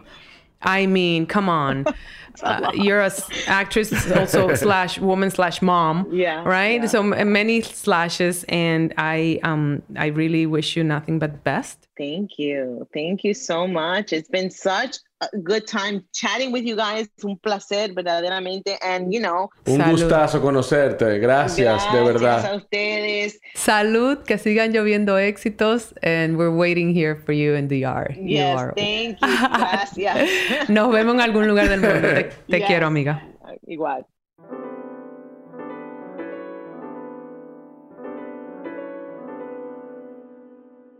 I 0.64 0.86
mean, 0.86 1.26
come 1.26 1.50
on. 1.50 1.86
Uh, 2.44 2.72
you're 2.74 3.02
a 3.02 3.12
actress 3.48 4.10
also 4.16 4.56
slash 4.56 4.98
woman 4.98 5.30
slash 5.30 5.62
mom 5.62 6.08
yeah 6.14 6.42
right? 6.46 6.82
yeah. 6.82 6.88
so 6.88 7.04
many 7.04 7.62
slashes 7.62 8.46
and 8.48 8.94
i 8.98 9.38
um 9.44 9.84
i 9.98 10.08
really 10.08 10.46
wish 10.46 10.78
you 10.78 10.84
nothing 10.84 11.20
but 11.20 11.44
best. 11.44 11.90
Thank 11.98 12.40
you. 12.40 12.88
Thank 12.94 13.24
you 13.24 13.36
so 13.36 13.68
much. 13.68 14.12
It's 14.12 14.30
been 14.30 14.50
such 14.50 14.98
a 15.22 15.38
good 15.44 15.66
time 15.68 16.04
chatting 16.12 16.52
with 16.52 16.64
you 16.64 16.76
guys. 16.76 17.08
Un 17.24 17.38
placer, 17.38 17.94
verdaderamente. 17.94 18.78
And, 18.82 19.14
you 19.14 19.20
know. 19.20 19.50
Un 19.68 19.78
salud. 19.78 19.92
gustazo 19.92 20.42
conocerte. 20.42 21.20
Gracias, 21.20 21.84
Gracias, 21.84 21.94
de 21.94 22.04
verdad. 22.04 22.46
a 22.46 22.56
ustedes. 22.58 23.40
Salud, 23.54 24.18
que 24.20 24.38
sigan 24.38 24.72
lloviendo 24.74 25.18
éxitos. 25.18 25.94
And 26.02 26.38
we're 26.38 26.56
waiting 26.56 26.94
here 26.94 27.16
for 27.16 27.34
you 27.34 27.54
in 27.56 27.68
the 27.68 27.80
yard. 27.80 28.18
Yes, 28.18 28.60
you 28.60 28.72
thank 28.76 29.20
you. 29.22 29.28
Gracias. 29.58 30.70
Nos 30.70 30.92
vemos 30.92 31.16
en 31.16 31.22
algún 31.22 31.48
lugar 31.48 31.70
del 31.70 31.82
mundo. 31.82 32.02
Te, 32.02 32.24
te 32.24 32.32
yes. 32.60 32.68
quiero, 32.68 32.88
amiga. 32.88 33.24
Igual. 33.68 34.06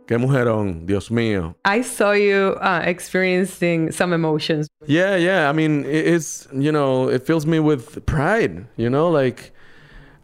Qué 0.06 0.18
mujerón, 0.18 0.86
Dios 0.86 1.10
mío. 1.10 1.54
I 1.64 1.82
saw 1.82 2.12
you 2.12 2.56
uh, 2.60 2.82
experiencing 2.84 3.92
some 3.92 4.12
emotions. 4.12 4.68
Yeah, 4.86 5.16
yeah. 5.16 5.48
I 5.48 5.52
mean, 5.52 5.84
it's, 5.86 6.48
you 6.52 6.72
know, 6.72 7.08
it 7.08 7.24
fills 7.24 7.46
me 7.46 7.60
with 7.60 8.04
pride, 8.04 8.66
you 8.76 8.90
know, 8.90 9.08
like 9.08 9.52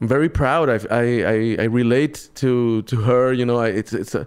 I'm 0.00 0.08
very 0.08 0.28
proud. 0.28 0.68
I, 0.68 0.78
I, 0.90 1.56
I, 1.60 1.64
relate 1.64 2.28
to, 2.36 2.82
to 2.82 2.96
her, 3.02 3.32
you 3.32 3.46
know, 3.46 3.58
I, 3.58 3.68
it's, 3.68 3.92
it's 3.92 4.14
a, 4.14 4.26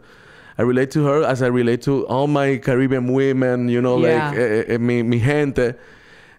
I 0.58 0.64
relate 0.64 0.92
to 0.92 1.06
her 1.06 1.24
as 1.24 1.42
I 1.42 1.48
relate 1.48 1.82
to 1.84 2.08
all 2.08 2.28
my 2.28 2.58
Caribbean 2.58 3.12
women, 3.12 3.68
you 3.68 3.82
know, 3.82 3.98
yeah. 3.98 4.30
like 4.30 4.38
eh, 4.38 4.64
eh, 4.68 4.78
mi, 4.78 5.04
mi 5.04 5.20
gente. 5.20 5.76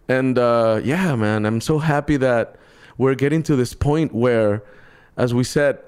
And 0.09 0.39
uh, 0.39 0.81
yeah, 0.83 1.17
man, 1.17 1.45
I'm 1.45 1.61
so 1.61 1.79
happy 1.79 2.17
that 2.19 2.57
we're 2.99 3.15
getting 3.15 3.43
to 3.45 3.57
this 3.57 3.75
point 3.75 4.15
where, 4.15 4.63
as 5.17 5.35
we 5.35 5.45
said, 5.45 5.79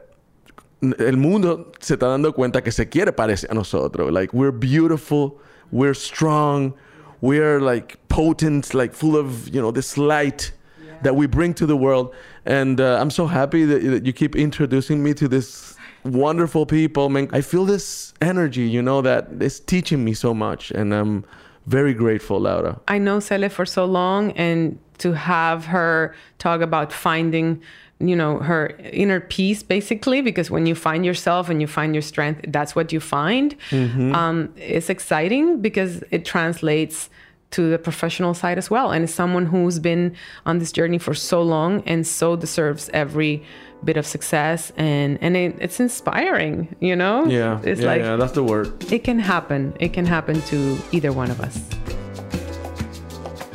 el 0.92 1.16
mundo 1.16 1.72
se 1.80 1.94
está 1.94 2.08
dando 2.08 2.32
cuenta 2.32 2.62
que 2.62 2.70
se 2.70 2.86
quiere 2.86 3.12
parecer 3.12 3.50
a 3.50 3.54
nosotros. 3.54 4.12
Like, 4.12 4.32
we're 4.34 4.52
beautiful, 4.52 5.40
we're 5.70 5.94
strong, 5.94 6.74
we're 7.20 7.60
like 7.60 7.96
potent, 8.08 8.74
like 8.74 8.92
full 8.92 9.16
of, 9.16 9.48
you 9.54 9.60
know, 9.60 9.70
this 9.70 9.96
light 9.96 10.52
yeah. 10.84 10.92
that 11.02 11.16
we 11.16 11.26
bring 11.26 11.54
to 11.54 11.66
the 11.66 11.76
world. 11.76 12.14
And 12.44 12.80
uh, 12.80 12.98
I'm 13.00 13.10
so 13.10 13.26
happy 13.26 13.64
that, 13.64 13.82
that, 13.82 14.06
you 14.06 14.12
keep 14.12 14.36
introducing 14.36 15.02
me 15.02 15.14
to 15.14 15.28
this 15.28 15.76
wonderful 16.04 16.66
people. 16.66 17.08
Man, 17.08 17.28
I 17.32 17.40
feel 17.40 17.64
this 17.64 18.12
energy, 18.20 18.68
you 18.68 18.82
know, 18.82 19.00
that 19.02 19.28
is 19.40 19.60
teaching 19.60 20.04
me 20.04 20.12
so 20.12 20.34
much. 20.34 20.70
And 20.70 20.92
I'm 20.92 21.24
very 21.66 21.94
grateful, 21.94 22.40
Laura. 22.40 22.80
I 22.88 22.98
know 22.98 23.20
Cele 23.20 23.48
for 23.48 23.64
so 23.64 23.86
long, 23.86 24.32
and 24.32 24.78
to 24.98 25.12
have 25.12 25.66
her 25.66 26.14
talk 26.38 26.60
about 26.60 26.92
finding 26.92 27.60
you 28.00 28.16
know 28.16 28.38
her 28.38 28.76
inner 28.92 29.20
peace 29.20 29.62
basically 29.62 30.20
because 30.20 30.50
when 30.50 30.66
you 30.66 30.74
find 30.74 31.06
yourself 31.06 31.48
and 31.48 31.60
you 31.60 31.66
find 31.66 31.94
your 31.94 32.02
strength 32.02 32.44
that's 32.48 32.74
what 32.74 32.92
you 32.92 33.00
find. 33.00 33.56
Mm-hmm. 33.70 34.14
um, 34.14 34.52
it's 34.56 34.90
exciting 34.90 35.60
because 35.60 36.02
it 36.10 36.24
translates 36.24 37.08
to 37.54 37.70
the 37.70 37.78
professional 37.78 38.34
side 38.34 38.58
as 38.58 38.68
well. 38.68 38.90
And 38.90 39.04
as 39.04 39.14
someone 39.14 39.46
who's 39.46 39.78
been 39.78 40.16
on 40.44 40.58
this 40.58 40.72
journey 40.72 40.98
for 40.98 41.14
so 41.14 41.40
long 41.40 41.84
and 41.86 42.04
so 42.04 42.34
deserves 42.34 42.90
every 42.92 43.44
bit 43.84 43.96
of 43.96 44.06
success 44.06 44.72
and 44.76 45.18
and 45.20 45.36
it, 45.36 45.54
it's 45.60 45.78
inspiring 45.78 46.74
you 46.80 46.96
know? 46.96 47.26
Yeah. 47.26 47.60
It's 47.62 47.80
yeah, 47.80 47.86
like 47.86 48.00
yeah 48.00 48.16
that's 48.16 48.32
the 48.32 48.42
word. 48.42 48.92
It 48.92 49.04
can 49.04 49.20
happen. 49.20 49.74
It 49.78 49.92
can 49.92 50.06
happen 50.06 50.42
to 50.42 50.78
either 50.90 51.12
one 51.12 51.30
of 51.30 51.40
us 51.40 51.60